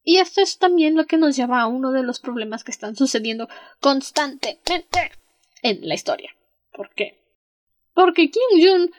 Y 0.04 0.18
esto 0.18 0.42
es 0.42 0.58
también 0.58 0.96
lo 0.96 1.06
que 1.06 1.18
nos 1.18 1.36
lleva 1.36 1.62
a 1.62 1.68
uno 1.68 1.92
de 1.92 2.04
los 2.04 2.20
problemas 2.20 2.64
que 2.64 2.72
están 2.72 2.96
sucediendo 2.96 3.48
constantemente 3.80 5.12
en 5.62 5.88
la 5.88 5.94
historia. 5.94 6.36
¿Por 6.74 6.90
qué? 6.96 7.20
Porque 7.94 8.32
Kim 8.32 8.42
Jun 8.60 8.92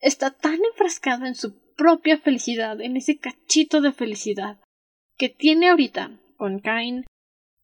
está 0.00 0.30
tan 0.30 0.58
enfrascada 0.72 1.26
en 1.26 1.34
su 1.34 1.58
propia 1.74 2.18
felicidad, 2.18 2.80
en 2.80 2.96
ese 2.96 3.18
cachito 3.18 3.80
de 3.80 3.92
felicidad 3.92 4.58
que 5.16 5.28
tiene 5.30 5.70
ahorita 5.70 6.20
con 6.36 6.60
Kain, 6.60 7.04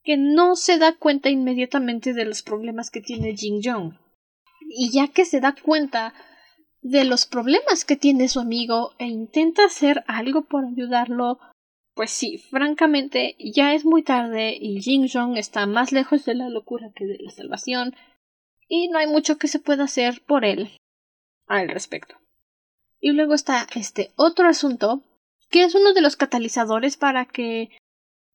que 0.02 0.16
no 0.16 0.56
se 0.56 0.78
da 0.78 0.94
cuenta 0.94 1.28
inmediatamente 1.28 2.14
de 2.14 2.24
los 2.24 2.42
problemas 2.42 2.90
que 2.90 3.00
tiene 3.00 3.36
Jin 3.36 3.60
Jong. 3.62 3.94
Y 4.68 4.90
ya 4.90 5.08
que 5.08 5.24
se 5.24 5.40
da 5.40 5.54
cuenta 5.54 6.14
de 6.90 7.04
los 7.04 7.26
problemas 7.26 7.84
que 7.84 7.96
tiene 7.96 8.28
su 8.28 8.38
amigo 8.38 8.92
e 8.98 9.06
intenta 9.06 9.64
hacer 9.64 10.04
algo 10.06 10.42
por 10.42 10.64
ayudarlo, 10.64 11.40
pues 11.94 12.10
sí, 12.10 12.38
francamente 12.38 13.36
ya 13.40 13.74
es 13.74 13.84
muy 13.84 14.02
tarde 14.02 14.56
y 14.58 14.80
Jin 14.80 15.08
Jong 15.08 15.36
está 15.36 15.66
más 15.66 15.90
lejos 15.90 16.24
de 16.24 16.34
la 16.34 16.48
locura 16.48 16.92
que 16.94 17.06
de 17.06 17.18
la 17.18 17.30
salvación 17.30 17.96
y 18.68 18.88
no 18.88 18.98
hay 18.98 19.08
mucho 19.08 19.36
que 19.36 19.48
se 19.48 19.58
pueda 19.58 19.84
hacer 19.84 20.22
por 20.26 20.44
él 20.44 20.76
al 21.46 21.68
respecto. 21.68 22.16
Y 23.00 23.12
luego 23.12 23.34
está 23.34 23.66
este 23.74 24.12
otro 24.16 24.48
asunto 24.48 25.02
que 25.50 25.64
es 25.64 25.74
uno 25.74 25.92
de 25.92 26.02
los 26.02 26.16
catalizadores 26.16 26.96
para 26.96 27.24
que 27.24 27.70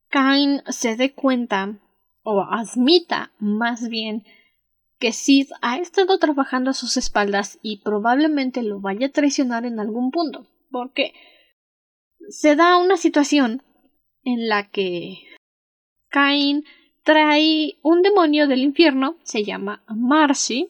Kain 0.09 0.61
se 0.67 0.97
dé 0.97 1.13
cuenta 1.13 1.79
o 2.23 2.41
admita 2.41 3.31
más 3.39 3.87
bien 3.87 4.25
que 5.01 5.11
Sid 5.11 5.49
ha 5.61 5.79
estado 5.79 6.19
trabajando 6.19 6.69
a 6.71 6.75
sus 6.75 6.95
espaldas 6.95 7.59
y 7.61 7.81
probablemente 7.81 8.63
lo 8.63 8.79
vaya 8.79 9.07
a 9.07 9.11
traicionar 9.11 9.65
en 9.65 9.79
algún 9.79 10.11
punto, 10.11 10.47
porque 10.69 11.13
se 12.29 12.55
da 12.55 12.77
una 12.77 12.95
situación 12.95 13.63
en 14.23 14.47
la 14.47 14.69
que 14.69 15.17
Cain 16.07 16.63
trae 17.03 17.79
un 17.81 18.03
demonio 18.03 18.47
del 18.47 18.61
infierno, 18.61 19.17
se 19.23 19.43
llama 19.43 19.83
Marcy, 19.87 20.69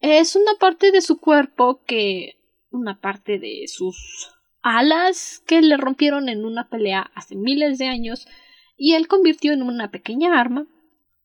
es 0.00 0.36
una 0.36 0.54
parte 0.60 0.92
de 0.92 1.02
su 1.02 1.18
cuerpo 1.18 1.82
que 1.84 2.36
una 2.70 3.00
parte 3.00 3.38
de 3.38 3.64
sus 3.66 4.30
alas 4.62 5.42
que 5.46 5.62
le 5.62 5.76
rompieron 5.76 6.28
en 6.28 6.44
una 6.44 6.68
pelea 6.68 7.10
hace 7.14 7.34
miles 7.34 7.78
de 7.78 7.86
años 7.86 8.28
y 8.76 8.94
él 8.94 9.08
convirtió 9.08 9.52
en 9.52 9.62
una 9.62 9.90
pequeña 9.90 10.40
arma. 10.40 10.66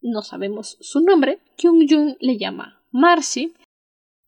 No 0.01 0.21
sabemos 0.21 0.77
su 0.81 1.01
nombre. 1.01 1.39
Kyung 1.57 1.87
Jung 1.89 2.15
le 2.19 2.37
llama 2.37 2.81
Marcy. 2.91 3.53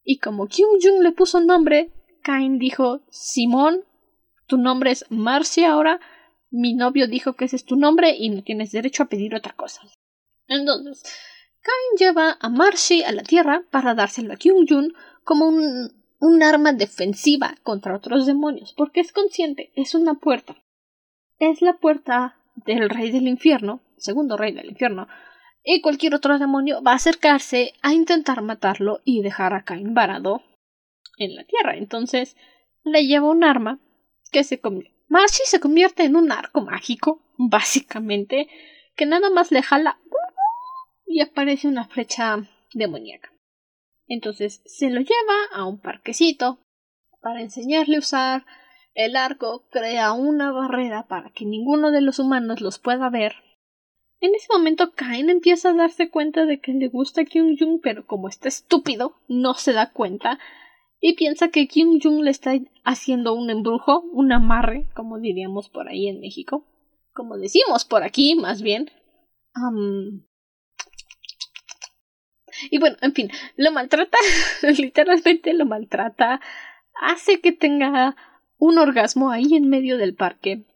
Y 0.03 0.19
como 0.19 0.47
Kyung 0.47 0.79
Jung 0.81 1.01
le 1.01 1.11
puso 1.11 1.39
nombre, 1.39 1.91
Kain 2.23 2.59
dijo 2.59 3.01
Simón, 3.09 3.83
tu 4.47 4.57
nombre 4.57 4.91
es 4.91 5.05
Marcy 5.09 5.63
ahora. 5.63 5.99
Mi 6.49 6.73
novio 6.73 7.07
dijo 7.07 7.33
que 7.33 7.45
ese 7.45 7.55
es 7.55 7.65
tu 7.65 7.75
nombre 7.75 8.15
y 8.17 8.29
no 8.29 8.43
tienes 8.43 8.71
derecho 8.71 9.03
a 9.03 9.07
pedir 9.07 9.35
otra 9.35 9.53
cosa. 9.53 9.81
Entonces, 10.47 11.03
Kain 11.61 11.97
lleva 11.97 12.37
a 12.39 12.49
Marcy 12.49 13.03
a 13.03 13.11
la 13.11 13.23
Tierra 13.23 13.63
para 13.71 13.95
dárselo 13.95 14.33
a 14.33 14.37
Kyung 14.37 14.67
Jung 14.67 14.93
como 15.23 15.47
un 15.47 16.01
un 16.21 16.43
arma 16.43 16.71
defensiva 16.71 17.55
contra 17.63 17.95
otros 17.95 18.27
demonios, 18.27 18.73
porque 18.77 19.01
es 19.01 19.11
consciente, 19.11 19.71
es 19.75 19.95
una 19.95 20.13
puerta. 20.13 20.55
Es 21.39 21.61
la 21.61 21.73
puerta 21.73 22.37
del 22.55 22.89
rey 22.89 23.11
del 23.11 23.27
infierno, 23.27 23.81
segundo 23.97 24.37
rey 24.37 24.53
del 24.53 24.69
infierno, 24.69 25.07
y 25.63 25.81
cualquier 25.81 26.15
otro 26.15 26.39
demonio 26.39 26.81
va 26.81 26.91
a 26.91 26.95
acercarse 26.95 27.73
a 27.81 27.93
intentar 27.93 28.41
matarlo 28.41 29.01
y 29.03 29.21
dejar 29.21 29.53
a 29.53 29.63
Cain 29.63 29.93
varado 29.93 30.43
en 31.17 31.35
la 31.35 31.43
tierra. 31.45 31.77
Entonces 31.77 32.35
le 32.83 33.05
lleva 33.05 33.29
un 33.29 33.43
arma 33.43 33.79
que 34.31 34.43
se 34.43 34.59
convierte. 34.59 34.95
Marcy 35.07 35.43
se 35.45 35.59
convierte 35.59 36.03
en 36.03 36.15
un 36.15 36.31
arco 36.31 36.61
mágico, 36.61 37.21
básicamente, 37.37 38.47
que 38.95 39.05
nada 39.05 39.29
más 39.29 39.51
le 39.51 39.61
jala 39.61 39.99
y 41.05 41.19
aparece 41.19 41.67
una 41.67 41.85
flecha 41.85 42.37
demoníaca. 42.73 43.33
Entonces 44.07 44.61
se 44.65 44.89
lo 44.89 45.01
lleva 45.01 45.35
a 45.53 45.65
un 45.65 45.79
parquecito 45.79 46.59
para 47.21 47.41
enseñarle 47.41 47.97
a 47.97 47.99
usar 47.99 48.45
el 48.93 49.15
arco, 49.15 49.67
crea 49.69 50.13
una 50.13 50.51
barrera 50.51 51.07
para 51.07 51.29
que 51.29 51.45
ninguno 51.45 51.91
de 51.91 52.01
los 52.01 52.19
humanos 52.19 52.61
los 52.61 52.79
pueda 52.79 53.09
ver. 53.09 53.35
En 54.21 54.35
ese 54.35 54.47
momento 54.53 54.93
Kain 54.93 55.31
empieza 55.31 55.71
a 55.71 55.73
darse 55.73 56.11
cuenta 56.11 56.45
de 56.45 56.59
que 56.59 56.73
le 56.73 56.87
gusta 56.89 57.25
Kyung 57.25 57.57
Jung, 57.59 57.79
pero 57.81 58.05
como 58.05 58.27
está 58.27 58.47
estúpido, 58.47 59.15
no 59.27 59.55
se 59.55 59.73
da 59.73 59.91
cuenta 59.91 60.37
y 60.99 61.15
piensa 61.15 61.49
que 61.49 61.67
Kyung 61.67 61.99
Jung 62.01 62.23
le 62.23 62.29
está 62.29 62.53
haciendo 62.83 63.33
un 63.33 63.49
embrujo, 63.49 64.01
un 64.13 64.31
amarre, 64.31 64.87
como 64.93 65.17
diríamos 65.17 65.69
por 65.69 65.89
ahí 65.89 66.07
en 66.07 66.21
México, 66.21 66.67
como 67.13 67.39
decimos 67.39 67.83
por 67.83 68.03
aquí, 68.03 68.35
más 68.35 68.61
bien. 68.61 68.91
Y 72.69 72.77
bueno, 72.77 72.97
en 73.01 73.13
fin, 73.13 73.31
lo 73.57 73.71
maltrata, 73.71 74.19
literalmente 74.77 75.53
lo 75.53 75.65
maltrata, 75.65 76.39
hace 77.01 77.41
que 77.41 77.51
tenga 77.51 78.15
un 78.59 78.77
orgasmo 78.77 79.31
ahí 79.31 79.55
en 79.55 79.67
medio 79.67 79.97
del 79.97 80.13
parque 80.13 80.67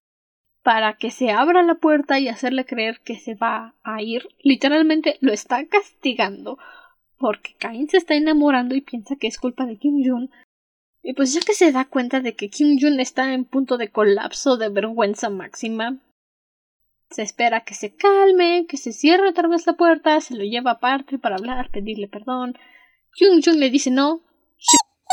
para 0.66 0.98
que 0.98 1.12
se 1.12 1.30
abra 1.30 1.62
la 1.62 1.76
puerta 1.76 2.18
y 2.18 2.28
hacerle 2.28 2.66
creer 2.66 3.00
que 3.02 3.18
se 3.18 3.36
va 3.36 3.76
a 3.84 4.02
ir. 4.02 4.28
Literalmente 4.42 5.20
lo 5.22 5.32
está 5.32 5.64
castigando 5.68 6.58
porque 7.20 7.54
Cain 7.60 7.88
se 7.88 7.98
está 7.98 8.16
enamorando 8.16 8.74
y 8.74 8.82
piensa 8.82 9.16
que 9.16 9.28
es 9.28 9.38
culpa 9.38 9.68
de 9.68 9.78
Kim 9.78 10.04
Jun. 10.04 10.32
Y 11.04 11.14
pues 11.14 11.36
ya 11.36 11.42
que 11.42 11.54
se 11.54 11.72
da 11.72 11.86
cuenta 11.86 12.20
de 12.20 12.36
que 12.36 12.50
Kim 12.50 12.80
Jun 12.82 13.00
está 13.00 13.32
en 13.36 13.46
punto 13.46 13.78
de 13.78 13.92
colapso 13.92 14.58
de 14.58 14.70
vergüenza 14.70 15.30
máxima, 15.30 16.00
se 17.12 17.22
espera 17.22 17.64
que 17.64 17.76
se 17.76 17.96
calme, 17.96 18.66
que 18.68 18.78
se 18.78 18.92
cierre 18.92 19.30
otra 19.30 19.48
vez 19.48 19.68
la 19.68 19.74
puerta, 19.74 20.20
se 20.20 20.36
lo 20.36 20.44
lleva 20.44 20.72
aparte 20.72 21.20
para 21.20 21.36
hablar, 21.36 21.70
pedirle 21.70 22.08
perdón. 22.08 22.58
Jung 23.20 23.40
Jung 23.46 23.60
le 23.60 23.70
dice 23.70 23.92
no, 23.92 24.24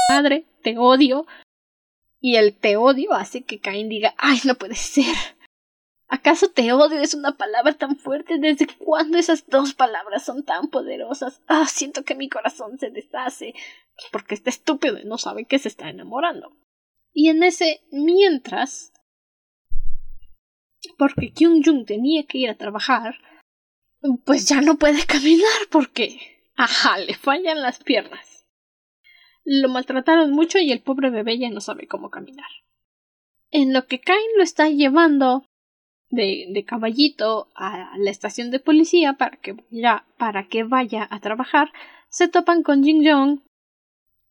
madre, 0.09 0.47
te 0.63 0.79
odio. 0.79 1.27
Y 2.23 2.37
el 2.37 2.57
te 2.57 2.79
odio 2.79 3.13
hace 3.13 3.43
que 3.43 3.61
Cain 3.61 3.91
diga, 3.91 4.15
ay, 4.17 4.39
no 4.47 4.55
puede 4.55 4.77
ser. 4.77 5.15
¿Acaso 6.13 6.51
te 6.51 6.71
odio 6.75 7.01
es 7.01 7.15
una 7.15 7.39
palabra 7.39 7.73
tan 7.73 7.97
fuerte? 7.97 8.37
¿Desde 8.39 8.67
cuándo 8.67 9.17
esas 9.17 9.47
dos 9.47 9.73
palabras 9.73 10.23
son 10.23 10.45
tan 10.45 10.69
poderosas? 10.69 11.41
Ah, 11.47 11.65
siento 11.67 12.05
que 12.05 12.15
mi 12.15 12.29
corazón 12.29 12.77
se 12.79 12.91
deshace. 12.91 13.55
Porque 14.11 14.35
está 14.35 14.51
estúpido 14.51 14.99
y 14.99 15.07
no 15.07 15.17
sabe 15.17 15.47
que 15.47 15.59
se 15.59 15.69
está 15.69 15.89
enamorando. 15.89 16.55
Y 17.15 17.31
en 17.31 17.43
ese 17.43 17.81
mientras, 17.91 18.93
porque 20.99 21.33
Kyung 21.33 21.63
Jung 21.65 21.87
tenía 21.87 22.27
que 22.27 22.37
ir 22.37 22.51
a 22.51 22.59
trabajar, 22.59 23.15
pues 24.27 24.47
ya 24.47 24.61
no 24.61 24.77
puede 24.77 25.07
caminar 25.07 25.63
porque, 25.71 26.45
ajá, 26.57 26.99
le 26.99 27.15
fallan 27.15 27.63
las 27.63 27.83
piernas. 27.83 28.47
Lo 29.45 29.71
maltrataron 29.71 30.31
mucho 30.33 30.59
y 30.59 30.73
el 30.73 30.83
pobre 30.83 31.09
bebé 31.09 31.39
ya 31.39 31.49
no 31.49 31.63
sabe 31.63 31.89
cómo 31.89 32.11
caminar. 32.11 32.51
En 33.51 33.73
lo 33.73 33.87
que 33.87 33.99
Kain 33.99 34.29
lo 34.37 34.43
está 34.43 34.69
llevando 34.69 35.47
de, 36.13 36.65
caballito 36.67 37.49
a 37.55 37.97
la 37.97 38.11
estación 38.11 38.51
de 38.51 38.61
policía 38.61 39.15
para 39.15 39.39
que, 39.39 39.57
ya, 39.71 40.05
para 40.19 40.47
que 40.47 40.63
vaya 40.63 41.09
a 41.11 41.21
trabajar, 41.21 41.73
se 42.09 42.29
topan 42.29 42.63
con 42.63 42.85
Jin 42.85 43.05
Jong 43.05 43.41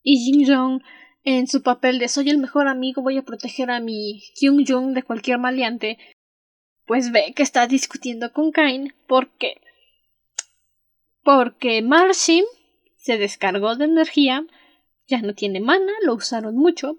y 0.04 0.24
Jin 0.24 0.48
Jong 0.48 0.82
en 1.24 1.48
su 1.48 1.64
papel 1.64 2.00
de 2.00 2.08
soy 2.08 2.30
el 2.30 2.38
mejor 2.38 2.68
amigo, 2.68 3.02
voy 3.02 3.18
a 3.18 3.24
proteger 3.24 3.72
a 3.72 3.80
mi 3.80 4.22
Kyung 4.40 4.64
Jung 4.68 4.94
de 4.94 5.04
cualquier 5.04 5.40
maleante, 5.40 5.98
pues 6.86 7.12
ve 7.12 7.34
que 7.36 7.44
está 7.44 7.68
discutiendo 7.68 8.32
con 8.32 8.52
Kain 8.52 8.94
porque 9.08 9.60
porque 11.24 11.82
Marcy 11.82 12.44
se 12.98 13.18
descargó 13.18 13.76
de 13.76 13.86
energía, 13.86 14.46
ya 15.08 15.22
no 15.22 15.34
tiene 15.34 15.60
mana, 15.60 15.94
lo 16.04 16.14
usaron 16.14 16.56
mucho 16.56 16.98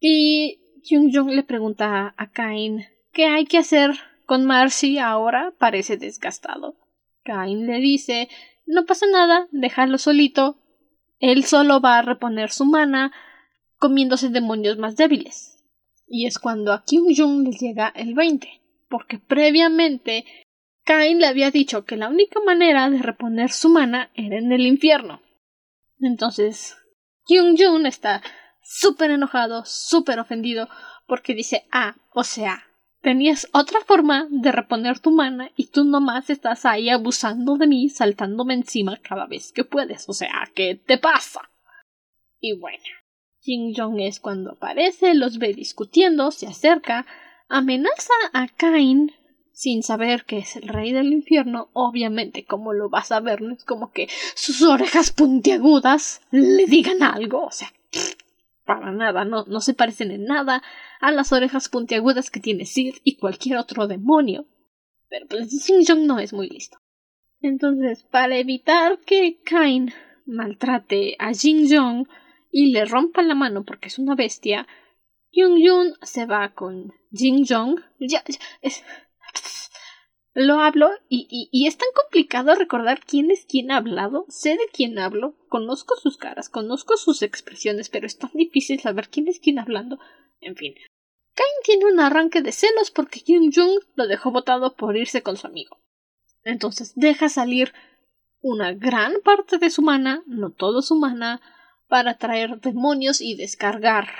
y 0.00 0.60
Jung 0.88 1.10
Jung 1.14 1.30
le 1.30 1.42
pregunta 1.42 2.14
a 2.16 2.30
Kain 2.30 2.84
qué 3.16 3.24
hay 3.24 3.46
que 3.46 3.56
hacer 3.56 3.92
con 4.26 4.44
Marcy 4.44 4.98
ahora, 4.98 5.54
parece 5.58 5.96
desgastado. 5.96 6.76
Kain 7.24 7.66
le 7.66 7.80
dice 7.80 8.28
no 8.66 8.84
pasa 8.84 9.06
nada, 9.06 9.48
déjalo 9.52 9.96
solito, 9.96 10.58
él 11.18 11.44
solo 11.44 11.80
va 11.80 11.98
a 11.98 12.02
reponer 12.02 12.50
su 12.50 12.66
mana 12.66 13.12
comiéndose 13.78 14.28
demonios 14.28 14.76
más 14.76 14.96
débiles. 14.96 15.64
Y 16.06 16.26
es 16.26 16.38
cuando 16.38 16.72
a 16.72 16.84
Kyung 16.84 17.14
Jung 17.16 17.48
le 17.48 17.52
llega 17.52 17.88
el 17.88 18.14
20 18.14 18.48
porque 18.88 19.18
previamente 19.18 20.24
Cain 20.84 21.18
le 21.18 21.26
había 21.26 21.50
dicho 21.50 21.84
que 21.84 21.96
la 21.96 22.08
única 22.08 22.40
manera 22.40 22.90
de 22.90 22.98
reponer 22.98 23.50
su 23.50 23.70
mana 23.70 24.10
era 24.14 24.36
en 24.36 24.52
el 24.52 24.66
infierno. 24.66 25.22
Entonces, 26.00 26.76
Kyung 27.24 27.56
Jun 27.58 27.86
está 27.86 28.22
súper 28.62 29.10
enojado, 29.10 29.64
súper 29.64 30.20
ofendido, 30.20 30.68
porque 31.06 31.34
dice, 31.34 31.66
ah, 31.72 31.96
o 32.12 32.24
sea, 32.24 32.66
tenías 33.06 33.46
otra 33.52 33.78
forma 33.82 34.26
de 34.30 34.50
reponer 34.50 34.98
tu 34.98 35.12
mana 35.12 35.52
y 35.54 35.66
tú 35.66 35.84
nomás 35.84 36.28
estás 36.28 36.66
ahí 36.66 36.90
abusando 36.90 37.56
de 37.56 37.68
mí, 37.68 37.88
saltándome 37.88 38.54
encima 38.54 38.96
cada 38.96 39.26
vez 39.26 39.52
que 39.52 39.62
puedes. 39.62 40.08
O 40.08 40.12
sea, 40.12 40.50
¿qué 40.56 40.74
te 40.74 40.98
pasa? 40.98 41.48
Y 42.40 42.58
bueno, 42.58 42.82
Kim 43.38 43.72
Jong 43.76 44.00
es 44.00 44.18
cuando 44.18 44.54
aparece, 44.54 45.14
los 45.14 45.38
ve 45.38 45.54
discutiendo, 45.54 46.32
se 46.32 46.48
acerca, 46.48 47.06
amenaza 47.48 48.12
a 48.32 48.48
Cain 48.48 49.12
sin 49.52 49.84
saber 49.84 50.24
que 50.24 50.38
es 50.38 50.56
el 50.56 50.66
rey 50.66 50.92
del 50.92 51.12
infierno, 51.12 51.70
obviamente, 51.74 52.44
como 52.44 52.72
lo 52.72 52.88
vas 52.90 53.12
a 53.12 53.20
ver, 53.20 53.40
es 53.56 53.64
como 53.64 53.92
que 53.92 54.08
sus 54.34 54.62
orejas 54.62 55.12
puntiagudas 55.12 56.22
le 56.32 56.66
digan 56.66 57.04
algo, 57.04 57.44
o 57.44 57.52
sea, 57.52 57.72
para 58.66 58.92
nada, 58.92 59.24
no, 59.24 59.44
no 59.46 59.60
se 59.60 59.72
parecen 59.72 60.10
en 60.10 60.24
nada 60.24 60.62
a 61.00 61.12
las 61.12 61.32
orejas 61.32 61.68
puntiagudas 61.68 62.30
que 62.30 62.40
tiene 62.40 62.66
Sid 62.66 62.96
y 63.04 63.16
cualquier 63.16 63.58
otro 63.58 63.86
demonio. 63.86 64.46
Pero 65.08 65.26
pues 65.28 65.64
Jin 65.64 65.84
Jong 65.86 66.06
no 66.06 66.18
es 66.18 66.32
muy 66.32 66.48
listo. 66.48 66.78
Entonces, 67.40 68.02
para 68.02 68.36
evitar 68.36 68.98
que 69.00 69.40
Cain 69.44 69.92
maltrate 70.26 71.14
a 71.18 71.32
Jin 71.32 71.68
Jong 71.70 72.08
y 72.50 72.72
le 72.72 72.84
rompa 72.84 73.22
la 73.22 73.34
mano 73.34 73.64
porque 73.64 73.88
es 73.88 73.98
una 73.98 74.16
bestia, 74.16 74.66
Jung 75.32 75.60
Jun 75.64 75.94
se 76.02 76.26
va 76.26 76.52
con 76.52 76.92
Jin 77.12 77.46
Jong. 77.46 77.80
Ya, 78.00 78.22
es... 78.62 78.84
Lo 80.38 80.60
hablo 80.60 80.90
y, 81.08 81.48
y, 81.50 81.66
es 81.66 81.78
tan 81.78 81.88
complicado 81.94 82.54
recordar 82.54 83.00
quién 83.00 83.30
es 83.30 83.46
quién 83.48 83.70
ha 83.70 83.78
hablado. 83.78 84.26
Sé 84.28 84.50
de 84.50 84.66
quién 84.70 84.98
hablo, 84.98 85.34
conozco 85.48 85.96
sus 85.96 86.18
caras, 86.18 86.50
conozco 86.50 86.98
sus 86.98 87.22
expresiones, 87.22 87.88
pero 87.88 88.06
es 88.06 88.18
tan 88.18 88.32
difícil 88.34 88.78
saber 88.78 89.08
quién 89.08 89.28
es 89.28 89.40
quién 89.40 89.58
hablando. 89.58 89.98
En 90.42 90.54
fin. 90.54 90.74
Kain 91.34 91.48
tiene 91.64 91.86
un 91.86 92.00
arranque 92.00 92.42
de 92.42 92.52
celos 92.52 92.90
porque 92.90 93.22
Jung 93.26 93.50
Jung 93.50 93.82
lo 93.94 94.06
dejó 94.06 94.30
botado 94.30 94.76
por 94.76 94.94
irse 94.98 95.22
con 95.22 95.38
su 95.38 95.46
amigo. 95.46 95.80
Entonces 96.44 96.92
deja 96.96 97.30
salir 97.30 97.72
una 98.42 98.74
gran 98.74 99.14
parte 99.24 99.56
de 99.56 99.70
su 99.70 99.80
mana, 99.80 100.22
no 100.26 100.50
todo 100.50 100.82
su 100.82 100.96
mana, 100.96 101.40
para 101.88 102.18
traer 102.18 102.60
demonios 102.60 103.22
y 103.22 103.36
descargar 103.36 104.10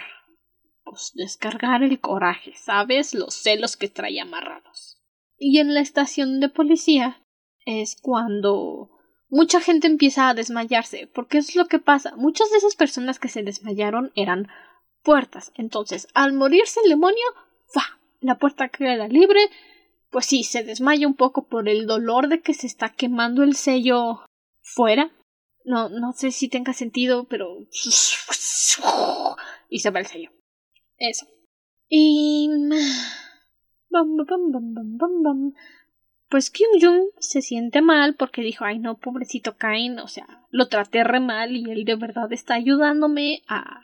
pues, 0.82 1.12
descargar 1.14 1.82
el 1.82 2.00
coraje, 2.00 2.54
¿sabes? 2.54 3.12
Los 3.12 3.34
celos 3.34 3.76
que 3.76 3.90
trae 3.90 4.18
amarrados. 4.18 4.95
Y 5.38 5.58
en 5.58 5.74
la 5.74 5.80
estación 5.80 6.40
de 6.40 6.48
policía 6.48 7.22
es 7.66 7.96
cuando 8.00 8.90
mucha 9.28 9.60
gente 9.60 9.86
empieza 9.86 10.28
a 10.28 10.34
desmayarse, 10.34 11.08
porque 11.12 11.38
es 11.38 11.56
lo 11.56 11.66
que 11.66 11.78
pasa. 11.78 12.16
Muchas 12.16 12.50
de 12.50 12.58
esas 12.58 12.76
personas 12.76 13.18
que 13.18 13.28
se 13.28 13.42
desmayaron 13.42 14.12
eran 14.14 14.48
puertas. 15.02 15.52
Entonces, 15.56 16.08
al 16.14 16.32
morirse 16.32 16.80
el 16.84 16.90
demonio, 16.90 17.24
¡fa! 17.72 17.82
La 18.20 18.38
puerta 18.38 18.68
queda 18.68 19.08
libre. 19.08 19.40
Pues 20.10 20.26
sí, 20.26 20.44
se 20.44 20.62
desmaya 20.62 21.06
un 21.06 21.14
poco 21.14 21.46
por 21.46 21.68
el 21.68 21.86
dolor 21.86 22.28
de 22.28 22.40
que 22.40 22.54
se 22.54 22.66
está 22.66 22.90
quemando 22.90 23.42
el 23.42 23.56
sello 23.56 24.24
fuera. 24.62 25.10
No, 25.64 25.88
no 25.88 26.12
sé 26.12 26.30
si 26.30 26.48
tenga 26.48 26.72
sentido, 26.72 27.24
pero. 27.28 27.58
Y 29.68 29.80
se 29.80 29.90
va 29.90 29.98
el 29.98 30.06
sello. 30.06 30.30
Eso. 30.96 31.26
Y. 31.88 32.48
Pues 36.28 36.50
Kyung 36.50 36.80
Jung 36.82 37.02
se 37.18 37.40
siente 37.40 37.82
mal 37.82 38.14
porque 38.14 38.42
dijo, 38.42 38.64
ay 38.64 38.78
no, 38.78 38.98
pobrecito 38.98 39.56
Kain, 39.56 39.98
o 40.00 40.08
sea, 40.08 40.26
lo 40.50 40.68
traté 40.68 41.04
re 41.04 41.20
mal 41.20 41.54
y 41.54 41.70
él 41.70 41.84
de 41.84 41.94
verdad 41.94 42.32
está 42.32 42.54
ayudándome 42.54 43.42
a, 43.46 43.82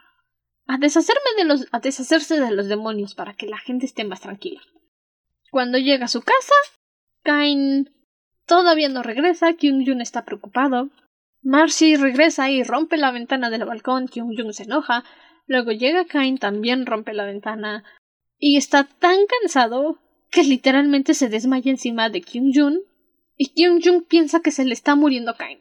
a 0.66 0.78
deshacerme 0.78 1.30
de 1.36 1.44
los, 1.44 1.66
a 1.70 1.78
deshacerse 1.78 2.40
de 2.40 2.50
los 2.50 2.68
demonios 2.68 3.14
para 3.14 3.34
que 3.34 3.46
la 3.46 3.58
gente 3.58 3.86
esté 3.86 4.04
más 4.04 4.20
tranquila. 4.20 4.60
Cuando 5.50 5.78
llega 5.78 6.06
a 6.06 6.08
su 6.08 6.22
casa, 6.22 6.54
Kain 7.22 7.90
todavía 8.46 8.88
no 8.88 9.02
regresa, 9.02 9.54
Kyung 9.54 9.86
Jung 9.86 10.00
está 10.00 10.24
preocupado. 10.24 10.90
Marcy 11.42 11.96
regresa 11.96 12.50
y 12.50 12.62
rompe 12.62 12.96
la 12.96 13.10
ventana 13.10 13.50
del 13.50 13.64
balcón, 13.64 14.08
Kyung 14.08 14.36
Jung 14.36 14.52
se 14.52 14.64
enoja, 14.64 15.04
luego 15.46 15.72
llega 15.72 16.06
Kain, 16.06 16.38
también 16.38 16.86
rompe 16.86 17.12
la 17.12 17.24
ventana, 17.24 17.84
y 18.44 18.56
está 18.56 18.82
tan 18.98 19.18
cansado 19.26 20.00
que 20.28 20.42
literalmente 20.42 21.14
se 21.14 21.28
desmaya 21.28 21.70
encima 21.70 22.10
de 22.10 22.22
Kyung 22.22 22.52
Jun 22.52 22.80
y 23.36 23.50
Kyung 23.50 23.80
Jun 23.80 24.02
piensa 24.02 24.40
que 24.40 24.50
se 24.50 24.64
le 24.64 24.72
está 24.74 24.96
muriendo 24.96 25.36
Kain. 25.36 25.60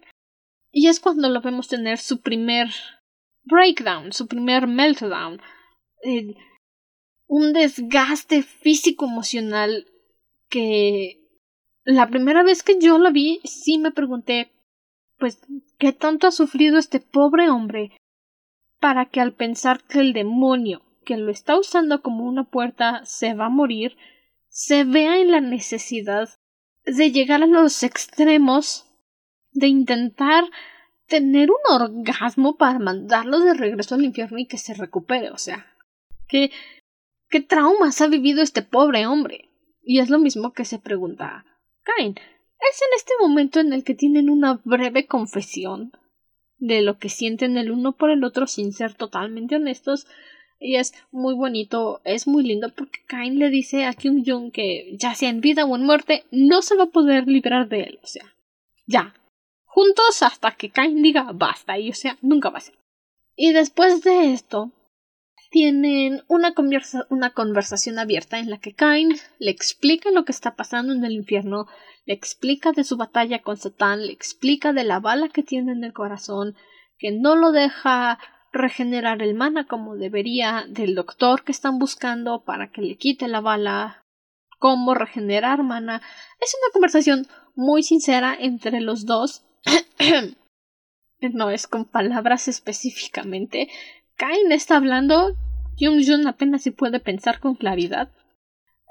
Y 0.71 0.87
es 0.87 0.99
cuando 0.99 1.29
lo 1.29 1.41
vemos 1.41 1.67
tener 1.67 1.99
su 1.99 2.21
primer 2.21 2.69
breakdown, 3.43 4.11
su 4.13 4.25
primer 4.25 4.65
meltdown, 4.65 5.39
un 7.27 7.53
desgaste 7.53 8.41
físico 8.41 9.05
emocional 9.05 9.85
que 10.49 11.21
la 11.83 12.09
primera 12.09 12.41
vez 12.41 12.63
que 12.63 12.79
yo 12.79 12.97
lo 12.97 13.11
vi 13.11 13.41
sí 13.43 13.77
me 13.77 13.91
pregunté 13.91 14.53
pues 15.19 15.39
qué 15.77 15.93
tanto 15.93 16.25
ha 16.25 16.31
sufrido 16.31 16.79
este 16.79 16.99
pobre 16.99 17.51
hombre 17.51 17.95
para 18.79 19.05
que 19.05 19.21
al 19.21 19.33
pensar 19.33 19.83
que 19.83 19.99
el 19.99 20.13
demonio 20.13 20.81
que 21.03 21.17
lo 21.17 21.31
está 21.31 21.57
usando 21.57 22.01
como 22.01 22.25
una 22.25 22.49
puerta 22.49 23.05
se 23.05 23.33
va 23.33 23.45
a 23.45 23.49
morir 23.49 23.97
se 24.49 24.83
vea 24.83 25.17
en 25.19 25.31
la 25.31 25.39
necesidad 25.39 26.29
de 26.85 27.11
llegar 27.11 27.41
a 27.41 27.47
los 27.47 27.83
extremos 27.83 28.85
de 29.51 29.67
intentar 29.67 30.43
tener 31.07 31.49
un 31.51 31.57
orgasmo 31.69 32.57
para 32.57 32.79
mandarlo 32.79 33.39
de 33.39 33.53
regreso 33.53 33.95
al 33.95 34.03
infierno 34.03 34.39
y 34.39 34.47
que 34.47 34.57
se 34.57 34.73
recupere. 34.73 35.29
O 35.31 35.37
sea, 35.37 35.65
¿qué, 36.27 36.51
qué 37.29 37.41
traumas 37.41 38.01
ha 38.01 38.07
vivido 38.07 38.41
este 38.41 38.61
pobre 38.61 39.05
hombre? 39.05 39.49
Y 39.83 39.99
es 39.99 40.09
lo 40.09 40.19
mismo 40.19 40.53
que 40.53 40.65
se 40.65 40.79
pregunta 40.79 41.45
Cain. 41.83 42.11
Es 42.13 42.81
en 42.81 42.95
este 42.95 43.13
momento 43.19 43.59
en 43.59 43.73
el 43.73 43.83
que 43.83 43.95
tienen 43.95 44.29
una 44.29 44.61
breve 44.63 45.07
confesión 45.07 45.91
de 46.57 46.81
lo 46.81 46.99
que 46.99 47.09
sienten 47.09 47.57
el 47.57 47.71
uno 47.71 47.93
por 47.93 48.11
el 48.11 48.23
otro 48.23 48.45
sin 48.47 48.71
ser 48.71 48.93
totalmente 48.93 49.55
honestos 49.55 50.07
y 50.61 50.75
es 50.75 50.93
muy 51.11 51.33
bonito, 51.33 52.01
es 52.03 52.27
muy 52.27 52.43
lindo 52.43 52.69
porque 52.69 53.03
Kain 53.07 53.39
le 53.39 53.49
dice 53.49 53.85
a 53.85 53.93
Kyung 53.93 54.23
Jung 54.23 54.51
que 54.51 54.95
ya 54.95 55.15
sea 55.15 55.29
en 55.29 55.41
vida 55.41 55.65
o 55.65 55.75
en 55.75 55.83
muerte, 55.83 56.23
no 56.29 56.61
se 56.61 56.75
va 56.75 56.83
a 56.83 56.91
poder 56.91 57.27
liberar 57.27 57.67
de 57.67 57.81
él. 57.81 57.99
O 58.03 58.07
sea, 58.07 58.35
ya. 58.85 59.15
Juntos 59.65 60.21
hasta 60.21 60.51
que 60.51 60.69
Kain 60.69 61.01
diga 61.01 61.31
basta. 61.33 61.79
Y 61.79 61.89
o 61.89 61.93
sea, 61.93 62.17
nunca 62.21 62.51
va 62.51 62.59
a 62.59 62.61
ser. 62.61 62.75
Y 63.35 63.53
después 63.53 64.03
de 64.03 64.33
esto, 64.33 64.71
tienen 65.49 66.21
una, 66.27 66.53
una 67.09 67.31
conversación 67.31 67.97
abierta 67.97 68.37
en 68.37 68.51
la 68.51 68.59
que 68.59 68.73
Kain 68.73 69.17
le 69.39 69.49
explica 69.49 70.11
lo 70.11 70.25
que 70.25 70.31
está 70.31 70.55
pasando 70.55 70.93
en 70.93 71.03
el 71.03 71.13
infierno, 71.13 71.65
le 72.05 72.13
explica 72.13 72.71
de 72.71 72.83
su 72.83 72.97
batalla 72.97 73.41
con 73.41 73.57
Satán, 73.57 74.05
le 74.05 74.13
explica 74.13 74.73
de 74.73 74.83
la 74.83 74.99
bala 74.99 75.29
que 75.29 75.41
tiene 75.41 75.71
en 75.71 75.83
el 75.83 75.93
corazón, 75.93 76.55
que 76.99 77.11
no 77.11 77.35
lo 77.35 77.51
deja 77.51 78.19
regenerar 78.51 79.21
el 79.21 79.33
mana 79.33 79.65
como 79.65 79.95
debería, 79.95 80.65
del 80.67 80.95
doctor 80.95 81.43
que 81.43 81.51
están 81.51 81.79
buscando 81.79 82.43
para 82.43 82.71
que 82.71 82.81
le 82.81 82.97
quite 82.97 83.27
la 83.27 83.41
bala, 83.41 84.03
cómo 84.59 84.93
regenerar 84.93 85.63
mana. 85.63 86.01
Es 86.39 86.55
una 86.61 86.71
conversación 86.73 87.27
muy 87.55 87.83
sincera 87.83 88.35
entre 88.39 88.81
los 88.81 89.05
dos. 89.05 89.43
no 91.21 91.49
es 91.49 91.67
con 91.67 91.85
palabras 91.85 92.47
específicamente. 92.47 93.69
Kain 94.15 94.51
está 94.51 94.77
hablando, 94.77 95.35
Jung 95.79 96.03
Jun 96.05 96.27
apenas 96.27 96.63
si 96.63 96.71
puede 96.71 96.99
pensar 96.99 97.39
con 97.39 97.55
claridad. 97.55 98.11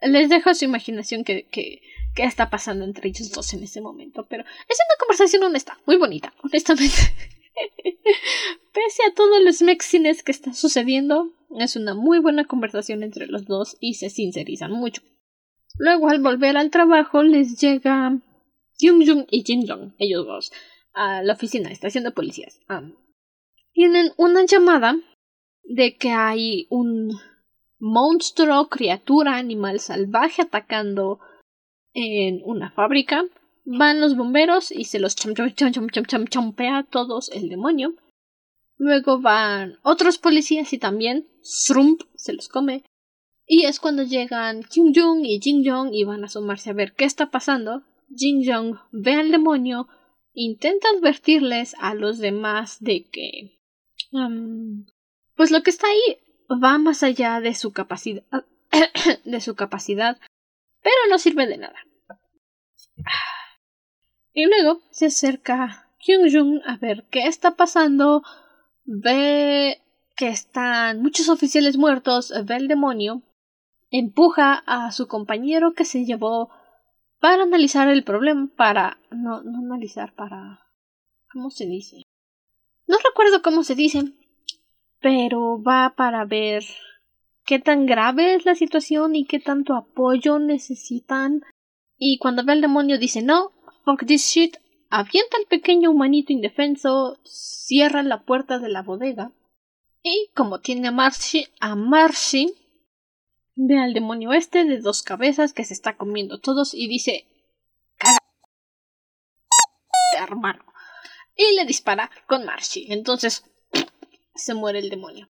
Les 0.03 0.31
dejo 0.31 0.51
a 0.51 0.55
su 0.55 0.65
imaginación 0.65 1.25
que, 1.25 1.47
que, 1.47 1.83
que 2.15 2.25
está 2.25 2.49
pasando 2.49 2.85
entre 2.85 3.09
ellos 3.09 3.31
dos 3.31 3.53
en 3.53 3.63
ese 3.63 3.81
momento, 3.83 4.27
pero 4.29 4.43
es 4.43 4.79
una 4.89 4.99
conversación 4.99 5.43
honesta, 5.43 5.79
muy 5.87 5.97
bonita, 5.97 6.33
honestamente. 6.43 6.97
Pese 8.73 9.03
a 9.09 9.15
todos 9.15 9.43
los 9.43 9.63
mexines 9.63 10.23
que 10.23 10.33
están 10.33 10.55
sucediendo, 10.55 11.33
es 11.59 11.77
una 11.77 11.95
muy 11.95 12.19
buena 12.19 12.45
conversación 12.45 13.03
entre 13.03 13.27
los 13.27 13.47
dos 13.47 13.77
y 13.81 13.95
se 13.95 14.11
sincerizan 14.11 14.73
mucho. 14.73 15.03
Luego, 15.79 16.09
al 16.09 16.21
volver 16.21 16.57
al 16.57 16.71
trabajo, 16.71 17.23
les 17.23 17.61
llega 17.61 18.19
Jung 18.81 19.07
Jung 19.07 19.27
y 19.31 19.43
Jin 19.45 19.67
Jong, 19.67 19.95
ellos 19.99 20.27
dos, 20.27 20.53
a 20.93 21.23
la 21.23 21.35
oficina, 21.35 21.71
estación 21.71 22.05
de 22.05 22.11
policías. 22.11 22.61
tienen 23.73 24.13
una 24.17 24.45
llamada 24.45 24.97
de 25.65 25.97
que 25.97 26.11
hay 26.11 26.67
un 26.71 27.19
monstruo, 27.79 28.69
criatura, 28.69 29.37
animal 29.37 29.81
salvaje 29.81 30.43
atacando 30.43 31.21
en 31.93 32.41
una 32.45 32.71
fábrica 32.73 33.25
Van 33.65 34.01
los 34.01 34.17
bomberos 34.17 34.71
y 34.71 34.85
se 34.85 34.99
los 34.99 35.15
chom 35.15 35.35
chom 35.35 35.51
chom 35.55 35.73
chom 35.73 35.89
chom 35.89 36.05
chom 36.07 36.27
chompea 36.27 36.79
a 36.79 36.85
todos 36.85 37.31
el 37.31 37.49
demonio. 37.49 37.95
Luego 38.77 39.21
van 39.21 39.79
otros 39.83 40.19
policías 40.19 40.73
y 40.73 40.79
también 40.79 41.29
Srump 41.43 42.03
se 42.15 42.33
los 42.33 42.49
come. 42.49 42.85
Y 43.47 43.65
es 43.65 43.81
cuando 43.81 44.05
llegan 44.05 44.63
Kim 44.63 44.93
Jong 44.95 45.25
y 45.25 45.41
Jin 45.41 45.65
Jong 45.65 45.93
y 45.93 46.05
van 46.05 46.23
a 46.23 46.27
asomarse 46.27 46.71
a 46.71 46.75
ver 46.75 46.95
qué 46.95 47.05
está 47.05 47.31
pasando. 47.31 47.83
Jin 48.15 48.43
Jong 48.45 48.79
ve 48.93 49.15
al 49.15 49.31
demonio, 49.31 49.89
intenta 50.33 50.89
advertirles 50.97 51.75
a 51.81 51.95
los 51.95 52.19
demás 52.19 52.79
de 52.81 53.05
que 53.05 53.59
pues 55.37 55.51
lo 55.51 55.63
que 55.63 55.71
está 55.71 55.87
ahí 55.87 56.19
va 56.51 56.79
más 56.79 57.03
allá 57.03 57.41
de 57.41 57.55
su 57.55 57.73
capacidad 57.73 58.25
de 59.25 59.41
su 59.41 59.55
capacidad, 59.55 60.19
pero 60.83 60.97
no 61.09 61.19
sirve 61.19 61.47
de 61.47 61.59
nada. 61.59 61.79
Y 64.33 64.47
luego 64.47 64.81
se 64.91 65.07
acerca 65.07 65.89
Kyung 65.99 66.31
Jung 66.33 66.61
a 66.64 66.76
ver 66.76 67.05
qué 67.11 67.26
está 67.26 67.57
pasando, 67.57 68.22
ve 68.85 69.83
que 70.16 70.28
están 70.28 71.03
muchos 71.03 71.28
oficiales 71.28 71.76
muertos, 71.76 72.33
ve 72.45 72.57
el 72.57 72.68
demonio, 72.68 73.22
empuja 73.91 74.62
a 74.66 74.93
su 74.93 75.09
compañero 75.09 75.72
que 75.74 75.85
se 75.85 76.05
llevó 76.05 76.51
para 77.20 77.43
analizar 77.43 77.89
el 77.89 78.05
problema, 78.05 78.49
para... 78.57 78.99
no, 79.11 79.43
no 79.43 79.59
analizar, 79.59 80.14
para... 80.14 80.61
¿Cómo 81.33 81.51
se 81.51 81.66
dice? 81.66 82.03
No 82.87 82.97
recuerdo 83.05 83.43
cómo 83.43 83.62
se 83.62 83.74
dice, 83.74 84.14
pero 85.01 85.62
va 85.62 85.95
para 85.97 86.24
ver 86.24 86.64
qué 87.45 87.59
tan 87.59 87.87
grave 87.87 88.35
es 88.35 88.45
la 88.45 88.55
situación 88.55 89.14
y 89.14 89.26
qué 89.26 89.39
tanto 89.39 89.74
apoyo 89.74 90.39
necesitan. 90.39 91.43
Y 91.97 92.18
cuando 92.18 92.45
ve 92.45 92.53
al 92.53 92.61
demonio 92.61 92.99
dice 92.99 93.22
no, 93.22 93.53
This 93.99 94.28
shit. 94.28 94.57
Avienta 94.91 95.36
al 95.36 95.47
pequeño 95.47 95.91
humanito 95.91 96.32
indefenso, 96.32 97.18
cierra 97.24 98.03
la 98.03 98.24
puerta 98.24 98.59
de 98.59 98.68
la 98.68 98.82
bodega 98.82 99.32
y 100.03 100.30
como 100.34 100.61
tiene 100.61 100.88
a 100.88 100.93
Marcy, 100.93 101.47
a 101.61 101.76
Marcy 101.76 102.55
ve 103.55 103.78
al 103.78 103.95
demonio 103.95 104.32
este 104.32 104.64
de 104.64 104.80
dos 104.80 105.03
cabezas 105.03 105.53
que 105.53 105.64
se 105.64 105.74
está 105.74 105.97
comiendo 105.97 106.41
todos 106.41 106.74
y 106.74 106.88
dice 106.88 107.28
hermano 110.18 110.64
y 111.36 111.55
le 111.55 111.64
dispara 111.64 112.11
con 112.26 112.45
Marcy. 112.45 112.86
Entonces 112.91 113.45
se 114.34 114.55
muere 114.55 114.78
el 114.78 114.91
demonio. 114.91 115.30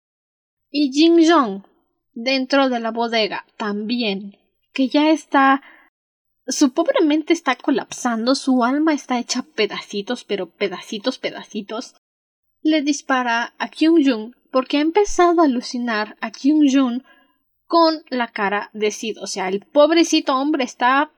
Y 0.70 0.90
Jin 0.92 1.18
Jong 1.28 1.64
dentro 2.12 2.68
de 2.68 2.80
la 2.80 2.90
bodega 2.90 3.44
también 3.56 4.38
que 4.72 4.88
ya 4.88 5.10
está 5.10 5.62
su 6.50 6.72
pobre 6.72 7.04
mente 7.04 7.32
está 7.32 7.56
colapsando, 7.56 8.34
su 8.34 8.64
alma 8.64 8.92
está 8.92 9.18
hecha 9.18 9.42
pedacitos, 9.42 10.24
pero 10.24 10.50
pedacitos, 10.50 11.18
pedacitos. 11.18 11.94
Le 12.62 12.82
dispara 12.82 13.54
a 13.58 13.68
Kyung 13.68 14.02
Jung 14.04 14.34
porque 14.50 14.78
ha 14.78 14.80
empezado 14.80 15.40
a 15.40 15.44
alucinar 15.44 16.16
a 16.20 16.30
Kyung 16.30 16.68
Jung 16.70 17.02
con 17.66 18.02
la 18.08 18.28
cara 18.28 18.70
de 18.72 18.90
Sid. 18.90 19.18
O 19.22 19.26
sea, 19.26 19.48
el 19.48 19.60
pobrecito 19.60 20.36
hombre 20.36 20.64
está, 20.64 21.12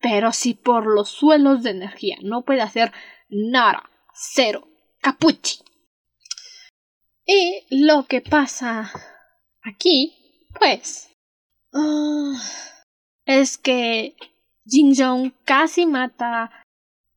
pero 0.00 0.32
sí 0.32 0.54
por 0.54 0.86
los 0.86 1.08
suelos 1.08 1.62
de 1.62 1.70
energía. 1.70 2.16
No 2.22 2.42
puede 2.42 2.60
hacer 2.60 2.92
nada. 3.28 3.90
Cero. 4.12 4.68
Capuchi. 5.00 5.60
Y 7.24 7.66
lo 7.84 8.06
que 8.06 8.20
pasa 8.20 8.90
aquí, 9.62 10.14
pues, 10.58 11.10
ah, 11.72 12.34
es 13.26 13.58
que 13.58 14.16
Jin 14.68 14.94
Jong 14.94 15.32
casi 15.44 15.86
mata 15.86 16.50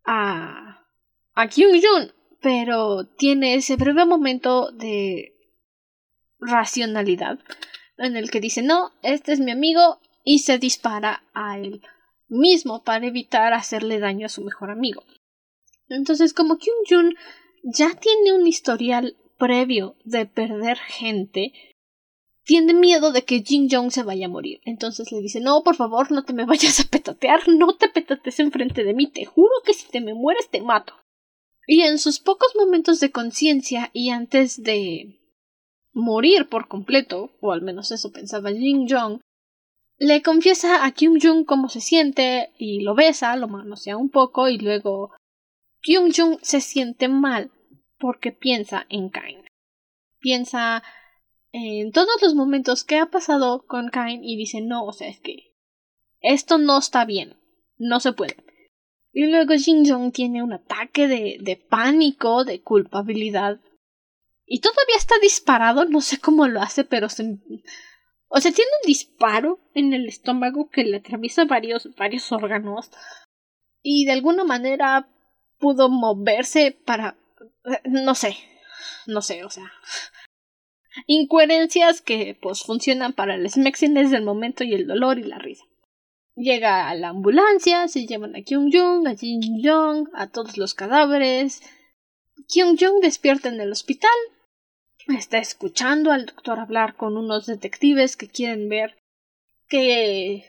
a, 0.06 0.86
a 1.34 1.48
Kyung 1.48 1.82
Jun, 1.82 2.14
pero 2.42 3.06
tiene 3.06 3.56
ese 3.56 3.76
breve 3.76 4.06
momento 4.06 4.72
de 4.72 5.34
racionalidad 6.40 7.40
en 7.98 8.18
el 8.18 8.32
que 8.32 8.42
dice 8.42 8.62
no, 8.64 8.92
este 9.04 9.34
es 9.34 9.40
mi 9.40 9.52
amigo 9.52 10.00
y 10.24 10.40
se 10.40 10.58
dispara 10.58 11.24
a 11.34 11.60
él 11.60 11.82
mismo 12.28 12.84
para 12.84 13.06
evitar 13.06 13.54
hacerle 13.54 14.00
daño 14.00 14.26
a 14.26 14.30
su 14.30 14.42
mejor 14.42 14.72
amigo. 14.72 15.04
Entonces, 15.90 16.34
como 16.34 16.58
Kyung 16.58 16.86
Jun 16.90 17.16
ya 17.64 17.94
tiene 17.96 18.34
un 18.34 18.48
historial 18.48 19.18
previo 19.38 19.96
de 20.06 20.26
perder 20.26 20.78
gente, 20.78 21.54
tiene 22.44 22.74
miedo 22.74 23.12
de 23.12 23.24
que 23.24 23.42
Jin 23.42 23.70
Jong 23.70 23.92
se 23.92 24.04
vaya 24.04 24.26
a 24.26 24.30
morir. 24.30 24.62
Entonces 24.66 25.12
le 25.12 25.22
dice, 25.22 25.40
no, 25.40 25.64
por 25.64 25.76
favor, 25.76 26.12
no 26.12 26.24
te 26.24 26.34
me 26.34 26.46
vayas 26.48 26.80
a 26.80 26.90
petatear, 26.90 27.48
no 27.48 27.76
te 27.76 27.90
petates 27.90 28.40
enfrente 28.40 28.84
de 28.84 28.94
mí, 28.94 29.08
te 29.08 29.26
juro 29.26 29.52
que 29.66 29.74
si 29.74 29.88
te 29.90 30.02
me 30.02 30.14
mueres 30.14 30.50
te 30.50 30.62
mato. 30.62 30.94
Y 31.68 31.82
en 31.82 32.00
sus 32.00 32.20
pocos 32.20 32.54
momentos 32.56 33.00
de 33.00 33.12
conciencia 33.12 33.92
y 33.94 34.10
antes 34.10 34.64
de 34.64 35.20
morir 35.94 36.50
por 36.50 36.68
completo, 36.68 37.32
o 37.42 37.52
al 37.52 37.62
menos 37.62 37.92
eso 37.92 38.12
pensaba 38.12 38.52
Jin 38.52 38.88
Jong, 38.90 39.22
le 39.98 40.24
confiesa 40.24 40.84
a 40.84 40.92
Kyung 40.94 41.20
Jung 41.22 41.46
cómo 41.46 41.70
se 41.70 41.80
siente 41.80 42.52
y 42.58 42.82
lo 42.82 42.96
besa, 42.96 43.36
lo 43.36 43.48
manosea 43.48 43.98
un 43.98 44.10
poco 44.10 44.50
y 44.50 44.58
luego 44.58 45.12
Kyung 45.82 46.12
Jung 46.12 46.40
se 46.42 46.60
siente 46.60 47.08
mal 47.08 47.52
porque 48.00 48.32
piensa 48.32 48.88
en 48.90 49.10
Kain. 49.10 49.46
Piensa 50.20 50.82
en 51.52 51.92
todos 51.92 52.22
los 52.22 52.36
momentos 52.36 52.84
que 52.84 52.98
ha 52.98 53.08
pasado 53.08 53.66
con 53.66 53.90
Kain 53.90 54.24
y 54.24 54.38
dice 54.38 54.62
no, 54.62 54.86
o 54.86 54.94
sea, 54.94 55.10
es 55.10 55.20
que 55.20 55.54
esto 56.22 56.58
no 56.58 56.78
está 56.78 57.06
bien, 57.06 57.38
no 57.78 58.00
se 58.00 58.14
puede. 58.14 58.38
Y 59.14 59.28
luego 59.28 59.54
Jin 59.56 59.88
Jong 59.90 60.14
tiene 60.14 60.42
un 60.42 60.54
ataque 60.54 61.08
de, 61.08 61.38
de 61.42 61.58
pánico, 61.58 62.46
de 62.46 62.62
culpabilidad. 62.62 63.60
Y 64.46 64.60
todavía 64.60 64.96
está 64.98 65.16
disparado, 65.22 65.86
no 65.86 66.02
sé 66.02 66.20
cómo 66.20 66.48
lo 66.48 66.62
hace, 66.62 66.86
pero 66.86 67.10
se, 67.10 67.40
o 68.34 68.40
sea, 68.40 68.54
tiene 68.54 68.72
un 68.82 68.88
disparo 68.88 69.60
en 69.74 69.94
el 69.94 70.08
estómago 70.08 70.70
que 70.70 70.86
le 70.86 70.98
atraviesa 70.98 71.44
varios, 71.44 71.94
varios 71.98 72.32
órganos. 72.32 72.90
Y 73.82 74.06
de 74.06 74.14
alguna 74.14 74.46
manera 74.46 75.10
pudo 75.60 75.90
moverse 75.90 76.72
para. 76.86 77.18
No 77.84 78.16
sé. 78.16 78.38
No 79.06 79.22
sé, 79.22 79.44
o 79.44 79.50
sea. 79.50 79.70
Incoherencias 81.08 82.02
que 82.02 82.38
pues 82.42 82.64
funcionan 82.64 83.14
para 83.14 83.36
el 83.36 83.50
smexines 83.50 84.12
del 84.12 84.24
momento 84.24 84.64
y 84.64 84.74
el 84.74 84.88
dolor 84.88 85.20
y 85.20 85.24
la 85.24 85.40
risa. 85.40 85.66
Llega 86.36 86.90
a 86.90 86.96
la 86.96 87.10
ambulancia, 87.10 87.88
se 87.88 88.06
llevan 88.06 88.36
a 88.36 88.42
Kyung 88.42 88.72
Jung, 88.72 89.08
a 89.08 89.16
Jin 89.16 89.62
Jong, 89.64 90.10
a 90.14 90.30
todos 90.30 90.58
los 90.58 90.74
cadáveres. 90.74 91.62
Kyung 92.48 92.78
Jung 92.80 93.02
despierta 93.02 93.50
en 93.50 93.60
el 93.60 93.72
hospital, 93.72 94.12
está 95.08 95.38
escuchando 95.40 96.12
al 96.12 96.26
doctor 96.26 96.60
hablar 96.60 96.96
con 96.96 97.18
unos 97.18 97.46
detectives 97.46 98.18
que 98.18 98.28
quieren 98.28 98.70
ver 98.70 98.98
qué 99.68 100.46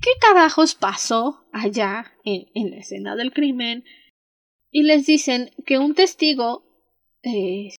qué 0.00 0.10
carajos 0.20 0.74
pasó 0.74 1.46
allá 1.52 2.12
en, 2.24 2.46
en 2.54 2.70
la 2.70 2.78
escena 2.78 3.16
del 3.16 3.32
crimen 3.32 3.84
y 4.70 4.82
les 4.82 5.06
dicen 5.06 5.50
que 5.64 5.78
un 5.78 5.94
testigo 5.94 6.64
eh, 7.22 7.70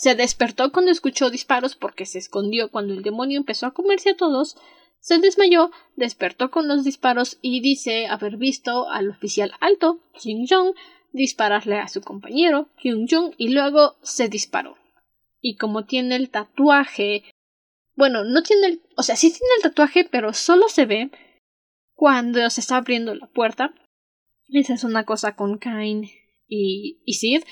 se 0.00 0.14
despertó 0.14 0.72
cuando 0.72 0.90
escuchó 0.90 1.28
disparos 1.28 1.76
porque 1.76 2.06
se 2.06 2.16
escondió 2.16 2.70
cuando 2.70 2.94
el 2.94 3.02
demonio 3.02 3.36
empezó 3.36 3.66
a 3.66 3.74
comerse 3.74 4.08
a 4.08 4.16
todos, 4.16 4.56
se 4.98 5.18
desmayó, 5.18 5.70
despertó 5.94 6.50
con 6.50 6.68
los 6.68 6.84
disparos 6.84 7.36
y 7.42 7.60
dice 7.60 8.06
haber 8.06 8.38
visto 8.38 8.88
al 8.88 9.10
oficial 9.10 9.52
alto, 9.60 10.00
Jin 10.14 10.46
Jong, 10.48 10.74
dispararle 11.12 11.76
a 11.76 11.88
su 11.88 12.00
compañero, 12.00 12.70
Kyung 12.80 13.06
Jung, 13.10 13.34
y 13.36 13.50
luego 13.50 13.96
se 14.00 14.30
disparó 14.30 14.80
y 15.42 15.56
como 15.56 15.84
tiene 15.84 16.16
el 16.16 16.30
tatuaje, 16.30 17.24
bueno, 17.94 18.24
no 18.24 18.42
tiene 18.42 18.68
el, 18.68 18.82
o 18.96 19.02
sea, 19.02 19.16
sí 19.16 19.28
tiene 19.28 19.54
el 19.56 19.62
tatuaje, 19.62 20.08
pero 20.10 20.32
solo 20.32 20.68
se 20.68 20.86
ve 20.86 21.10
cuando 21.94 22.48
se 22.48 22.62
está 22.62 22.78
abriendo 22.78 23.14
la 23.14 23.26
puerta. 23.26 23.74
Esa 24.48 24.72
es 24.72 24.84
una 24.84 25.04
cosa 25.04 25.36
con 25.36 25.58
Kain 25.58 26.08
y, 26.48 27.02
y 27.04 27.12
Sid. 27.14 27.42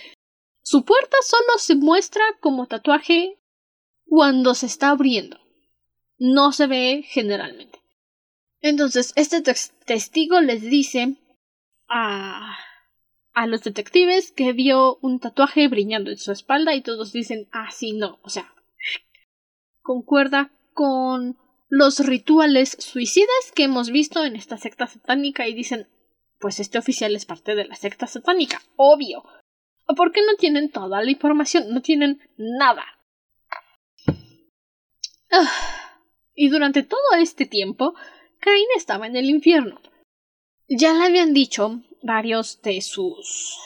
Su 0.71 0.85
puerta 0.85 1.17
solo 1.25 1.57
se 1.57 1.77
muestra 1.77 2.23
como 2.41 2.67
tatuaje 2.67 3.39
cuando 4.05 4.55
se 4.55 4.67
está 4.67 4.91
abriendo. 4.91 5.39
No 6.19 6.53
se 6.53 6.67
ve 6.67 7.07
generalmente. 7.09 7.79
Entonces, 8.61 9.15
este 9.17 9.41
testigo 9.41 10.43
les 10.43 10.61
dice 10.61 11.17
a 11.89 12.55
a 13.33 13.47
los 13.47 13.63
detectives 13.63 14.31
que 14.31 14.53
vio 14.53 14.99
un 15.01 15.21
tatuaje 15.21 15.69
brillando 15.69 16.11
en 16.11 16.19
su 16.19 16.33
espalda 16.33 16.75
y 16.75 16.83
todos 16.83 17.15
dicen, 17.15 17.49
ah, 17.51 17.71
sí, 17.71 17.95
no, 17.95 18.19
o 18.23 18.29
sea, 18.29 18.53
concuerda 19.81 20.53
con 20.75 21.39
los 21.71 22.01
rituales 22.01 22.77
suicidas 22.79 23.53
que 23.55 23.63
hemos 23.65 23.89
visto 23.89 24.23
en 24.23 24.37
esta 24.37 24.59
secta 24.59 24.87
satánica 24.87 25.49
y 25.49 25.55
dicen, 25.55 25.89
pues 26.39 26.61
este 26.61 26.77
oficial 26.77 27.17
es 27.17 27.25
parte 27.25 27.55
de 27.55 27.65
la 27.65 27.75
secta 27.75 28.07
satánica, 28.07 28.61
obvio. 28.77 29.25
¿Por 29.97 30.13
qué 30.13 30.21
no 30.21 30.35
tienen 30.37 30.71
toda 30.71 31.03
la 31.03 31.11
información? 31.11 31.73
No 31.73 31.81
tienen 31.81 32.21
nada. 32.37 32.85
Ah, 35.31 35.99
y 36.35 36.49
durante 36.49 36.83
todo 36.83 37.15
este 37.19 37.47
tiempo, 37.47 37.95
Cain 38.41 38.67
estaba 38.77 39.07
en 39.07 39.17
el 39.17 39.31
infierno. 39.31 39.81
Ya 40.69 40.93
le 40.93 41.05
habían 41.05 41.33
dicho 41.33 41.83
varios 42.03 42.61
de 42.63 42.81
sus 42.83 43.59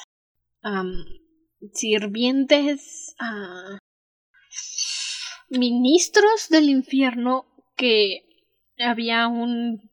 sirvientes, 1.73 3.15
ministros 5.51 6.49
del 6.49 6.71
infierno, 6.71 7.47
que 7.77 8.25
había 8.79 9.27
un 9.27 9.91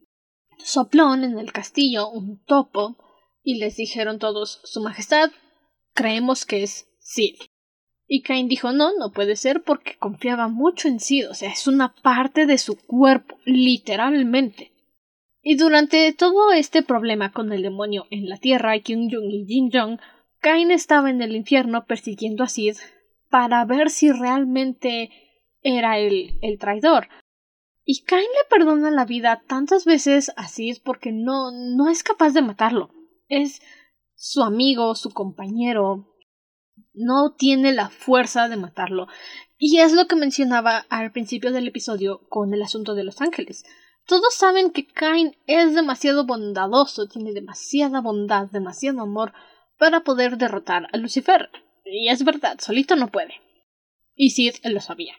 soplón 0.58 1.24
en 1.24 1.40
el 1.40 1.52
castillo, 1.52 2.10
un 2.10 2.44
topo, 2.46 2.98
y 3.44 3.56
les 3.56 3.78
dijeron 3.78 4.20
todos, 4.20 4.62
Su 4.64 4.82
Majestad, 4.82 5.32
creemos 5.94 6.46
que 6.46 6.64
es 6.64 6.90
Sid. 7.00 7.36
Y 8.08 8.24
Cain 8.24 8.48
dijo, 8.48 8.72
no, 8.72 8.92
no 8.98 9.12
puede 9.12 9.36
ser 9.36 9.62
porque 9.62 9.96
confiaba 9.98 10.48
mucho 10.48 10.88
en 10.88 11.00
Sid, 11.00 11.30
o 11.30 11.34
sea, 11.34 11.52
es 11.52 11.68
una 11.68 11.94
parte 11.94 12.46
de 12.46 12.58
su 12.58 12.76
cuerpo, 12.76 13.38
literalmente. 13.46 14.72
Y 15.42 15.56
durante 15.56 16.12
todo 16.14 16.52
este 16.52 16.84
problema 16.84 17.32
con 17.32 17.54
el 17.54 17.62
demonio 17.62 18.08
en 18.10 18.28
la 18.28 18.38
Tierra, 18.38 18.78
Kyung 18.80 19.12
Jung 19.12 19.32
y 19.32 19.46
Jin 19.46 19.70
Jong, 19.72 20.00
Kain 20.40 20.72
estaba 20.72 21.10
en 21.10 21.22
el 21.22 21.36
infierno 21.36 21.86
persiguiendo 21.86 22.44
a 22.44 22.48
Sid 22.48 22.78
para 23.30 23.64
ver 23.66 23.90
si 23.90 24.12
realmente 24.12 25.12
era 25.62 26.00
el, 26.00 26.38
el 26.42 26.58
traidor. 26.58 27.08
Y 27.86 28.04
Kain 28.04 28.22
le 28.22 28.50
perdona 28.50 28.92
la 28.92 29.06
vida 29.06 29.44
tantas 29.48 29.86
veces 29.86 30.32
a 30.36 30.48
Sid 30.48 30.78
porque 30.84 31.12
no, 31.12 31.52
no 31.52 31.90
es 31.90 32.04
capaz 32.04 32.32
de 32.32 32.42
matarlo. 32.42 32.92
Es 33.28 33.62
su 34.20 34.44
amigo, 34.44 34.94
su 34.96 35.12
compañero. 35.12 36.14
No 36.94 37.36
tiene 37.38 37.72
la 37.72 37.90
fuerza 37.90 38.50
de 38.50 38.58
matarlo. 38.58 39.08
Y 39.58 39.80
es 39.80 39.94
lo 39.94 40.08
que 40.08 40.18
mencionaba 40.18 40.86
al 40.90 41.12
principio 41.12 41.52
del 41.52 41.68
episodio 41.68 42.28
con 42.28 42.54
el 42.54 42.62
asunto 42.62 42.96
de 42.96 43.06
los 43.06 43.22
ángeles. 43.22 43.64
Todos 44.06 44.34
saben 44.34 44.72
que 44.72 44.88
Cain 44.88 45.38
es 45.48 45.74
demasiado 45.74 46.26
bondadoso, 46.26 47.08
tiene 47.08 47.32
demasiada 47.32 48.02
bondad, 48.02 48.50
demasiado 48.52 49.02
amor 49.02 49.34
para 49.78 50.02
poder 50.02 50.38
derrotar 50.38 50.88
a 50.92 50.98
Lucifer. 50.98 51.50
Y 51.86 52.10
es 52.10 52.24
verdad, 52.26 52.60
solito 52.60 52.96
no 52.98 53.08
puede. 53.08 53.36
Y 54.16 54.32
Sid 54.32 54.56
lo 54.66 54.82
sabía. 54.82 55.14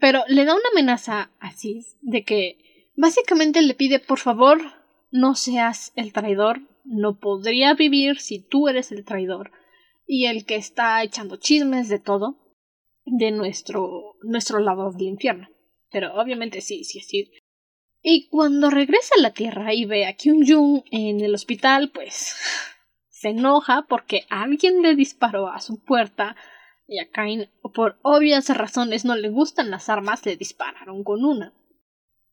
Pero 0.00 0.24
le 0.26 0.44
da 0.44 0.54
una 0.54 0.68
amenaza 0.72 1.30
a 1.38 1.52
Sid 1.52 1.84
de 2.00 2.24
que 2.24 2.90
básicamente 2.96 3.62
le 3.62 3.74
pide 3.74 4.00
por 4.00 4.18
favor 4.18 4.60
no 5.10 5.34
seas 5.34 5.92
el 5.94 6.12
traidor, 6.12 6.62
no 6.84 7.18
podría 7.18 7.74
vivir 7.74 8.18
si 8.18 8.40
tú 8.40 8.68
eres 8.68 8.92
el 8.92 9.04
traidor 9.04 9.52
y 10.06 10.26
el 10.26 10.44
que 10.44 10.56
está 10.56 11.02
echando 11.02 11.36
chismes 11.36 11.88
de 11.88 11.98
todo 11.98 12.38
de 13.04 13.30
nuestro 13.30 14.16
nuestro 14.22 14.58
lado 14.58 14.90
del 14.92 15.08
infierno. 15.08 15.48
Pero 15.90 16.14
obviamente 16.14 16.60
sí, 16.60 16.84
sí, 16.84 17.00
Sid 17.00 17.28
y 18.02 18.28
cuando 18.28 18.68
regresa 18.68 19.14
a 19.16 19.20
la 19.20 19.32
Tierra 19.32 19.72
y 19.72 19.84
ve 19.84 20.06
a 20.06 20.16
Kyung 20.16 20.44
Jung 20.46 20.82
en 20.90 21.20
el 21.20 21.34
hospital, 21.34 21.90
pues 21.92 22.36
se 23.08 23.28
enoja 23.28 23.86
porque 23.88 24.26
alguien 24.28 24.82
le 24.82 24.96
disparó 24.96 25.48
a 25.48 25.60
su 25.60 25.82
puerta 25.82 26.36
y 26.88 26.98
a 26.98 27.08
Kain, 27.10 27.48
por 27.72 28.00
obvias 28.02 28.48
razones, 28.48 29.04
no 29.04 29.14
le 29.14 29.28
gustan 29.28 29.70
las 29.70 29.88
armas, 29.88 30.26
le 30.26 30.36
dispararon 30.36 31.04
con 31.04 31.24
una. 31.24 31.54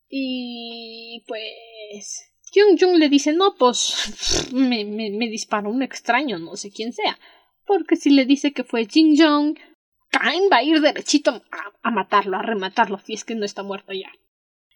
Y 0.09 1.23
pues 1.27 2.28
Kyung 2.51 2.77
Jung 2.79 2.97
le 2.97 3.09
dice, 3.09 3.33
no, 3.33 3.55
pues 3.55 4.49
me, 4.53 4.85
me, 4.85 5.29
disparó 5.29 5.69
un 5.69 5.81
extraño, 5.81 6.39
no 6.39 6.55
sé 6.55 6.71
quién 6.71 6.93
sea. 6.93 7.19
Porque 7.65 7.95
si 7.95 8.09
le 8.09 8.25
dice 8.25 8.51
que 8.51 8.63
fue 8.63 8.85
Jin 8.85 9.15
Jong, 9.17 9.57
Cain 10.09 10.43
va 10.51 10.57
a 10.57 10.63
ir 10.63 10.81
derechito 10.81 11.43
a, 11.83 11.91
matarlo, 11.91 12.37
a 12.37 12.41
rematarlo, 12.41 12.97
si 12.99 13.13
es 13.13 13.23
que 13.23 13.35
no 13.35 13.45
está 13.45 13.63
muerto 13.63 13.93
ya. 13.93 14.11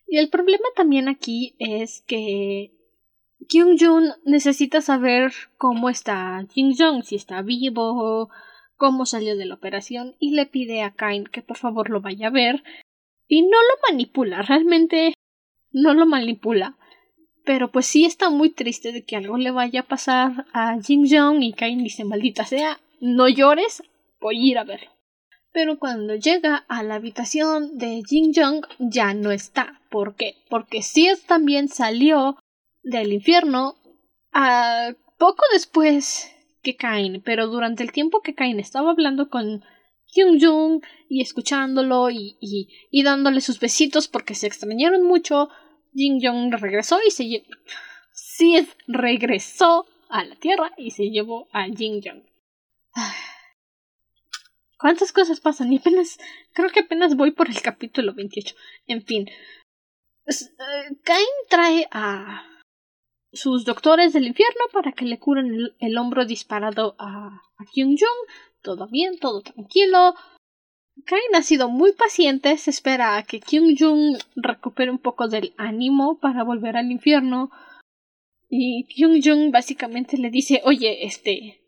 Y 0.07 0.17
el 0.17 0.29
problema 0.29 0.65
también 0.75 1.09
aquí 1.09 1.55
es 1.57 2.01
que 2.01 2.71
Kyung 3.49 3.77
Jun 3.79 4.13
necesita 4.25 4.81
saber 4.81 5.33
cómo 5.57 5.89
está 5.89 6.45
Jin 6.53 6.75
Jong, 6.77 7.03
si 7.03 7.15
está 7.15 7.41
vivo, 7.41 8.29
cómo 8.75 9.05
salió 9.07 9.35
de 9.35 9.45
la 9.45 9.55
operación, 9.55 10.15
y 10.19 10.35
le 10.35 10.45
pide 10.45 10.83
a 10.83 10.91
Kain 10.91 11.25
que 11.25 11.41
por 11.41 11.57
favor 11.57 11.89
lo 11.89 12.01
vaya 12.01 12.27
a 12.27 12.31
ver. 12.31 12.63
Y 13.27 13.41
no 13.41 13.57
lo 13.57 13.89
manipula, 13.89 14.43
realmente 14.43 15.13
no 15.71 15.95
lo 15.95 16.05
manipula. 16.05 16.77
Pero 17.45 17.71
pues 17.71 17.85
sí 17.85 18.05
está 18.05 18.29
muy 18.29 18.49
triste 18.49 18.91
de 18.91 19.03
que 19.03 19.15
algo 19.15 19.37
le 19.37 19.51
vaya 19.51 19.81
a 19.81 19.87
pasar 19.87 20.45
a 20.53 20.77
Jin 20.81 21.07
Jong 21.09 21.43
y 21.43 21.53
Kain 21.53 21.83
dice 21.83 22.05
maldita 22.05 22.45
sea, 22.45 22.79
no 23.01 23.27
llores, 23.27 23.83
voy 24.21 24.37
a 24.37 24.51
ir 24.51 24.57
a 24.57 24.63
verlo. 24.63 24.89
Pero 25.51 25.77
cuando 25.77 26.15
llega 26.15 26.65
a 26.67 26.83
la 26.83 26.95
habitación 26.95 27.77
de 27.77 28.01
Jin 28.07 28.31
Jong 28.33 28.65
ya 28.79 29.13
no 29.13 29.31
está. 29.31 29.81
¿Por 29.89 30.15
qué? 30.15 30.35
Porque 30.49 30.81
Sid 30.81 31.17
también 31.27 31.67
salió 31.67 32.37
del 32.81 33.13
infierno 33.13 33.75
a 34.31 34.93
poco 35.17 35.43
después 35.53 36.31
que 36.63 36.75
Kain, 36.75 37.21
pero 37.23 37.47
durante 37.47 37.83
el 37.83 37.91
tiempo 37.91 38.21
que 38.21 38.33
Kain 38.33 38.59
estaba 38.59 38.91
hablando 38.91 39.29
con 39.29 39.63
Kyung 40.13 40.39
Jung 40.41 40.83
y 41.09 41.21
escuchándolo 41.21 42.09
y, 42.09 42.37
y, 42.39 43.03
dándole 43.03 43.41
sus 43.41 43.59
besitos 43.59 44.07
porque 44.07 44.35
se 44.35 44.47
extrañaron 44.47 45.03
mucho, 45.03 45.49
Jin 45.93 46.19
Jong 46.21 46.53
regresó 46.59 46.99
y 47.05 47.11
se 47.11 47.27
llevó. 47.27 47.45
Sid 48.11 48.65
regresó 48.87 49.85
a 50.09 50.23
la 50.23 50.35
Tierra 50.35 50.71
y 50.77 50.91
se 50.91 51.09
llevó 51.09 51.47
a 51.51 51.65
Jin 51.65 52.01
Jong. 52.03 52.23
¿Cuántas 54.77 55.11
cosas 55.11 55.39
pasan? 55.39 55.71
Y 55.71 55.77
apenas. 55.77 56.19
Creo 56.51 56.69
que 56.69 56.81
apenas 56.81 57.15
voy 57.15 57.31
por 57.31 57.49
el 57.49 57.61
capítulo 57.61 58.13
28. 58.13 58.55
En 58.87 59.03
fin. 59.03 59.29
Eh, 60.27 60.33
Kain 61.03 61.25
trae 61.49 61.87
a 61.91 62.45
sus 63.31 63.65
doctores 63.65 64.13
del 64.13 64.27
infierno 64.27 64.65
para 64.71 64.91
que 64.91 65.05
le 65.05 65.19
curen 65.19 65.73
el, 65.79 65.97
hombro 65.97 66.25
disparado 66.25 66.95
a, 66.99 67.41
a 67.57 67.65
Kyung 67.73 67.97
Jung. 67.97 68.29
Todo 68.61 68.87
bien, 68.87 69.17
todo 69.19 69.41
tranquilo. 69.41 70.15
Kain 71.05 71.35
ha 71.35 71.41
sido 71.41 71.69
muy 71.69 71.91
paciente, 71.93 72.57
se 72.57 72.69
espera 72.69 73.17
a 73.17 73.23
que 73.23 73.39
Kyung 73.39 73.75
Jung 73.77 74.17
recupere 74.35 74.91
un 74.91 74.99
poco 74.99 75.27
del 75.27 75.53
ánimo 75.57 76.19
para 76.19 76.43
volver 76.43 76.77
al 76.77 76.91
infierno. 76.91 77.51
Y 78.49 78.85
Kyung 78.85 79.21
Jung 79.23 79.51
básicamente 79.51 80.17
le 80.17 80.29
dice, 80.29 80.61
oye, 80.63 81.05
este, 81.05 81.61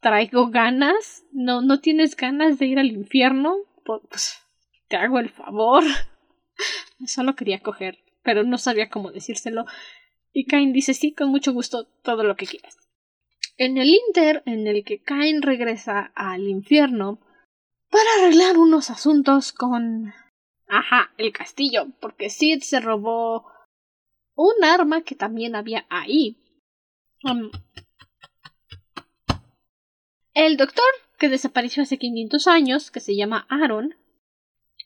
traigo 0.00 0.48
ganas, 0.48 1.24
no, 1.32 1.62
no 1.62 1.80
tienes 1.80 2.16
ganas 2.16 2.58
de 2.58 2.66
ir 2.66 2.78
al 2.78 2.90
infierno, 2.90 3.56
pues 3.84 4.38
te 4.88 4.96
hago 4.96 5.20
el 5.20 5.30
favor. 5.30 5.84
Solo 7.06 7.34
quería 7.34 7.60
coger, 7.60 7.98
pero 8.22 8.42
no 8.42 8.58
sabía 8.58 8.90
cómo 8.90 9.10
decírselo. 9.10 9.64
Y 10.32 10.44
Kain 10.46 10.72
dice 10.72 10.92
sí, 10.92 11.12
con 11.12 11.30
mucho 11.30 11.52
gusto, 11.52 11.86
todo 12.02 12.24
lo 12.24 12.36
que 12.36 12.46
quieras. 12.46 12.76
En 13.56 13.78
el 13.78 13.88
Inter, 13.88 14.42
en 14.44 14.66
el 14.66 14.84
que 14.84 15.00
Kain 15.00 15.40
regresa 15.40 16.12
al 16.14 16.46
infierno 16.46 17.20
para 17.90 18.04
arreglar 18.18 18.58
unos 18.58 18.90
asuntos 18.90 19.52
con. 19.52 20.12
Ajá, 20.68 21.12
el 21.16 21.32
castillo, 21.32 21.86
porque 22.00 22.28
Sid 22.28 22.62
se 22.62 22.80
robó 22.80 23.46
un 24.34 24.64
arma 24.64 25.02
que 25.02 25.14
también 25.14 25.54
había 25.54 25.86
ahí. 25.88 26.36
Um, 27.22 27.50
el 30.34 30.56
doctor, 30.56 30.84
que 31.18 31.28
desapareció 31.28 31.82
hace 31.82 31.98
500 31.98 32.46
años, 32.46 32.90
que 32.90 33.00
se 33.00 33.16
llama 33.16 33.46
Aaron, 33.48 33.94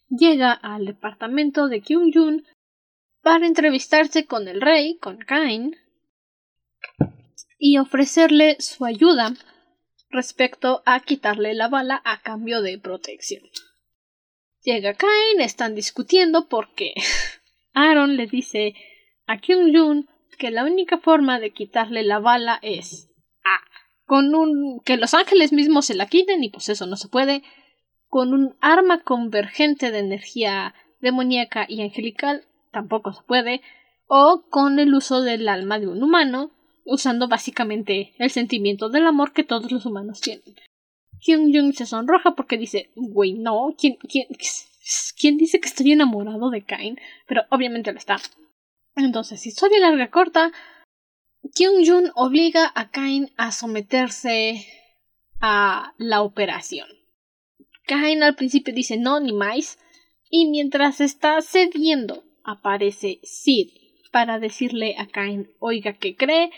llega 0.08 0.52
al 0.52 0.86
departamento 0.86 1.68
de 1.68 1.80
Kyung 1.80 2.12
Jun 2.14 2.46
para 3.22 3.46
entrevistarse 3.46 4.26
con 4.26 4.48
el 4.48 4.60
rey, 4.60 4.96
con 4.98 5.18
Kain, 5.18 5.76
y 7.58 7.78
ofrecerle 7.78 8.56
su 8.60 8.84
ayuda 8.84 9.34
respecto 10.10 10.82
a 10.86 11.00
quitarle 11.00 11.54
la 11.54 11.68
bala 11.68 12.02
a 12.04 12.20
cambio 12.20 12.62
de 12.62 12.78
protección. 12.78 13.42
Llega 14.62 14.94
Kain, 14.94 15.40
están 15.40 15.74
discutiendo 15.74 16.48
porque 16.48 16.94
Aaron 17.72 18.16
le 18.16 18.26
dice 18.26 18.74
a 19.26 19.38
Kyung 19.38 19.74
Jun 19.74 20.08
que 20.38 20.50
la 20.50 20.64
única 20.64 20.98
forma 20.98 21.38
de 21.38 21.52
quitarle 21.52 22.02
la 22.02 22.18
bala 22.18 22.58
es 22.62 23.10
A. 23.44 23.60
Con 24.06 24.34
un. 24.34 24.80
que 24.80 24.96
los 24.96 25.14
ángeles 25.14 25.52
mismos 25.52 25.86
se 25.86 25.94
la 25.94 26.06
quiten, 26.06 26.42
y 26.42 26.48
pues 26.48 26.68
eso 26.68 26.86
no 26.86 26.96
se 26.96 27.08
puede. 27.08 27.42
Con 28.08 28.34
un 28.34 28.56
arma 28.60 29.02
convergente 29.02 29.92
de 29.92 30.00
energía 30.00 30.74
demoníaca 31.00 31.66
y 31.68 31.82
angelical 31.82 32.44
tampoco 32.72 33.12
se 33.12 33.22
puede, 33.22 33.62
o 34.06 34.44
con 34.50 34.80
el 34.80 34.94
uso 34.94 35.22
del 35.22 35.48
alma 35.48 35.78
de 35.78 35.86
un 35.86 36.02
humano, 36.02 36.50
usando 36.84 37.28
básicamente 37.28 38.14
el 38.18 38.30
sentimiento 38.30 38.88
del 38.88 39.06
amor 39.06 39.32
que 39.32 39.44
todos 39.44 39.70
los 39.70 39.86
humanos 39.86 40.20
tienen. 40.20 40.56
Kyung 41.20 41.54
Jung 41.54 41.74
se 41.74 41.86
sonroja 41.86 42.34
porque 42.34 42.56
dice, 42.56 42.90
güey, 42.96 43.34
no, 43.34 43.74
¿quién, 43.78 43.96
quién, 43.96 44.26
¿quién 45.18 45.36
dice 45.36 45.60
que 45.60 45.68
estoy 45.68 45.92
enamorado 45.92 46.50
de 46.50 46.62
Kain? 46.62 46.98
Pero 47.26 47.42
obviamente 47.50 47.92
lo 47.92 47.98
está. 47.98 48.16
Entonces, 48.96 49.46
historia 49.46 49.80
larga 49.80 50.10
corta, 50.10 50.52
Kyung 51.54 51.86
Jun 51.86 52.12
obliga 52.14 52.70
a 52.74 52.90
Kain 52.90 53.30
a 53.36 53.52
someterse 53.52 54.66
a 55.40 55.94
la 55.98 56.22
operación. 56.22 56.88
Kain 57.86 58.22
al 58.22 58.36
principio 58.36 58.74
dice 58.74 58.96
no 58.96 59.20
ni 59.20 59.32
más, 59.32 59.78
y 60.30 60.46
mientras 60.46 61.00
está 61.00 61.40
cediendo 61.42 62.24
aparece 62.44 63.20
Sid 63.24 63.70
para 64.12 64.38
decirle 64.38 64.96
a 64.98 65.06
Cain, 65.06 65.50
oiga, 65.58 65.94
¿qué 65.94 66.16
cree? 66.16 66.50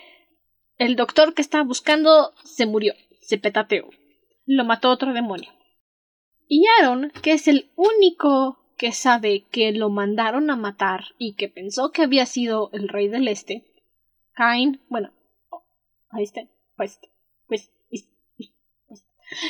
El 0.83 0.97
doctor 0.97 1.33
que 1.33 1.43
estaba 1.43 1.62
buscando 1.62 2.35
se 2.43 2.66
murió, 2.66 2.95
se 3.20 3.39
petateó. 3.39 3.89
Lo 4.47 4.64
mató 4.64 4.91
otro 4.91 5.12
demonio. 5.12 5.49
Y 6.49 6.64
Aaron, 6.66 7.12
que 7.22 7.35
es 7.35 7.47
el 7.47 7.70
único 7.76 8.59
que 8.76 8.91
sabe 8.91 9.45
que 9.53 9.70
lo 9.70 9.91
mandaron 9.91 10.51
a 10.51 10.57
matar 10.57 11.05
y 11.18 11.35
que 11.35 11.49
pensó 11.49 11.93
que 11.93 12.03
había 12.03 12.26
sido 12.26 12.68
el 12.72 12.89
rey 12.89 13.07
del 13.07 13.28
este, 13.28 13.64
Cain, 14.33 14.80
bueno, 14.89 15.12
ahí 16.11 16.24
está, 16.24 16.49
pues, 16.76 16.99
pues, 17.47 17.70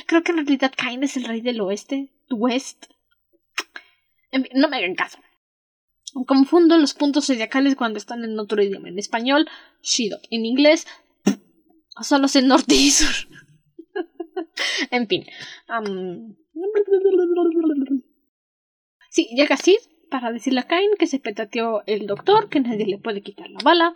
creo 0.06 0.22
que 0.22 0.32
en 0.32 0.36
realidad 0.36 0.74
Cain 0.76 1.02
es 1.02 1.16
el 1.16 1.24
rey 1.24 1.40
del 1.40 1.62
oeste, 1.62 2.12
west. 2.28 2.84
no 4.54 4.68
me 4.68 4.76
hagan 4.76 4.96
caso. 4.96 5.18
Confundo 6.26 6.76
los 6.76 6.92
puntos 6.92 7.28
zodiacales 7.28 7.74
cuando 7.74 7.96
están 7.96 8.22
en 8.22 8.38
otro 8.38 8.62
idioma. 8.62 8.90
En 8.90 8.98
español, 8.98 9.48
Shido. 9.80 10.18
En 10.30 10.44
inglés, 10.44 10.86
solo 12.00 12.28
sé 12.28 12.42
norte 12.42 12.74
y 12.74 12.90
sur. 12.90 13.14
en 14.90 15.06
fin. 15.06 15.26
Sí, 19.10 19.28
llega 19.34 19.56
Sid 19.56 19.78
para 20.10 20.32
decirle 20.32 20.60
a 20.60 20.66
Kain 20.66 20.90
que 20.98 21.06
se 21.06 21.18
petateó 21.18 21.82
el 21.86 22.06
doctor, 22.06 22.48
que 22.48 22.60
nadie 22.60 22.86
le 22.86 22.98
puede 22.98 23.22
quitar 23.22 23.50
la 23.50 23.60
bala. 23.62 23.94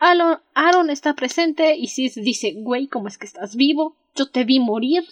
Aaron 0.00 0.90
está 0.90 1.14
presente 1.14 1.76
y 1.76 1.88
Sid 1.88 2.12
dice, 2.16 2.52
güey, 2.56 2.88
¿cómo 2.88 3.08
es 3.08 3.18
que 3.18 3.26
estás 3.26 3.56
vivo? 3.56 3.96
Yo 4.14 4.30
te 4.30 4.44
vi 4.44 4.60
morir. 4.60 5.04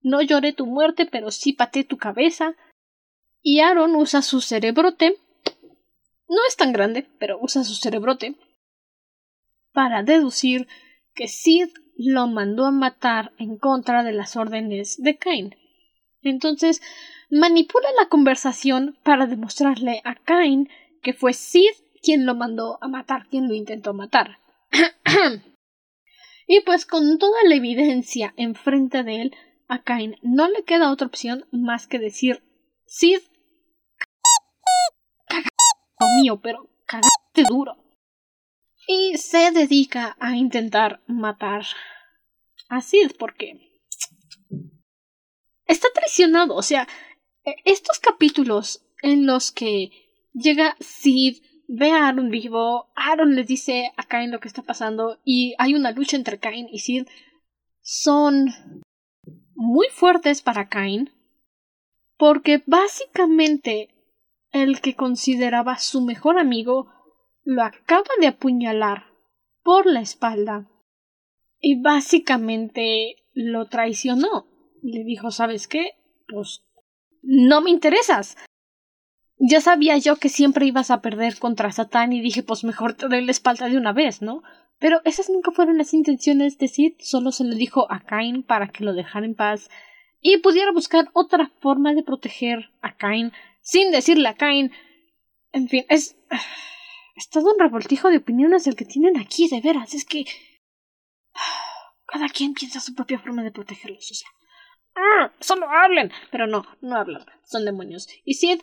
No 0.00 0.22
lloré 0.22 0.52
tu 0.52 0.66
muerte, 0.66 1.06
pero 1.06 1.30
sí 1.30 1.52
pateé 1.52 1.84
tu 1.84 1.96
cabeza. 1.96 2.54
Y 3.42 3.60
Aaron 3.60 3.96
usa 3.96 4.22
su 4.22 4.40
cerebrote 4.40 5.16
no 6.28 6.36
es 6.46 6.56
tan 6.56 6.72
grande, 6.72 7.08
pero 7.18 7.38
usa 7.40 7.64
su 7.64 7.74
cerebrote 7.74 8.36
para 9.72 10.02
deducir 10.02 10.68
que 11.18 11.26
Sid 11.26 11.70
lo 11.96 12.28
mandó 12.28 12.64
a 12.64 12.70
matar 12.70 13.32
en 13.38 13.58
contra 13.58 14.04
de 14.04 14.12
las 14.12 14.36
órdenes 14.36 15.02
de 15.02 15.18
Cain. 15.18 15.56
Entonces, 16.22 16.80
manipula 17.28 17.88
la 18.00 18.08
conversación 18.08 18.96
para 19.02 19.26
demostrarle 19.26 20.00
a 20.04 20.14
Cain 20.14 20.68
que 21.02 21.12
fue 21.12 21.32
Sid 21.32 21.72
quien 22.00 22.24
lo 22.24 22.36
mandó 22.36 22.78
a 22.80 22.86
matar, 22.86 23.26
quien 23.28 23.48
lo 23.48 23.54
intentó 23.54 23.94
matar. 23.94 24.38
y 26.46 26.60
pues 26.60 26.86
con 26.86 27.18
toda 27.18 27.38
la 27.48 27.56
evidencia 27.56 28.32
enfrente 28.36 29.02
de 29.02 29.22
él, 29.22 29.36
a 29.66 29.82
Cain 29.82 30.16
no 30.22 30.48
le 30.48 30.62
queda 30.62 30.92
otra 30.92 31.08
opción 31.08 31.46
más 31.50 31.88
que 31.88 31.98
decir 31.98 32.44
Sid 32.86 33.18
mío, 36.22 36.40
pero 36.40 36.68
cagaste 36.86 37.42
duro. 37.48 37.76
Y 38.90 39.18
se 39.18 39.50
dedica 39.50 40.16
a 40.18 40.34
intentar 40.34 41.02
matar 41.06 41.66
a 42.70 42.80
Sid 42.80 43.12
porque 43.18 43.60
está 45.66 45.88
traicionado. 45.94 46.54
O 46.54 46.62
sea, 46.62 46.88
e, 47.44 47.54
estos 47.66 47.98
capítulos 47.98 48.82
en 49.02 49.26
los 49.26 49.52
que 49.52 49.90
llega 50.32 50.74
Sid, 50.80 51.42
ve 51.68 51.92
a 51.92 52.08
Aaron 52.08 52.30
vivo, 52.30 52.90
Aaron 52.96 53.36
le 53.36 53.44
dice 53.44 53.92
a 53.98 54.04
Cain 54.04 54.30
lo 54.30 54.40
que 54.40 54.48
está 54.48 54.62
pasando 54.62 55.20
y 55.22 55.54
hay 55.58 55.74
una 55.74 55.92
lucha 55.92 56.16
entre 56.16 56.40
Cain 56.40 56.66
y 56.72 56.78
Sid 56.78 57.06
son 57.82 58.54
muy 59.54 59.88
fuertes 59.92 60.40
para 60.40 60.70
Cain 60.70 61.12
porque 62.16 62.62
básicamente 62.64 63.90
el 64.50 64.80
que 64.80 64.96
consideraba 64.96 65.76
su 65.76 66.00
mejor 66.00 66.38
amigo 66.38 66.90
lo 67.48 67.62
acaba 67.62 68.10
de 68.20 68.26
apuñalar 68.26 69.06
por 69.62 69.86
la 69.86 70.00
espalda 70.00 70.68
y 71.58 71.80
básicamente 71.80 73.16
lo 73.32 73.64
traicionó. 73.68 74.46
Le 74.82 75.02
dijo, 75.02 75.30
¿sabes 75.30 75.66
qué? 75.66 75.92
Pues 76.28 76.62
no 77.22 77.62
me 77.62 77.70
interesas. 77.70 78.36
Ya 79.38 79.62
sabía 79.62 79.96
yo 79.96 80.16
que 80.16 80.28
siempre 80.28 80.66
ibas 80.66 80.90
a 80.90 81.00
perder 81.00 81.38
contra 81.38 81.72
Satán 81.72 82.12
y 82.12 82.20
dije, 82.20 82.42
pues 82.42 82.64
mejor 82.64 82.92
te 82.92 83.08
doy 83.08 83.24
la 83.24 83.30
espalda 83.30 83.70
de 83.70 83.78
una 83.78 83.94
vez, 83.94 84.20
¿no? 84.20 84.42
Pero 84.78 85.00
esas 85.06 85.30
nunca 85.30 85.50
fueron 85.50 85.78
las 85.78 85.94
intenciones 85.94 86.58
de 86.58 86.68
Sid, 86.68 86.96
solo 86.98 87.32
se 87.32 87.44
lo 87.44 87.54
dijo 87.54 87.90
a 87.90 88.00
Cain 88.00 88.42
para 88.42 88.68
que 88.68 88.84
lo 88.84 88.92
dejara 88.92 89.24
en 89.24 89.34
paz 89.34 89.70
y 90.20 90.36
pudiera 90.36 90.70
buscar 90.70 91.08
otra 91.14 91.50
forma 91.60 91.94
de 91.94 92.02
proteger 92.02 92.68
a 92.82 92.94
Cain 92.98 93.32
sin 93.62 93.90
decirle 93.90 94.28
a 94.28 94.34
Cain. 94.34 94.70
En 95.52 95.66
fin, 95.68 95.86
es. 95.88 96.14
Es 97.18 97.28
todo 97.30 97.52
un 97.52 97.58
revoltijo 97.58 98.10
de 98.10 98.18
opiniones 98.18 98.68
el 98.68 98.76
que 98.76 98.84
tienen 98.84 99.18
aquí, 99.18 99.48
de 99.48 99.60
veras. 99.60 99.92
Es 99.92 100.04
que. 100.04 100.24
Cada 102.06 102.28
quien 102.28 102.54
piensa 102.54 102.78
su 102.78 102.94
propia 102.94 103.18
forma 103.18 103.42
de 103.42 103.50
protegerlos, 103.50 104.08
o 104.08 104.14
sea. 104.14 104.28
¡Ah! 104.94 105.32
¡Solo 105.40 105.68
hablen! 105.68 106.12
Pero 106.30 106.46
no, 106.46 106.64
no 106.80 106.96
hablan. 106.96 107.26
Son 107.44 107.64
demonios. 107.64 108.06
Y 108.24 108.34
Sid. 108.34 108.60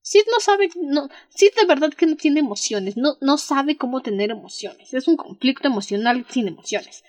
Sid 0.00 0.22
no 0.32 0.40
sabe. 0.40 0.70
No, 0.76 1.10
Sid 1.28 1.50
de 1.60 1.66
verdad 1.66 1.92
que 1.92 2.06
no 2.06 2.16
tiene 2.16 2.40
emociones. 2.40 2.96
No, 2.96 3.18
no 3.20 3.36
sabe 3.36 3.76
cómo 3.76 4.00
tener 4.00 4.30
emociones. 4.30 4.94
Es 4.94 5.06
un 5.06 5.18
conflicto 5.18 5.68
emocional 5.68 6.24
sin 6.30 6.48
emociones. 6.48 7.04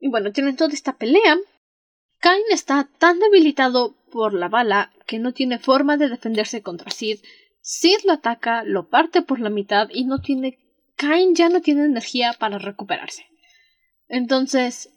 Y 0.00 0.08
bueno, 0.08 0.32
tienen 0.32 0.56
toda 0.56 0.72
esta 0.72 0.96
pelea. 0.96 1.36
Cain 2.18 2.42
está 2.50 2.88
tan 2.98 3.18
debilitado 3.18 3.94
por 4.10 4.32
la 4.34 4.48
bala 4.48 4.90
que 5.06 5.18
no 5.18 5.32
tiene 5.32 5.58
forma 5.58 5.96
de 5.96 6.08
defenderse 6.08 6.62
contra 6.62 6.90
Sid. 6.90 7.20
Sid 7.60 7.98
lo 8.04 8.12
ataca, 8.12 8.64
lo 8.64 8.88
parte 8.88 9.22
por 9.22 9.40
la 9.40 9.50
mitad 9.50 9.88
y 9.92 10.04
no 10.04 10.20
tiene. 10.20 10.58
Cain 10.96 11.34
ya 11.34 11.48
no 11.48 11.60
tiene 11.60 11.84
energía 11.84 12.32
para 12.38 12.58
recuperarse. 12.58 13.26
Entonces, 14.08 14.90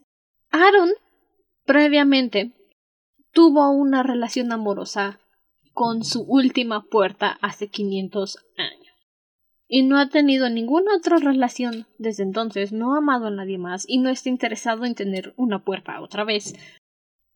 Aaron, 0.52 0.92
previamente, 1.66 2.52
tuvo 3.32 3.70
una 3.72 4.04
relación 4.04 4.52
amorosa 4.52 5.20
con 5.74 6.04
su 6.04 6.22
última 6.24 6.84
puerta 6.84 7.38
hace 7.42 7.68
500 7.68 8.38
años. 8.58 8.80
Y 9.68 9.84
no 9.84 10.00
ha 10.00 10.10
tenido 10.10 10.50
ninguna 10.50 10.96
otra 10.96 11.18
relación 11.18 11.86
desde 12.00 12.24
entonces, 12.24 12.72
no 12.72 12.96
ha 12.96 12.98
amado 12.98 13.28
a 13.28 13.32
nadie 13.32 13.60
más 13.60 13.86
y 13.88 14.00
no 14.00 14.10
está 14.10 14.30
interesado 14.30 14.86
en 14.86 14.96
tener 14.96 15.34
una 15.38 15.64
puerta 15.64 16.02
otra 16.02 16.24
vez, 16.24 16.56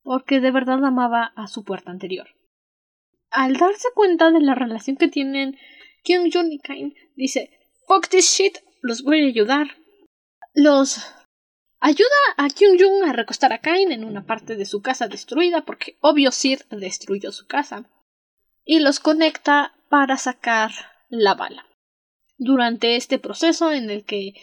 porque 0.04 0.42
de 0.42 0.52
verdad 0.52 0.84
amaba 0.84 1.34
a 1.36 1.48
su 1.48 1.64
puerta 1.64 1.92
anterior. 1.92 2.28
Al 3.32 3.58
darse 3.58 3.88
cuenta 3.96 4.32
de 4.32 4.42
la 4.42 4.54
relación 4.54 4.98
que 4.98 5.08
tienen 5.08 5.58
Kyung 6.04 6.32
Jun 6.32 6.52
y 6.52 6.60
Kain, 6.60 6.94
dice 7.16 7.50
Fuck 7.88 8.10
this 8.10 8.30
shit, 8.30 8.58
los 8.82 9.04
voy 9.04 9.24
a 9.24 9.28
ayudar. 9.28 9.68
Los 10.54 11.02
ayuda 11.80 12.08
a 12.38 12.48
Kyung 12.50 12.80
Jun 12.80 13.10
a 13.10 13.14
recostar 13.14 13.54
a 13.54 13.60
Kain 13.60 13.92
en 13.92 14.04
una 14.04 14.26
parte 14.26 14.56
de 14.56 14.66
su 14.66 14.82
casa 14.82 15.08
destruida, 15.08 15.66
porque 15.66 15.98
obvio 16.02 16.32
Sid 16.32 16.62
destruyó 16.70 17.32
su 17.32 17.48
casa, 17.48 17.90
y 18.64 18.80
los 18.80 19.00
conecta 19.00 19.74
para 19.90 20.18
sacar 20.18 20.72
la 21.10 21.34
bala. 21.34 21.66
Durante 22.38 22.96
este 22.96 23.20
proceso 23.20 23.72
en 23.72 23.90
el 23.90 24.06
que 24.06 24.34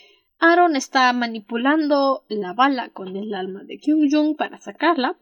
Aaron 0.41 0.75
está 0.75 1.13
manipulando 1.13 2.25
la 2.29 2.55
bala 2.55 2.89
con 2.89 3.15
el 3.15 3.35
alma 3.35 3.63
de 3.63 3.79
Kyung 3.79 4.09
Jung 4.11 4.37
para 4.37 4.59
sacarla. 4.59 5.17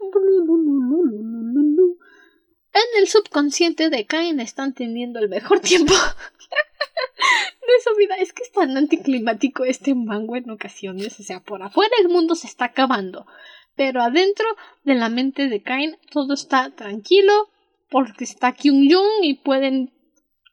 En 2.73 3.01
el 3.01 3.09
subconsciente 3.09 3.91
de 3.91 4.07
Kain 4.07 4.39
están 4.39 4.75
teniendo 4.75 5.19
el 5.19 5.29
mejor 5.29 5.59
tiempo 5.59 5.93
de 5.93 7.83
su 7.85 7.97
vida. 7.97 8.15
Es 8.15 8.33
que 8.33 8.45
es 8.45 8.53
tan 8.53 8.77
anticlimático 8.77 9.65
este 9.65 9.97
mango 9.97 10.37
en 10.37 10.51
ocasiones. 10.51 11.19
O 11.19 11.25
sea, 11.25 11.41
por 11.41 11.65
afuera 11.65 11.93
el 12.01 12.09
mundo 12.09 12.37
se 12.37 12.47
está 12.47 12.67
acabando. 12.67 13.27
Pero 13.75 14.01
adentro 14.03 14.47
de 14.85 14.95
la 14.95 15.09
mente 15.09 15.49
de 15.49 15.63
Kain 15.63 15.97
todo 16.13 16.35
está 16.35 16.71
tranquilo 16.71 17.51
porque 17.91 18.23
está 18.23 18.53
Kyung 18.53 18.89
Jung 18.89 19.25
y 19.25 19.35
pueden 19.35 19.91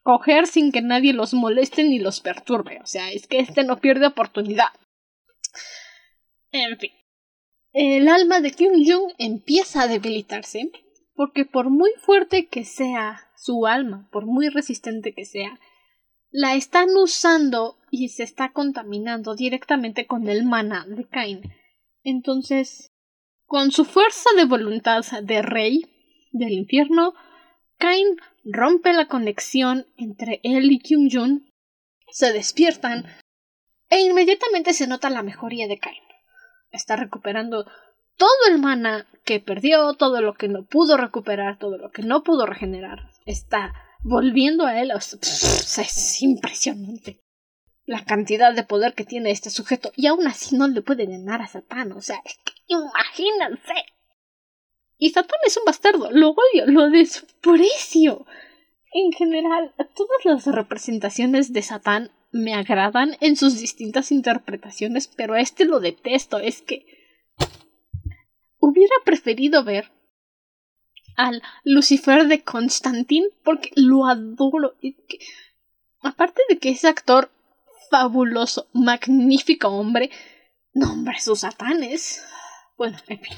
coger 0.06 0.46
sin 0.46 0.70
que 0.70 0.82
nadie 0.82 1.12
los 1.12 1.34
moleste 1.34 1.82
ni 1.82 1.98
los 1.98 2.20
perturbe. 2.20 2.78
O 2.80 2.86
sea, 2.86 3.10
es 3.10 3.26
que 3.26 3.40
este 3.40 3.64
no 3.64 3.80
pierde 3.80 4.06
oportunidad. 4.06 4.68
En 6.52 6.78
fin. 6.78 6.92
El 7.72 8.08
alma 8.08 8.40
de 8.40 8.52
Kyung 8.52 8.84
Jung 8.86 9.12
empieza 9.18 9.82
a 9.82 9.88
debilitarse 9.88 10.70
porque 11.16 11.44
por 11.44 11.70
muy 11.70 11.90
fuerte 11.98 12.46
que 12.46 12.64
sea 12.64 13.32
su 13.36 13.66
alma, 13.66 14.08
por 14.12 14.26
muy 14.26 14.48
resistente 14.48 15.12
que 15.12 15.24
sea, 15.24 15.58
la 16.30 16.54
están 16.54 16.90
usando 16.96 17.76
y 17.90 18.10
se 18.10 18.22
está 18.22 18.52
contaminando 18.52 19.34
directamente 19.34 20.06
con 20.06 20.28
el 20.28 20.44
mana 20.44 20.86
de 20.86 21.04
Cain. 21.08 21.42
Entonces, 22.04 22.92
con 23.44 23.72
su 23.72 23.84
fuerza 23.84 24.30
de 24.36 24.44
voluntad 24.44 25.04
de 25.22 25.42
rey 25.42 25.82
del 26.30 26.52
infierno, 26.52 27.12
Cain 27.78 28.16
rompe 28.46 28.92
la 28.92 29.06
conexión 29.06 29.86
entre 29.96 30.40
él 30.42 30.70
y 30.72 30.78
Kyung 30.78 31.10
Jun, 31.12 31.52
se 32.10 32.32
despiertan 32.32 33.06
e 33.88 34.00
inmediatamente 34.00 34.72
se 34.72 34.86
nota 34.86 35.10
la 35.10 35.22
mejoría 35.22 35.68
de 35.68 35.78
Kain. 35.78 36.02
Está 36.70 36.96
recuperando 36.96 37.64
todo 38.16 38.50
el 38.50 38.58
mana 38.58 39.06
que 39.24 39.40
perdió, 39.40 39.94
todo 39.94 40.20
lo 40.20 40.34
que 40.34 40.48
no 40.48 40.64
pudo 40.64 40.96
recuperar, 40.96 41.58
todo 41.58 41.78
lo 41.78 41.90
que 41.90 42.02
no 42.02 42.22
pudo 42.22 42.46
regenerar. 42.46 43.10
Está 43.26 43.74
volviendo 44.02 44.66
a 44.66 44.80
él. 44.80 44.92
es 44.92 46.22
impresionante 46.22 47.20
la 47.86 48.04
cantidad 48.04 48.52
de 48.52 48.64
poder 48.64 48.94
que 48.94 49.04
tiene 49.04 49.30
este 49.30 49.48
sujeto 49.48 49.92
y 49.96 50.08
aún 50.08 50.26
así 50.26 50.56
no 50.56 50.66
le 50.66 50.82
puede 50.82 51.06
ganar 51.06 51.40
a 51.40 51.46
Satán. 51.46 51.92
O 51.92 52.02
sea, 52.02 52.20
es 52.24 52.36
que 52.44 52.52
imagínense. 52.66 53.74
Y 54.98 55.10
Satán 55.10 55.38
es 55.44 55.56
un 55.56 55.64
bastardo, 55.64 56.10
lo 56.10 56.30
odio, 56.30 56.66
lo 56.66 56.88
desprecio. 56.90 58.26
En 58.92 59.12
general, 59.12 59.74
todas 59.94 60.24
las 60.24 60.46
representaciones 60.46 61.52
de 61.52 61.62
Satán 61.62 62.10
me 62.32 62.54
agradan 62.54 63.16
en 63.20 63.36
sus 63.36 63.58
distintas 63.58 64.10
interpretaciones, 64.10 65.08
pero 65.08 65.34
a 65.34 65.40
este 65.40 65.64
lo 65.64 65.80
detesto. 65.80 66.38
Es 66.38 66.62
que 66.62 66.86
hubiera 68.58 68.94
preferido 69.04 69.64
ver 69.64 69.90
al 71.16 71.42
Lucifer 71.64 72.26
de 72.26 72.42
Constantine 72.42 73.28
porque 73.42 73.70
lo 73.74 74.06
adoro. 74.06 74.76
aparte 76.00 76.42
de 76.48 76.58
que 76.58 76.70
es 76.70 76.84
actor 76.84 77.30
fabuloso, 77.90 78.68
magnífico 78.72 79.68
hombre, 79.68 80.10
no 80.72 80.92
hombre, 80.92 81.20
sus 81.20 81.40
satanes. 81.40 82.24
Bueno, 82.76 82.98
en 83.08 83.20
fin, 83.20 83.36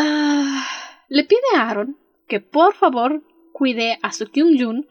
Ah, 0.00 0.64
le 1.08 1.24
pide 1.24 1.40
a 1.56 1.68
Aaron 1.68 1.98
que 2.28 2.38
por 2.38 2.76
favor 2.76 3.24
cuide 3.52 3.98
a 4.00 4.12
su 4.12 4.30
Kyung 4.30 4.56
Jun 4.56 4.88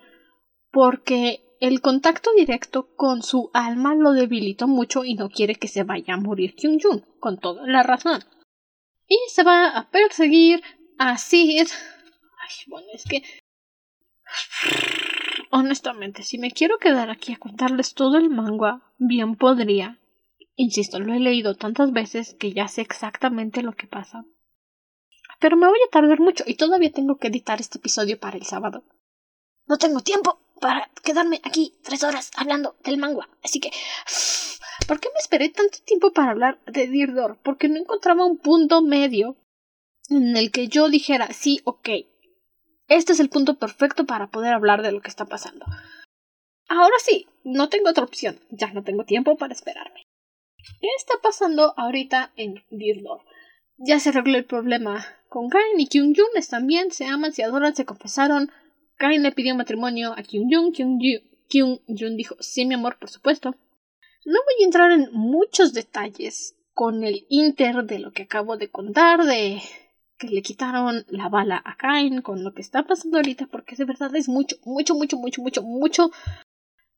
porque 0.69 1.45
el 1.61 1.79
contacto 1.79 2.29
directo 2.35 2.93
con 2.93 3.23
su 3.23 3.49
alma 3.53 3.95
lo 3.95 4.11
debilitó 4.11 4.67
mucho 4.67 5.05
y 5.05 5.15
no 5.15 5.29
quiere 5.29 5.55
que 5.55 5.69
se 5.69 5.83
vaya 5.83 6.15
a 6.15 6.19
morir 6.19 6.55
Kyung 6.55 6.81
Jun, 6.81 7.05
con 7.21 7.39
toda 7.39 7.65
la 7.65 7.83
razón. 7.83 8.21
Y 9.07 9.17
se 9.29 9.43
va 9.43 9.69
a 9.69 9.89
perseguir 9.89 10.61
a 10.97 11.17
Sid. 11.17 11.67
Ay, 11.69 12.55
bueno, 12.67 12.87
es 12.93 13.05
que. 13.05 13.23
Honestamente, 15.51 16.23
si 16.23 16.37
me 16.37 16.51
quiero 16.51 16.79
quedar 16.79 17.09
aquí 17.09 17.31
a 17.31 17.37
contarles 17.37 17.93
todo 17.93 18.17
el 18.17 18.29
manga, 18.29 18.81
bien 18.97 19.37
podría. 19.37 20.01
Insisto, 20.57 20.99
lo 20.99 21.13
he 21.13 21.19
leído 21.21 21.55
tantas 21.55 21.93
veces 21.93 22.35
que 22.37 22.51
ya 22.51 22.67
sé 22.67 22.81
exactamente 22.81 23.63
lo 23.63 23.71
que 23.71 23.87
pasa. 23.87 24.25
Pero 25.39 25.57
me 25.57 25.67
voy 25.67 25.79
a 25.85 25.91
tardar 25.91 26.19
mucho 26.19 26.43
y 26.47 26.55
todavía 26.55 26.91
tengo 26.91 27.17
que 27.17 27.27
editar 27.27 27.59
este 27.59 27.77
episodio 27.77 28.19
para 28.19 28.37
el 28.37 28.45
sábado. 28.45 28.83
No 29.67 29.77
tengo 29.77 30.01
tiempo 30.01 30.39
para 30.59 30.89
quedarme 31.03 31.41
aquí 31.43 31.73
tres 31.83 32.03
horas 32.03 32.31
hablando 32.35 32.75
del 32.83 32.97
manga. 32.97 33.29
Así 33.43 33.59
que... 33.59 33.71
¿Por 34.87 34.99
qué 34.99 35.09
me 35.13 35.19
esperé 35.19 35.49
tanto 35.49 35.79
tiempo 35.83 36.13
para 36.13 36.31
hablar 36.31 36.59
de 36.65 36.87
Dirdor? 36.87 37.39
Porque 37.43 37.67
no 37.67 37.77
encontraba 37.77 38.25
un 38.25 38.37
punto 38.37 38.81
medio 38.81 39.35
en 40.09 40.37
el 40.37 40.51
que 40.51 40.67
yo 40.67 40.87
dijera, 40.87 41.33
sí, 41.33 41.61
ok, 41.65 41.89
este 42.87 43.13
es 43.13 43.19
el 43.19 43.29
punto 43.29 43.57
perfecto 43.57 44.05
para 44.05 44.27
poder 44.27 44.53
hablar 44.53 44.81
de 44.81 44.91
lo 44.91 45.01
que 45.01 45.09
está 45.09 45.25
pasando. 45.25 45.65
Ahora 46.69 46.95
sí, 46.99 47.27
no 47.43 47.69
tengo 47.69 47.89
otra 47.89 48.05
opción, 48.05 48.39
ya 48.49 48.71
no 48.71 48.83
tengo 48.83 49.03
tiempo 49.03 49.35
para 49.35 49.53
esperarme. 49.53 50.03
¿Qué 50.57 50.87
está 50.97 51.15
pasando 51.21 51.73
ahorita 51.77 52.31
en 52.35 52.63
Dirdor? 52.69 53.21
Ya 53.77 53.99
se 53.99 54.09
arregló 54.09 54.37
el 54.37 54.45
problema 54.45 55.05
con 55.29 55.49
Kain 55.49 55.79
y 55.79 55.87
Kyung 55.87 56.15
Jun 56.15 56.35
están 56.35 56.65
bien, 56.65 56.91
se 56.91 57.05
aman, 57.05 57.31
se 57.31 57.43
adoran, 57.43 57.75
se 57.75 57.85
confesaron. 57.85 58.51
Kain 58.97 59.21
le 59.21 59.31
pidió 59.31 59.55
matrimonio 59.55 60.13
a 60.13 60.23
Kyung 60.23 60.49
Jun, 60.51 60.71
Kyung, 60.71 60.99
Kyung 61.47 61.79
Jun 61.87 62.17
dijo 62.17 62.35
sí 62.39 62.65
mi 62.65 62.73
amor, 62.73 62.97
por 62.99 63.09
supuesto. 63.09 63.55
No 64.25 64.39
voy 64.43 64.63
a 64.63 64.65
entrar 64.65 64.91
en 64.91 65.09
muchos 65.13 65.73
detalles 65.73 66.55
con 66.73 67.03
el 67.03 67.25
inter 67.29 67.85
de 67.85 67.99
lo 67.99 68.11
que 68.11 68.23
acabo 68.23 68.57
de 68.57 68.69
contar, 68.69 69.23
de 69.25 69.61
que 70.17 70.27
le 70.27 70.41
quitaron 70.41 71.05
la 71.09 71.29
bala 71.29 71.61
a 71.63 71.77
Kain, 71.77 72.21
con 72.21 72.43
lo 72.43 72.53
que 72.53 72.61
está 72.61 72.83
pasando 72.83 73.17
ahorita, 73.17 73.45
porque 73.47 73.75
de 73.75 73.85
verdad 73.85 74.15
es 74.15 74.27
mucho, 74.27 74.57
mucho, 74.65 74.95
mucho, 74.95 75.17
mucho, 75.17 75.41
mucho, 75.41 75.61
mucho. 75.61 76.11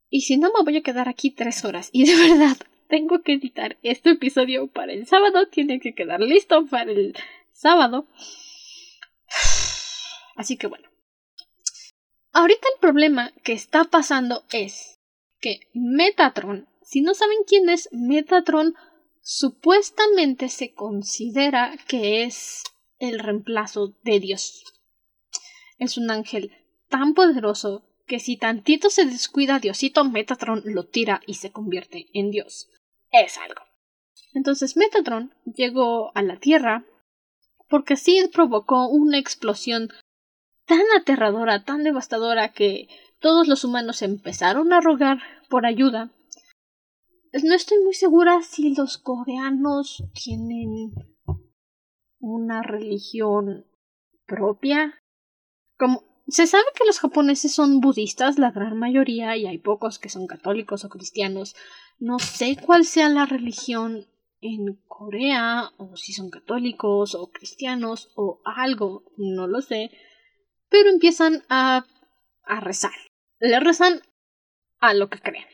Y 0.09 0.21
si 0.21 0.37
no, 0.37 0.49
me 0.57 0.63
voy 0.63 0.77
a 0.77 0.81
quedar 0.81 1.09
aquí 1.09 1.31
tres 1.31 1.65
horas. 1.65 1.89
Y 1.91 2.05
de 2.05 2.15
verdad, 2.15 2.57
tengo 2.89 3.21
que 3.21 3.33
editar 3.33 3.77
este 3.83 4.11
episodio 4.11 4.67
para 4.67 4.91
el 4.91 5.05
sábado. 5.05 5.47
Tiene 5.47 5.79
que 5.79 5.93
quedar 5.93 6.19
listo 6.19 6.65
para 6.65 6.91
el 6.91 7.15
sábado. 7.51 8.07
Así 10.35 10.57
que 10.57 10.67
bueno. 10.67 10.89
Ahorita 12.31 12.67
el 12.75 12.81
problema 12.81 13.31
que 13.43 13.53
está 13.53 13.85
pasando 13.85 14.43
es 14.51 14.99
que 15.39 15.61
Metatron, 15.73 16.67
si 16.81 17.01
no 17.01 17.13
saben 17.13 17.37
quién 17.47 17.69
es 17.69 17.89
Metatron, 17.91 18.75
supuestamente 19.21 20.49
se 20.49 20.73
considera 20.73 21.75
que 21.87 22.23
es 22.23 22.63
el 22.97 23.19
reemplazo 23.19 23.95
de 24.03 24.19
Dios. 24.19 24.63
Es 25.77 25.97
un 25.97 26.11
ángel 26.11 26.51
tan 26.89 27.13
poderoso 27.13 27.85
que 28.05 28.19
si 28.19 28.37
tantito 28.37 28.89
se 28.89 29.05
descuida 29.05 29.59
Diosito, 29.59 30.03
Metatron 30.03 30.63
lo 30.65 30.85
tira 30.85 31.21
y 31.25 31.35
se 31.35 31.51
convierte 31.51 32.07
en 32.13 32.31
Dios. 32.31 32.69
Es 33.11 33.37
algo. 33.37 33.61
Entonces 34.33 34.77
Metatron 34.77 35.33
llegó 35.45 36.15
a 36.15 36.21
la 36.21 36.39
Tierra 36.39 36.85
porque 37.69 37.95
Sid 37.95 38.31
provocó 38.31 38.87
una 38.87 39.17
explosión 39.17 39.89
tan 40.65 40.81
aterradora, 40.95 41.63
tan 41.63 41.83
devastadora 41.83 42.53
que 42.53 42.87
todos 43.19 43.47
los 43.47 43.63
humanos 43.63 44.01
empezaron 44.01 44.71
a 44.73 44.81
rogar 44.81 45.19
por 45.49 45.65
ayuda. 45.65 46.11
No 47.43 47.55
estoy 47.55 47.79
muy 47.83 47.93
segura 47.93 48.41
si 48.41 48.75
los 48.75 48.97
coreanos 48.97 50.03
tienen 50.13 50.91
una 52.19 52.61
religión 52.61 53.65
propia. 54.25 55.01
Como 55.77 56.03
se 56.27 56.47
sabe 56.47 56.65
que 56.75 56.85
los 56.85 56.99
japoneses 56.99 57.53
son 57.53 57.79
budistas, 57.79 58.37
la 58.37 58.51
gran 58.51 58.77
mayoría, 58.77 59.35
y 59.37 59.47
hay 59.47 59.57
pocos 59.57 59.99
que 59.99 60.09
son 60.09 60.27
católicos 60.27 60.85
o 60.85 60.89
cristianos. 60.89 61.55
No 61.99 62.17
sé 62.19 62.57
cuál 62.57 62.85
sea 62.85 63.09
la 63.09 63.25
religión 63.25 64.07
en 64.41 64.81
Corea, 64.87 65.71
o 65.77 65.97
si 65.97 66.13
son 66.13 66.29
católicos 66.29 67.13
o 67.13 67.29
cristianos 67.29 68.11
o 68.15 68.41
algo, 68.45 69.03
no 69.17 69.47
lo 69.47 69.61
sé. 69.61 69.91
Pero 70.69 70.89
empiezan 70.89 71.43
a, 71.49 71.85
rezar. 72.61 72.93
Le 73.39 73.59
rezan 73.59 74.01
a 74.79 74.93
lo 74.93 75.09
que 75.09 75.19
creen. 75.19 75.45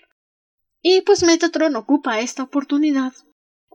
Y 0.82 1.02
pues 1.02 1.24
Metatron 1.24 1.76
ocupa 1.76 2.20
esta 2.20 2.44
oportunidad 2.44 3.14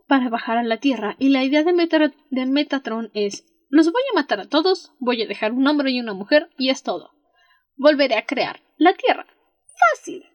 para 0.07 0.29
bajar 0.29 0.57
a 0.57 0.63
la 0.63 0.77
Tierra 0.79 1.15
y 1.19 1.29
la 1.29 1.43
idea 1.43 1.63
de, 1.63 2.13
de 2.29 2.45
Metatron 2.45 3.11
es 3.13 3.45
los 3.69 3.89
voy 3.91 4.01
a 4.11 4.15
matar 4.15 4.41
a 4.41 4.49
todos, 4.49 4.91
voy 4.99 5.21
a 5.21 5.27
dejar 5.27 5.53
un 5.53 5.65
hombre 5.65 5.91
y 5.91 5.99
una 6.01 6.13
mujer 6.13 6.49
y 6.57 6.69
es 6.69 6.83
todo. 6.83 7.11
Volveré 7.75 8.15
a 8.15 8.25
crear 8.25 8.61
la 8.77 8.93
Tierra. 8.93 9.25
Fácil. 9.95 10.30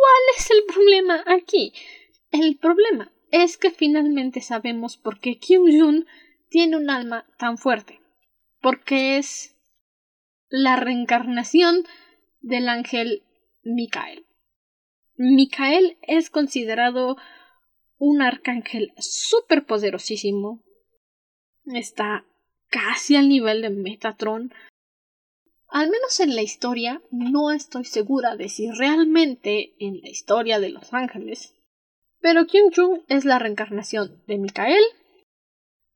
¿Cuál 0.00 0.36
es 0.36 0.50
el 0.50 0.64
problema 0.64 1.24
aquí? 1.26 1.72
El 2.32 2.58
problema 2.58 3.12
es 3.30 3.56
que 3.56 3.70
finalmente 3.70 4.40
sabemos 4.40 4.96
por 4.96 5.20
qué 5.20 5.38
Kyung 5.38 5.70
Jun 5.70 6.06
tiene 6.48 6.76
un 6.76 6.90
alma 6.90 7.26
tan 7.38 7.58
fuerte. 7.58 8.00
Porque 8.60 9.18
es 9.18 9.56
la 10.48 10.76
reencarnación 10.76 11.84
del 12.40 12.68
ángel 12.68 13.22
Mikael. 13.62 14.26
Mikael 15.16 15.96
es 16.02 16.28
considerado 16.28 17.16
un 17.96 18.20
arcángel 18.20 18.92
súper 18.98 19.64
poderosísimo. 19.64 20.64
Está 21.66 22.24
casi 22.68 23.14
al 23.14 23.28
nivel 23.28 23.62
de 23.62 23.70
Metatron. 23.70 24.52
Al 25.74 25.90
menos 25.90 26.20
en 26.20 26.36
la 26.36 26.42
historia, 26.42 27.02
no 27.10 27.50
estoy 27.50 27.84
segura 27.84 28.36
de 28.36 28.48
si 28.48 28.70
realmente 28.70 29.74
en 29.80 30.02
la 30.02 30.08
historia 30.08 30.60
de 30.60 30.68
los 30.68 30.94
ángeles. 30.94 31.52
Pero 32.20 32.46
Kyung 32.46 32.72
Jung 32.72 33.00
es 33.08 33.24
la 33.24 33.40
reencarnación 33.40 34.22
de 34.28 34.38
Mikael. 34.38 34.84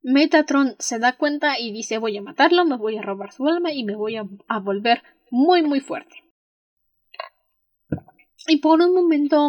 Metatron 0.01 0.75
se 0.79 0.99
da 0.99 1.15
cuenta 1.15 1.57
y 1.59 1.71
dice 1.71 1.97
voy 1.97 2.17
a 2.17 2.21
matarlo, 2.21 2.65
me 2.65 2.75
voy 2.75 2.97
a 2.97 3.01
robar 3.01 3.31
su 3.31 3.47
alma 3.47 3.71
y 3.71 3.85
me 3.85 3.95
voy 3.95 4.17
a, 4.17 4.25
a 4.49 4.59
volver 4.59 5.01
muy 5.31 5.61
muy 5.61 5.79
fuerte. 5.79 6.25
Y 8.47 8.57
por 8.57 8.81
un 8.81 8.93
momento 8.93 9.47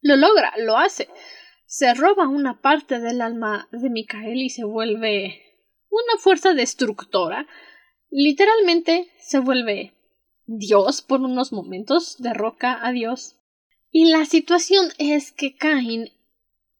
lo 0.00 0.16
logra, 0.16 0.54
lo 0.56 0.78
hace. 0.78 1.10
Se 1.66 1.92
roba 1.92 2.28
una 2.28 2.62
parte 2.62 2.98
del 2.98 3.20
alma 3.20 3.68
de 3.72 3.90
Mikael 3.90 4.40
y 4.40 4.48
se 4.48 4.64
vuelve 4.64 5.42
una 5.90 6.18
fuerza 6.18 6.54
destructora. 6.54 7.46
Literalmente 8.10 9.10
se 9.18 9.38
vuelve 9.38 9.94
Dios 10.46 11.02
por 11.02 11.20
unos 11.20 11.52
momentos, 11.52 12.16
derroca 12.18 12.84
a 12.84 12.92
Dios. 12.92 13.36
Y 13.90 14.10
la 14.10 14.24
situación 14.24 14.88
es 14.98 15.32
que 15.32 15.56
Cain 15.56 16.10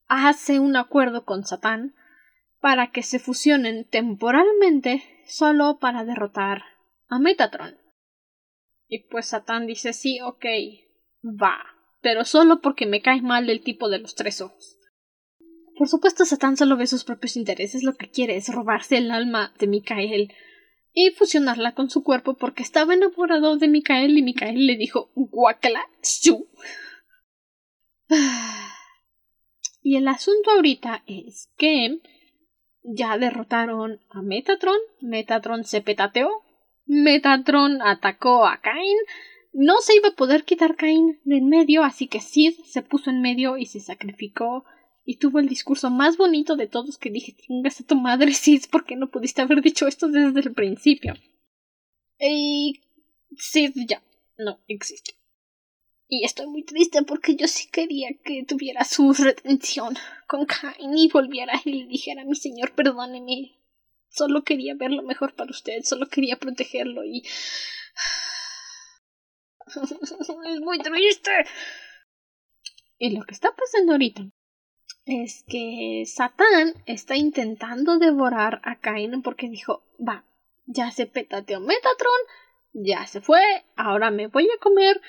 hace 0.07 0.59
un 0.59 0.77
acuerdo 0.77 1.25
con 1.25 1.45
Satán 1.45 1.95
para 2.61 2.91
que 2.91 3.03
se 3.03 3.19
fusionen 3.19 3.89
temporalmente 3.89 5.03
solo 5.27 5.79
para 5.79 6.05
derrotar 6.05 6.63
a 7.09 7.19
Metatron. 7.19 7.77
Y 8.89 9.05
pues 9.09 9.27
Satán 9.27 9.67
dice 9.67 9.93
sí, 9.93 10.21
ok, 10.21 10.45
va 11.25 11.81
pero 12.01 12.25
solo 12.25 12.61
porque 12.61 12.87
me 12.87 13.03
cae 13.03 13.23
mal 13.23 13.49
el 13.51 13.63
tipo 13.63 13.89
de 13.89 13.99
los 13.99 14.15
tres 14.15 14.41
ojos. 14.41 14.79
Por 15.77 15.89
supuesto, 15.89 16.25
Satán 16.25 16.57
solo 16.57 16.77
ve 16.77 16.87
sus 16.87 17.05
propios 17.05 17.37
intereses, 17.37 17.83
lo 17.83 17.95
que 17.95 18.11
quiere 18.11 18.37
es 18.37 18.53
robarse 18.53 18.99
el 18.99 19.11
alma 19.11 19.55
de 19.59 19.67
Micael 19.67 20.33
y 20.93 21.11
fusionarla 21.11 21.73
con 21.73 21.91
su 21.91 22.03
cuerpo 22.03 22.35
porque 22.35 22.63
estaba 22.63 22.95
enamorado 22.95 23.57
de 23.57 23.69
Micael 23.69 24.19
y 24.19 24.23
Micael 24.23 24.67
le 24.67 24.77
dijo 24.77 25.11
guacala 25.15 25.89
su. 26.03 26.49
Y 29.83 29.97
el 29.97 30.09
asunto 30.09 30.51
ahorita 30.51 31.05
es 31.07 31.49
que 31.57 32.01
ya 32.83 33.17
derrotaron 33.17 34.01
a 34.11 34.21
Metatron, 34.21 34.77
Metatron 35.01 35.65
se 35.65 35.81
petateó, 35.81 36.29
Metatron 36.85 37.81
atacó 37.81 38.47
a 38.47 38.61
Cain, 38.61 38.99
no 39.53 39.81
se 39.81 39.97
iba 39.97 40.09
a 40.09 40.15
poder 40.15 40.45
quitar 40.45 40.77
Caín 40.77 41.21
de 41.25 41.39
en 41.39 41.49
medio, 41.49 41.83
así 41.83 42.07
que 42.07 42.21
Sid 42.21 42.55
se 42.65 42.83
puso 42.83 43.11
en 43.11 43.21
medio 43.21 43.57
y 43.57 43.67
se 43.67 43.81
sacrificó 43.81 44.65
y 45.11 45.17
tuvo 45.17 45.41
el 45.41 45.49
discurso 45.49 45.91
más 45.91 46.17
bonito 46.17 46.55
de 46.55 46.69
todos 46.69 46.97
que 46.97 47.11
dije, 47.11 47.35
tengas 47.49 47.81
a 47.81 47.85
tu 47.85 47.97
madre 47.97 48.33
Sid, 48.33 48.67
¿por 48.71 48.85
qué 48.85 48.95
no 48.95 49.11
pudiste 49.11 49.43
haber 49.43 49.61
dicho 49.61 49.89
esto 49.89 50.07
desde 50.07 50.39
el 50.39 50.55
principio? 50.55 51.15
Y 52.21 52.81
Sid 53.37 53.73
ya 53.89 54.05
no 54.39 54.61
existe. 54.69 55.17
Y 56.07 56.25
estoy 56.25 56.47
muy 56.47 56.63
triste 56.63 57.03
porque 57.03 57.35
yo 57.35 57.49
sí 57.49 57.69
quería 57.73 58.11
que 58.23 58.45
tuviera 58.45 58.85
su 58.85 59.13
retención 59.13 59.97
con 60.29 60.47
Cain 60.47 60.97
y 60.97 61.09
volviera 61.09 61.61
y 61.65 61.73
le 61.73 61.87
dijera, 61.89 62.25
mi 62.25 62.37
señor, 62.37 62.73
perdóneme. 62.77 63.59
Solo 64.11 64.45
quería 64.45 64.77
ver 64.77 64.93
lo 64.93 65.03
mejor 65.03 65.35
para 65.35 65.51
usted, 65.51 65.83
solo 65.83 66.07
quería 66.07 66.37
protegerlo 66.37 67.03
y 67.05 67.25
es 69.67 70.61
muy 70.61 70.79
triste. 70.79 71.33
Y 72.97 73.11
lo 73.11 73.25
que 73.25 73.35
está 73.35 73.51
pasando 73.57 73.91
ahorita 73.91 74.31
es 75.05 75.45
que 75.49 76.05
Satán 76.07 76.75
está 76.87 77.17
intentando 77.17 77.99
devorar 77.99 78.61
a 78.65 78.79
Cain 78.81 79.23
porque 79.23 79.49
dijo, 79.49 79.83
va, 79.99 80.25
ya 80.67 80.91
se 80.91 81.07
petateó 81.07 81.61
Metatron, 81.61 82.21
ya 82.73 83.07
se 83.07 83.21
fue, 83.21 83.43
ahora 83.77 84.11
me 84.11 84.29
voy 84.29 84.45
a 84.45 84.61
comer 84.61 85.01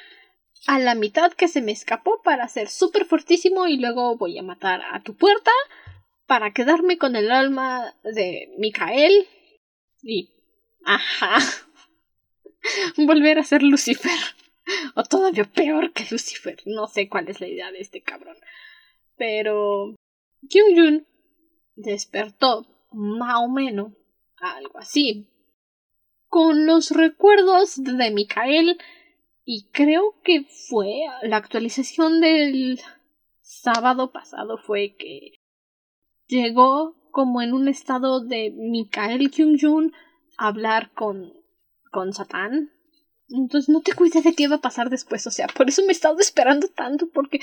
a 0.67 0.79
la 0.79 0.95
mitad 0.95 1.33
que 1.33 1.47
se 1.47 1.61
me 1.61 1.71
escapó 1.71 2.21
para 2.21 2.47
ser 2.47 2.69
súper 2.69 3.05
fortísimo 3.05 3.67
y 3.67 3.77
luego 3.77 4.17
voy 4.17 4.37
a 4.37 4.43
matar 4.43 4.81
a 4.91 5.01
tu 5.01 5.15
puerta 5.15 5.51
para 6.25 6.53
quedarme 6.53 6.97
con 6.97 7.15
el 7.15 7.31
alma 7.31 7.95
de 8.03 8.53
Micael 8.57 9.27
y... 10.01 10.29
Ajá. 10.83 11.37
Volver 12.97 13.37
a 13.37 13.43
ser 13.43 13.61
Lucifer. 13.61 14.17
o 14.95 15.03
todavía 15.03 15.43
peor 15.43 15.93
que 15.93 16.05
Lucifer. 16.09 16.59
No 16.65 16.87
sé 16.87 17.09
cuál 17.09 17.27
es 17.27 17.39
la 17.39 17.47
idea 17.47 17.71
de 17.71 17.79
este 17.79 18.01
cabrón. 18.01 18.37
Pero 19.17 19.95
Kyung 20.49 20.75
Jun 20.75 21.07
despertó 21.75 22.67
más 22.91 23.39
o 23.39 23.47
menos 23.47 23.93
algo 24.37 24.79
así. 24.79 25.27
Con 26.27 26.65
los 26.65 26.91
recuerdos 26.91 27.83
de 27.83 28.11
Mikael 28.11 28.77
y 29.43 29.67
creo 29.71 30.15
que 30.23 30.45
fue 30.69 31.01
la 31.23 31.37
actualización 31.37 32.21
del 32.21 32.79
sábado 33.41 34.11
pasado 34.11 34.57
fue 34.57 34.95
que 34.97 35.39
llegó 36.27 36.95
como 37.11 37.41
en 37.41 37.53
un 37.53 37.67
estado 37.67 38.21
de 38.21 38.51
Mikael 38.51 39.29
Kyung 39.29 39.59
Jun 39.59 39.93
a 40.37 40.47
hablar 40.47 40.91
con 40.93 41.33
con 41.91 42.13
Satán 42.13 42.71
entonces 43.33 43.69
no 43.69 43.81
te 43.81 43.93
cuides 43.93 44.23
de 44.23 44.33
qué 44.33 44.47
va 44.47 44.57
a 44.57 44.61
pasar 44.61 44.89
después. 44.89 45.25
O 45.27 45.31
sea, 45.31 45.47
por 45.47 45.69
eso 45.69 45.81
me 45.83 45.89
he 45.89 45.91
estado 45.91 46.19
esperando 46.19 46.67
tanto, 46.67 47.07
porque. 47.09 47.39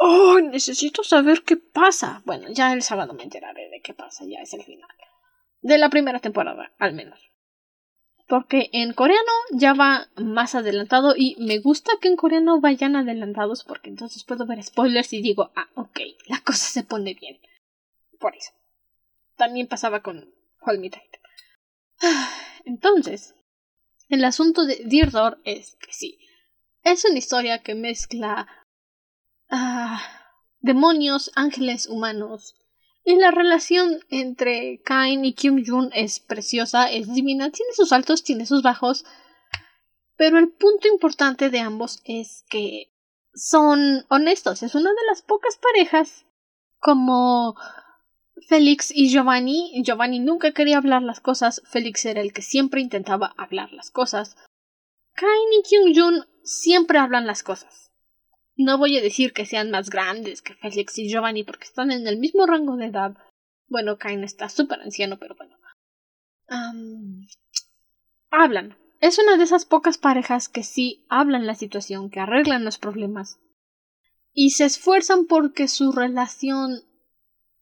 ¡Oh! 0.00 0.38
Necesito 0.40 1.02
saber 1.02 1.42
qué 1.42 1.56
pasa. 1.56 2.22
Bueno, 2.24 2.48
ya 2.50 2.72
el 2.72 2.82
sábado 2.82 3.14
me 3.14 3.24
enteraré 3.24 3.68
de 3.68 3.80
qué 3.80 3.94
pasa, 3.94 4.24
ya 4.24 4.40
es 4.40 4.52
el 4.54 4.62
final. 4.62 4.88
De 5.60 5.78
la 5.78 5.90
primera 5.90 6.20
temporada, 6.20 6.72
al 6.78 6.94
menos. 6.94 7.30
Porque 8.28 8.68
en 8.72 8.92
coreano 8.92 9.32
ya 9.52 9.72
va 9.72 10.08
más 10.16 10.54
adelantado 10.54 11.14
y 11.16 11.36
me 11.38 11.58
gusta 11.58 11.92
que 12.00 12.08
en 12.08 12.16
coreano 12.16 12.60
vayan 12.60 12.94
adelantados 12.94 13.64
porque 13.64 13.88
entonces 13.88 14.22
puedo 14.24 14.46
ver 14.46 14.62
spoilers 14.62 15.12
y 15.14 15.22
digo, 15.22 15.50
ah, 15.56 15.68
ok, 15.74 16.00
la 16.26 16.40
cosa 16.42 16.68
se 16.68 16.84
pone 16.84 17.14
bien. 17.14 17.40
Por 18.20 18.36
eso. 18.36 18.52
También 19.36 19.66
pasaba 19.66 20.02
con 20.02 20.34
Hold 20.60 20.92
Entonces, 22.66 23.34
el 24.08 24.24
asunto 24.24 24.64
de 24.64 24.82
Dear 24.84 25.38
es 25.44 25.76
que 25.76 25.92
sí, 25.92 26.18
es 26.82 27.04
una 27.04 27.18
historia 27.18 27.62
que 27.62 27.74
mezcla 27.74 28.46
ah, 29.50 30.02
demonios, 30.60 31.30
ángeles 31.34 31.86
humanos. 31.88 32.54
Y 33.04 33.16
la 33.16 33.30
relación 33.30 34.00
entre 34.10 34.82
Kain 34.84 35.24
y 35.24 35.32
Kyung 35.32 35.64
Jun 35.66 35.90
es 35.94 36.20
preciosa, 36.20 36.90
es 36.90 37.12
divina, 37.12 37.50
tiene 37.50 37.72
sus 37.72 37.92
altos, 37.92 38.22
tiene 38.22 38.44
sus 38.44 38.62
bajos. 38.62 39.04
Pero 40.16 40.38
el 40.38 40.50
punto 40.50 40.88
importante 40.88 41.48
de 41.48 41.60
ambos 41.60 42.00
es 42.04 42.44
que 42.50 42.92
son 43.32 44.04
honestos. 44.08 44.62
Es 44.62 44.74
una 44.74 44.90
de 44.90 45.06
las 45.08 45.22
pocas 45.22 45.56
parejas 45.56 46.26
como 46.80 47.56
Félix 48.48 48.90
y 48.94 49.08
Giovanni. 49.08 49.82
Giovanni 49.84 50.18
nunca 50.18 50.52
quería 50.52 50.78
hablar 50.78 51.02
las 51.02 51.20
cosas. 51.20 51.62
Félix 51.64 52.04
era 52.04 52.20
el 52.20 52.32
que 52.32 52.42
siempre 52.42 52.80
intentaba 52.80 53.34
hablar 53.38 53.72
las 53.72 53.90
cosas. 53.90 54.36
Kain 55.14 55.52
y 55.58 55.62
Kyung 55.62 55.96
Jun 55.96 56.26
siempre 56.42 56.98
hablan 56.98 57.26
las 57.26 57.42
cosas. 57.42 57.87
No 58.58 58.76
voy 58.76 58.98
a 58.98 59.00
decir 59.00 59.32
que 59.32 59.46
sean 59.46 59.70
más 59.70 59.88
grandes 59.88 60.42
que 60.42 60.52
Félix 60.54 60.98
y 60.98 61.08
Giovanni 61.08 61.44
porque 61.44 61.64
están 61.64 61.92
en 61.92 62.08
el 62.08 62.18
mismo 62.18 62.44
rango 62.44 62.76
de 62.76 62.86
edad. 62.86 63.16
Bueno, 63.68 63.98
Kain 63.98 64.24
está 64.24 64.48
súper 64.48 64.80
anciano, 64.80 65.16
pero 65.16 65.36
bueno. 65.36 65.56
hablan. 68.30 68.76
Es 69.00 69.20
una 69.20 69.36
de 69.36 69.44
esas 69.44 69.64
pocas 69.64 69.96
parejas 69.96 70.48
que 70.48 70.64
sí 70.64 71.06
hablan 71.08 71.46
la 71.46 71.54
situación, 71.54 72.10
que 72.10 72.18
arreglan 72.18 72.64
los 72.64 72.78
problemas. 72.78 73.38
Y 74.32 74.50
se 74.50 74.64
esfuerzan 74.64 75.26
porque 75.26 75.68
su 75.68 75.92
relación 75.92 76.82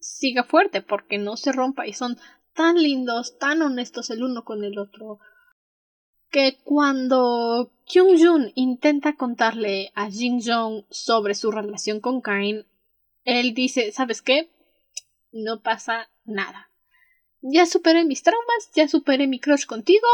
siga 0.00 0.44
fuerte, 0.44 0.80
porque 0.80 1.18
no 1.18 1.36
se 1.36 1.52
rompa 1.52 1.86
y 1.86 1.92
son 1.92 2.16
tan 2.54 2.82
lindos, 2.82 3.36
tan 3.38 3.60
honestos 3.60 4.08
el 4.08 4.22
uno 4.22 4.44
con 4.44 4.64
el 4.64 4.78
otro, 4.78 5.18
que 6.36 6.58
cuando 6.64 7.72
Kyung 7.86 8.18
Jun 8.22 8.52
intenta 8.56 9.14
contarle 9.14 9.90
a 9.94 10.10
Jin 10.10 10.42
Jong 10.44 10.84
sobre 10.90 11.34
su 11.34 11.50
relación 11.50 12.00
con 12.00 12.20
Kain, 12.20 12.66
él 13.24 13.54
dice, 13.54 13.90
¿sabes 13.90 14.20
qué? 14.20 14.50
No 15.32 15.62
pasa 15.62 16.10
nada. 16.26 16.70
Ya 17.40 17.64
superé 17.64 18.04
mis 18.04 18.22
traumas, 18.22 18.70
ya 18.74 18.86
superé 18.86 19.26
mi 19.26 19.40
crush 19.40 19.64
contigo, 19.64 20.06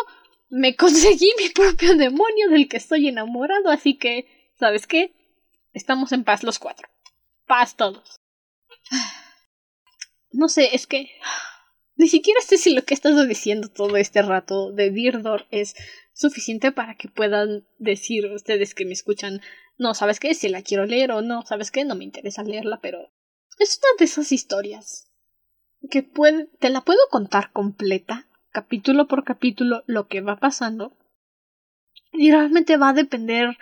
me 0.48 0.76
conseguí 0.82 1.28
mi 1.38 1.48
propio 1.48 1.96
demonio 1.96 2.50
del 2.50 2.68
que 2.68 2.76
estoy 2.76 3.08
enamorado, 3.08 3.70
así 3.70 3.98
que, 3.98 4.28
¿sabes 4.54 4.86
qué? 4.86 5.12
Estamos 5.72 6.12
en 6.12 6.22
paz 6.22 6.44
los 6.44 6.60
cuatro. 6.60 6.88
Paz 7.48 7.74
todos. 7.74 8.20
No 10.34 10.48
sé, 10.48 10.70
es 10.72 10.86
que 10.86 11.10
ni 11.96 12.06
siquiera 12.06 12.40
sé 12.42 12.58
si 12.58 12.72
lo 12.72 12.84
que 12.84 12.94
he 12.94 12.96
estado 12.96 13.26
diciendo 13.26 13.68
todo 13.68 13.96
este 13.96 14.22
rato 14.22 14.70
de 14.70 14.90
Dirdor 14.90 15.48
es 15.50 15.74
suficiente 16.12 16.72
para 16.72 16.96
que 16.96 17.08
puedan 17.08 17.66
decir 17.78 18.26
ustedes 18.26 18.74
que 18.74 18.84
me 18.84 18.92
escuchan, 18.92 19.40
no, 19.78 19.94
¿sabes 19.94 20.20
qué? 20.20 20.34
Si 20.34 20.48
la 20.48 20.62
quiero 20.62 20.86
leer 20.86 21.12
o 21.12 21.22
no, 21.22 21.42
¿sabes 21.46 21.70
qué? 21.70 21.84
No 21.84 21.94
me 21.94 22.04
interesa 22.04 22.42
leerla, 22.42 22.80
pero 22.80 23.10
es 23.58 23.78
una 23.78 23.98
de 23.98 24.04
esas 24.04 24.32
historias 24.32 25.08
que 25.90 26.02
puede, 26.02 26.46
te 26.58 26.70
la 26.70 26.82
puedo 26.82 27.00
contar 27.10 27.52
completa, 27.52 28.28
capítulo 28.50 29.08
por 29.08 29.24
capítulo, 29.24 29.82
lo 29.86 30.06
que 30.06 30.20
va 30.20 30.38
pasando. 30.38 30.96
Y 32.12 32.30
realmente 32.30 32.76
va 32.76 32.90
a 32.90 32.94
depender 32.94 33.56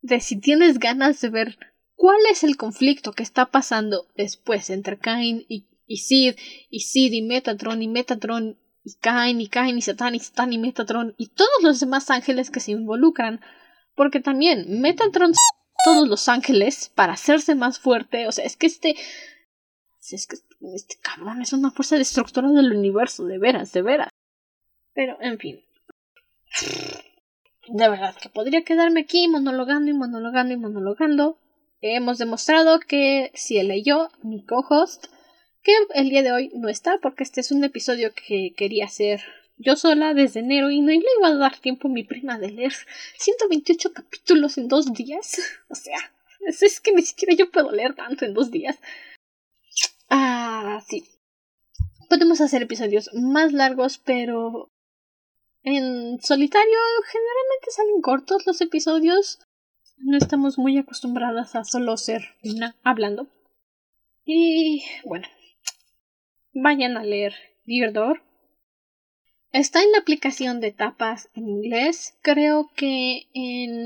de 0.00 0.20
si 0.20 0.40
tienes 0.40 0.78
ganas 0.78 1.20
de 1.20 1.28
ver 1.28 1.58
cuál 1.94 2.18
es 2.30 2.44
el 2.44 2.56
conflicto 2.56 3.12
que 3.12 3.22
está 3.22 3.46
pasando 3.46 4.08
después 4.16 4.70
entre 4.70 4.98
Cain 4.98 5.44
y 5.48 5.68
y 5.88 5.96
Sid, 5.96 6.36
y 6.70 6.80
Sid, 6.80 7.12
y 7.12 7.22
Metatron, 7.22 7.82
y 7.82 7.88
Metatron, 7.88 8.58
y 8.88 8.94
Kain, 9.00 9.40
y 9.40 9.48
Kain, 9.48 9.76
y 9.76 9.82
Satan, 9.82 10.14
y 10.14 10.20
Satan, 10.20 10.52
y 10.52 10.58
Metatron, 10.58 11.14
y 11.18 11.26
todos 11.28 11.62
los 11.62 11.80
demás 11.80 12.10
ángeles 12.10 12.50
que 12.50 12.60
se 12.60 12.72
involucran. 12.72 13.40
Porque 13.94 14.20
también 14.20 14.80
Metatron 14.80 15.32
todos 15.84 16.08
los 16.08 16.28
ángeles 16.28 16.90
para 16.94 17.12
hacerse 17.12 17.54
más 17.54 17.78
fuerte. 17.78 18.26
O 18.28 18.32
sea, 18.32 18.44
es 18.44 18.56
que 18.56 18.66
este. 18.66 18.96
Es 20.10 20.26
que 20.26 20.36
este 20.74 20.96
cabrón 21.02 21.42
es 21.42 21.52
una 21.52 21.70
fuerza 21.70 21.96
destructora 21.96 22.48
del 22.48 22.72
universo, 22.72 23.26
de 23.26 23.38
veras, 23.38 23.72
de 23.72 23.82
veras. 23.82 24.08
Pero, 24.94 25.18
en 25.20 25.38
fin. 25.38 25.60
De 27.68 27.88
verdad 27.90 28.16
que 28.20 28.30
podría 28.30 28.64
quedarme 28.64 29.00
aquí 29.00 29.28
monologando 29.28 29.90
y 29.90 29.94
monologando 29.94 30.54
y 30.54 30.56
monologando. 30.56 31.38
Hemos 31.82 32.18
demostrado 32.18 32.80
que 32.80 33.30
si 33.34 33.58
él 33.58 33.68
leyó, 33.68 34.08
mi 34.22 34.44
co-host, 34.44 35.06
que 35.68 36.00
el 36.00 36.08
día 36.08 36.22
de 36.22 36.32
hoy 36.32 36.50
no 36.54 36.70
está 36.70 36.98
porque 36.98 37.22
este 37.22 37.42
es 37.42 37.52
un 37.52 37.62
episodio 37.62 38.14
que 38.14 38.54
quería 38.56 38.86
hacer 38.86 39.20
yo 39.58 39.76
sola 39.76 40.14
desde 40.14 40.40
enero 40.40 40.70
y 40.70 40.80
no 40.80 40.88
le 40.88 40.96
iba 41.18 41.28
a 41.28 41.34
dar 41.34 41.58
tiempo 41.58 41.88
a 41.88 41.90
mi 41.90 42.04
prima 42.04 42.38
de 42.38 42.50
leer 42.50 42.72
128 43.18 43.92
capítulos 43.92 44.56
en 44.56 44.68
dos 44.68 44.94
días. 44.94 45.38
O 45.68 45.74
sea, 45.74 45.98
es, 46.46 46.80
que 46.80 46.92
ni 46.92 47.02
siquiera 47.02 47.34
yo 47.34 47.50
puedo 47.50 47.70
leer 47.70 47.94
tanto 47.94 48.24
en 48.24 48.32
dos 48.32 48.50
días. 48.50 48.78
Ah, 50.08 50.80
sí. 50.88 51.04
Podemos 52.08 52.40
hacer 52.40 52.62
episodios 52.62 53.10
más 53.12 53.52
largos, 53.52 53.98
pero 53.98 54.70
en 55.64 56.18
solitario 56.22 56.78
generalmente 57.12 57.70
salen 57.70 58.00
cortos 58.00 58.46
los 58.46 58.58
episodios. 58.62 59.40
No 59.98 60.16
estamos 60.16 60.56
muy 60.56 60.78
acostumbradas 60.78 61.54
a 61.56 61.64
solo 61.64 61.98
ser 61.98 62.22
una 62.42 62.74
hablando. 62.82 63.26
Y 64.24 64.84
bueno, 65.04 65.28
vayan 66.52 66.96
a 66.96 67.02
leer 67.02 67.34
Dear 67.64 68.22
Está 69.52 69.82
en 69.82 69.92
la 69.92 69.98
aplicación 69.98 70.60
de 70.60 70.72
tapas 70.72 71.30
en 71.34 71.48
inglés. 71.48 72.18
Creo 72.22 72.70
que 72.74 73.28
en 73.32 73.84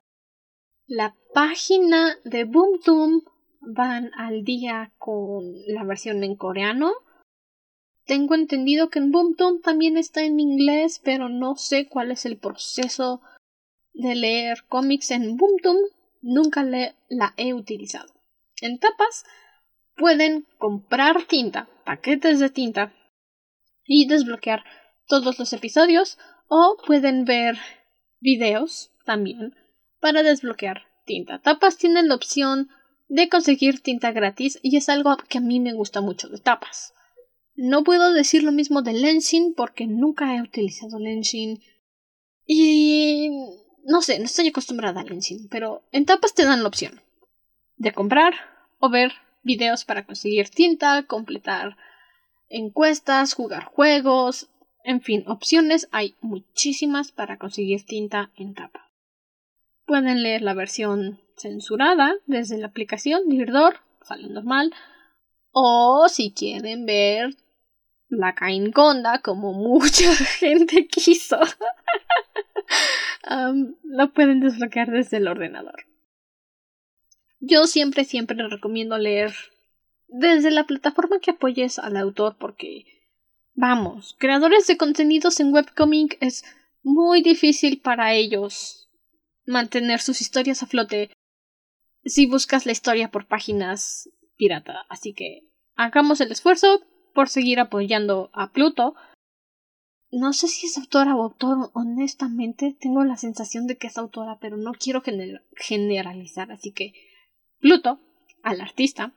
la 0.87 1.17
página 1.35 2.17
de 2.25 2.45
BoomToon 2.45 3.23
van 3.61 4.11
al 4.17 4.45
día 4.45 4.93
con 4.99 5.55
la 5.67 5.85
versión 5.85 6.25
en 6.25 6.37
coreano. 6.37 6.93
Tengo 8.05 8.35
entendido 8.35 8.91
que 8.91 8.99
en 8.99 9.13
BoomToon 9.13 9.61
también 9.63 9.97
está 9.97 10.25
en 10.25 10.41
inglés, 10.41 11.01
pero 11.03 11.29
no 11.29 11.57
sé 11.57 11.89
cuál 11.89 12.11
es 12.11 12.27
el 12.27 12.37
proceso 12.37 13.21
de 13.93 14.17
leer 14.17 14.65
cómics 14.69 15.13
en 15.13 15.37
BoomToon. 15.37 15.79
Nunca 16.23 16.65
la 16.65 17.35
he 17.37 17.55
utilizado. 17.55 18.13
En 18.61 18.79
tapas 18.79 19.25
pueden 19.97 20.47
comprar 20.59 21.25
tinta, 21.25 21.69
paquetes 21.85 22.41
de 22.41 22.51
tinta 22.51 22.93
y 23.85 24.07
desbloquear 24.07 24.65
todos 25.07 25.39
los 25.39 25.53
episodios 25.53 26.19
o 26.49 26.77
pueden 26.87 27.25
ver 27.25 27.59
videos 28.21 28.91
también 29.05 29.55
para 30.01 30.23
desbloquear 30.23 30.83
tinta. 31.05 31.41
Tapas 31.41 31.77
tienen 31.77 32.09
la 32.09 32.15
opción 32.15 32.69
de 33.09 33.29
conseguir 33.29 33.81
tinta 33.81 34.13
gratis 34.13 34.59
y 34.63 34.77
es 34.77 34.89
algo 34.89 35.17
que 35.29 35.39
a 35.39 35.43
mí 35.43 35.61
me 35.61 35.75
gusta 35.75 36.01
mucho 36.01 36.29
de 36.29 36.39
tapas. 36.39 36.95
No 37.55 37.85
puedo 37.85 38.13
decir 38.13 38.43
lo 38.43 38.53
mismo 38.53 38.83
de 38.83 38.95
Lenshin 38.95 39.55
porque 39.55 39.87
nunca 39.87 40.35
he 40.35 40.41
utilizado 40.41 40.99
Lenshin 40.99 41.61
y 42.47 43.31
no 43.85 44.01
sé, 44.01 44.19
no 44.19 44.25
estoy 44.25 44.49
acostumbrada 44.49 45.01
a 45.01 45.05
Lenshin, 45.05 45.49
pero 45.49 45.83
en 45.93 46.07
tapas 46.07 46.35
te 46.35 46.45
dan 46.45 46.63
la 46.63 46.69
opción 46.69 47.03
de 47.77 47.93
comprar 47.93 48.35
o 48.79 48.89
ver 48.89 49.13
videos 49.43 49.85
para 49.85 50.05
conseguir 50.05 50.49
tinta, 50.49 51.03
completar 51.05 51.77
encuestas, 52.49 53.35
jugar 53.35 53.65
juegos, 53.65 54.49
en 54.85 55.01
fin, 55.01 55.25
opciones 55.27 55.89
hay 55.93 56.17
muchísimas 56.21 57.13
para 57.13 57.39
conseguir 57.39 57.85
tinta 57.85 58.31
en 58.37 58.55
tapa. 58.55 58.91
Pueden 59.87 60.23
leer 60.23 60.43
la 60.43 60.55
versión 60.55 61.21
censurada 61.37 62.15
desde 62.27 62.59
la 62.59 62.69
aplicación 62.69 63.29
Dirdor, 63.29 63.77
sale 64.03 64.29
normal, 64.29 64.73
o 65.53 66.09
si 66.09 66.33
quieren 66.33 66.87
ver 66.87 67.37
la 68.09 68.35
Conda, 68.75 69.21
como 69.21 69.53
mucha 69.53 70.15
gente 70.41 70.87
quiso, 70.87 71.39
lo 73.85 74.13
pueden 74.13 74.41
desbloquear 74.41 74.91
desde 74.91 75.19
el 75.19 75.29
ordenador. 75.29 75.85
Yo 77.45 77.67
siempre, 77.67 78.05
siempre 78.05 78.37
recomiendo 78.49 78.97
leer 78.99 79.35
desde 80.07 80.53
la 80.53 80.65
plataforma 80.65 81.19
que 81.19 81.33
apoyes 81.33 81.81
al 81.81 81.97
autor 81.97 82.37
porque, 82.39 82.85
vamos, 83.53 84.15
creadores 84.17 84.69
de 84.69 84.77
contenidos 84.77 85.41
en 85.41 85.53
webcomic 85.53 86.19
es 86.21 86.45
muy 86.85 87.21
difícil 87.21 87.81
para 87.81 88.15
ellos 88.15 88.89
mantener 89.45 90.01
sus 90.01 90.21
historias 90.21 90.63
a 90.63 90.67
flote 90.67 91.11
si 92.05 92.27
buscas 92.27 92.65
la 92.65 92.71
historia 92.71 93.11
por 93.11 93.27
páginas 93.27 94.09
pirata. 94.37 94.87
Así 94.89 95.13
que 95.13 95.49
hagamos 95.75 96.21
el 96.21 96.31
esfuerzo 96.31 96.81
por 97.13 97.29
seguir 97.29 97.59
apoyando 97.59 98.31
a 98.35 98.53
Pluto. 98.53 98.95
No 100.13 100.33
sé 100.33 100.47
si 100.47 100.67
es 100.67 100.79
autora 100.79 101.17
o 101.17 101.25
autor, 101.25 101.73
honestamente 101.75 102.77
tengo 102.79 103.03
la 103.03 103.17
sensación 103.17 103.67
de 103.67 103.79
que 103.79 103.89
es 103.89 103.99
autora, 103.99 104.39
pero 104.41 104.57
no 104.57 104.75
quiero 104.75 105.03
generalizar, 105.57 106.53
así 106.53 106.71
que 106.71 106.93
Pluto, 107.63 108.01
al 108.43 108.61
artista, 108.61 109.15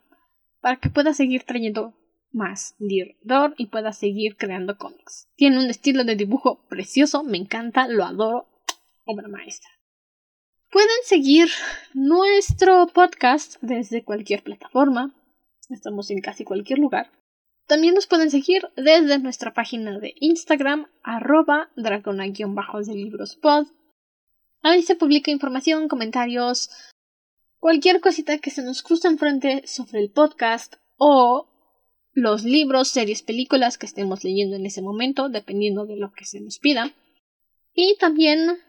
para 0.62 0.76
que 0.76 0.92
pueda 0.92 1.16
seguir 1.16 1.44
trayendo 1.46 1.96
más 2.32 2.76
Dirdor 2.78 3.56
y 3.58 3.66
pueda 3.66 3.92
seguir 3.92 4.38
creando 4.38 4.78
cómics. 4.78 5.28
Tiene 5.36 5.58
un 5.58 5.68
estilo 5.72 6.04
de 6.04 6.16
dibujo 6.16 6.64
precioso, 6.70 7.24
me 7.24 7.40
encanta, 7.40 7.88
lo 7.88 8.06
adoro, 8.06 8.48
obra 9.04 9.28
maestra. 9.28 9.72
Pueden 10.70 10.90
seguir 11.06 11.50
nuestro 11.96 12.86
podcast 12.86 13.56
desde 13.62 14.04
cualquier 14.04 14.44
plataforma, 14.44 15.16
estamos 15.72 16.12
en 16.12 16.22
casi 16.22 16.44
cualquier 16.44 16.78
lugar. 16.78 17.10
También 17.66 17.96
nos 17.96 18.06
pueden 18.06 18.30
seguir 18.30 18.70
desde 18.76 19.18
nuestra 19.18 19.56
página 19.56 19.98
de 19.98 20.14
Instagram, 20.20 20.86
arroba 21.02 21.72
dragona-de 21.76 22.94
libros 22.94 23.38
pod. 23.38 23.66
Ahí 24.62 24.84
se 24.84 24.96
publica 24.96 25.32
información, 25.32 25.88
comentarios, 25.88 26.70
cualquier 27.66 28.00
cosita 28.00 28.38
que 28.38 28.52
se 28.52 28.62
nos 28.62 28.84
cruce 28.84 29.08
enfrente 29.08 29.64
sobre 29.66 30.00
el 30.00 30.12
podcast 30.12 30.76
o 30.98 31.48
los 32.14 32.44
libros, 32.44 32.90
series, 32.90 33.24
películas 33.24 33.80
que 33.80 33.88
estemos 33.88 34.24
leyendo 34.24 34.56
en 34.56 34.68
ese 34.68 34.84
momento, 34.84 35.30
dependiendo 35.30 35.88
de 35.88 35.96
lo 35.98 36.12
que 36.14 36.26
se 36.26 36.40
nos 36.42 36.60
pida. 36.60 36.94
Y 37.74 37.98
también 37.98 38.60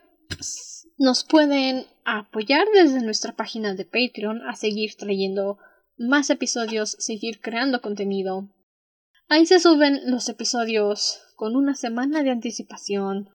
nos 0.97 1.25
pueden 1.25 1.85
apoyar 2.07 2.67
desde 2.73 3.03
nuestra 3.03 3.37
página 3.37 3.75
de 3.75 3.85
Patreon 3.85 4.41
a 4.49 4.57
seguir 4.57 4.95
trayendo 4.97 5.59
más 5.99 6.31
episodios, 6.31 6.97
seguir 6.99 7.43
creando 7.43 7.83
contenido. 7.83 8.49
Ahí 9.29 9.45
se 9.45 9.61
suben 9.61 10.11
los 10.11 10.27
episodios 10.31 11.21
con 11.35 11.55
una 11.55 11.75
semana 11.75 12.23
de 12.23 12.31
anticipación. 12.31 13.29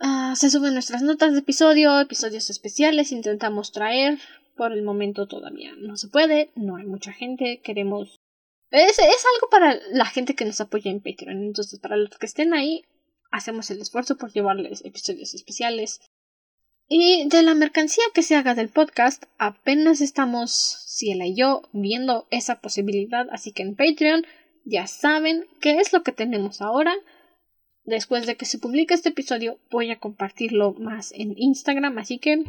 Ah, 0.00 0.34
se 0.34 0.50
suben 0.50 0.74
nuestras 0.74 1.02
notas 1.02 1.34
de 1.34 1.38
episodio, 1.38 2.00
episodios 2.00 2.50
especiales, 2.50 3.12
intentamos 3.12 3.70
traer. 3.70 4.18
Por 4.60 4.74
el 4.74 4.82
momento 4.82 5.26
todavía 5.26 5.72
no 5.78 5.96
se 5.96 6.08
puede, 6.08 6.50
no 6.54 6.76
hay 6.76 6.84
mucha 6.84 7.14
gente, 7.14 7.62
queremos 7.64 8.20
es, 8.70 8.98
es 8.98 8.98
algo 8.98 9.48
para 9.50 9.80
la 9.90 10.04
gente 10.04 10.34
que 10.34 10.44
nos 10.44 10.60
apoya 10.60 10.90
en 10.90 11.00
Patreon. 11.00 11.44
Entonces, 11.44 11.78
para 11.78 11.96
los 11.96 12.10
que 12.18 12.26
estén 12.26 12.52
ahí, 12.52 12.84
hacemos 13.30 13.70
el 13.70 13.80
esfuerzo 13.80 14.18
por 14.18 14.34
llevarles 14.34 14.84
episodios 14.84 15.32
especiales. 15.32 16.02
Y 16.88 17.26
de 17.30 17.42
la 17.42 17.54
mercancía 17.54 18.04
que 18.12 18.22
se 18.22 18.36
haga 18.36 18.54
del 18.54 18.68
podcast, 18.68 19.24
apenas 19.38 20.02
estamos, 20.02 20.50
Ciela 20.86 21.24
y 21.24 21.36
yo, 21.36 21.62
viendo 21.72 22.26
esa 22.30 22.60
posibilidad. 22.60 23.28
Así 23.32 23.52
que 23.52 23.62
en 23.62 23.76
Patreon 23.76 24.26
ya 24.66 24.86
saben 24.86 25.46
qué 25.62 25.78
es 25.78 25.94
lo 25.94 26.02
que 26.02 26.12
tenemos 26.12 26.60
ahora. 26.60 26.94
Después 27.84 28.26
de 28.26 28.36
que 28.36 28.44
se 28.44 28.58
publique 28.58 28.92
este 28.92 29.08
episodio, 29.08 29.58
voy 29.70 29.90
a 29.90 29.98
compartirlo 29.98 30.74
más 30.74 31.12
en 31.12 31.32
Instagram. 31.38 31.96
Así 31.96 32.18
que 32.18 32.44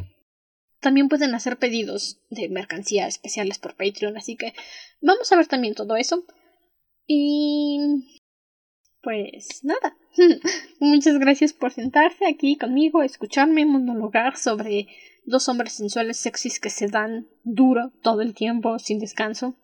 también 0.82 1.08
pueden 1.08 1.34
hacer 1.34 1.58
pedidos 1.58 2.20
de 2.28 2.48
mercancía 2.48 3.06
especiales 3.06 3.58
por 3.58 3.76
Patreon, 3.76 4.16
así 4.16 4.36
que 4.36 4.52
vamos 5.00 5.32
a 5.32 5.36
ver 5.36 5.46
también 5.46 5.74
todo 5.74 5.96
eso. 5.96 6.26
Y 7.06 7.78
pues 9.00 9.64
nada. 9.64 9.96
Muchas 10.80 11.18
gracias 11.18 11.52
por 11.52 11.72
sentarse 11.72 12.26
aquí 12.26 12.56
conmigo, 12.56 13.02
escucharme 13.02 13.64
monologar 13.64 14.36
sobre 14.36 14.88
dos 15.24 15.48
hombres 15.48 15.72
sensuales 15.72 16.18
sexys 16.18 16.58
que 16.60 16.68
se 16.68 16.88
dan 16.88 17.28
duro 17.44 17.92
todo 18.02 18.20
el 18.20 18.34
tiempo, 18.34 18.78
sin 18.78 18.98
descanso. 18.98 19.56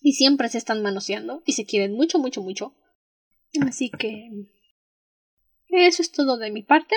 Y 0.00 0.12
siempre 0.12 0.48
se 0.48 0.58
están 0.58 0.80
manoseando 0.80 1.42
y 1.44 1.52
se 1.52 1.66
quieren 1.66 1.92
mucho, 1.92 2.18
mucho, 2.18 2.40
mucho. 2.40 2.74
Así 3.66 3.90
que... 3.90 4.30
Eso 5.68 6.02
es 6.02 6.10
todo 6.10 6.36
de 6.38 6.50
mi 6.50 6.62
parte. 6.62 6.96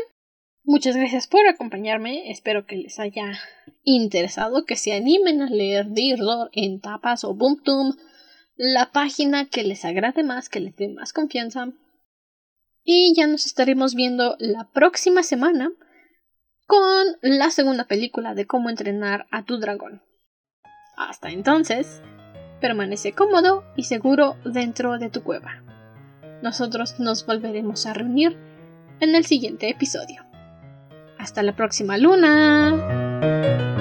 Muchas 0.66 0.96
gracias 0.96 1.28
por 1.28 1.46
acompañarme, 1.46 2.32
espero 2.32 2.66
que 2.66 2.78
les 2.78 2.98
haya 2.98 3.38
interesado, 3.84 4.64
que 4.66 4.78
se 4.78 4.94
animen 4.94 5.42
a 5.42 5.50
leer 5.50 5.92
Dirdor 5.92 6.50
en 6.54 6.80
tapas 6.80 7.26
o 7.26 7.34
Boomtum, 7.34 7.98
la 8.56 8.92
página 8.92 9.50
que 9.50 9.64
les 9.64 9.84
agrade 9.84 10.24
más, 10.24 10.48
que 10.48 10.62
les 10.62 10.74
dé 10.78 10.88
más 10.88 11.12
confianza. 11.12 11.68
Y 12.82 13.14
ya 13.14 13.28
nos 13.28 13.46
estaremos 13.46 13.94
viendo 13.94 14.38
la 14.40 14.70
próxima 14.72 15.22
semana 15.22 15.70
con 16.66 17.08
la 17.22 17.50
segunda 17.50 17.86
película 17.86 18.34
de 18.34 18.48
cómo 18.48 18.70
entrenar 18.70 19.26
a 19.32 19.44
tu 19.44 19.58
dragón. 19.58 20.02
Hasta 20.96 21.30
entonces, 21.30 22.02
permanece 22.62 23.12
cómodo 23.12 23.66
y 23.76 23.84
seguro 23.84 24.38
dentro 24.46 24.98
de 24.98 25.10
tu 25.10 25.24
cueva. 25.24 25.62
Nosotros 26.42 27.02
nos 27.02 27.26
volveremos 27.26 27.86
a 27.86 27.94
reunir 27.94 28.38
en 29.02 29.16
el 29.16 29.26
siguiente 29.26 29.70
episodio. 29.70 30.33
Hasta 31.24 31.42
la 31.42 31.54
próxima 31.54 31.98
luna. 31.98 33.73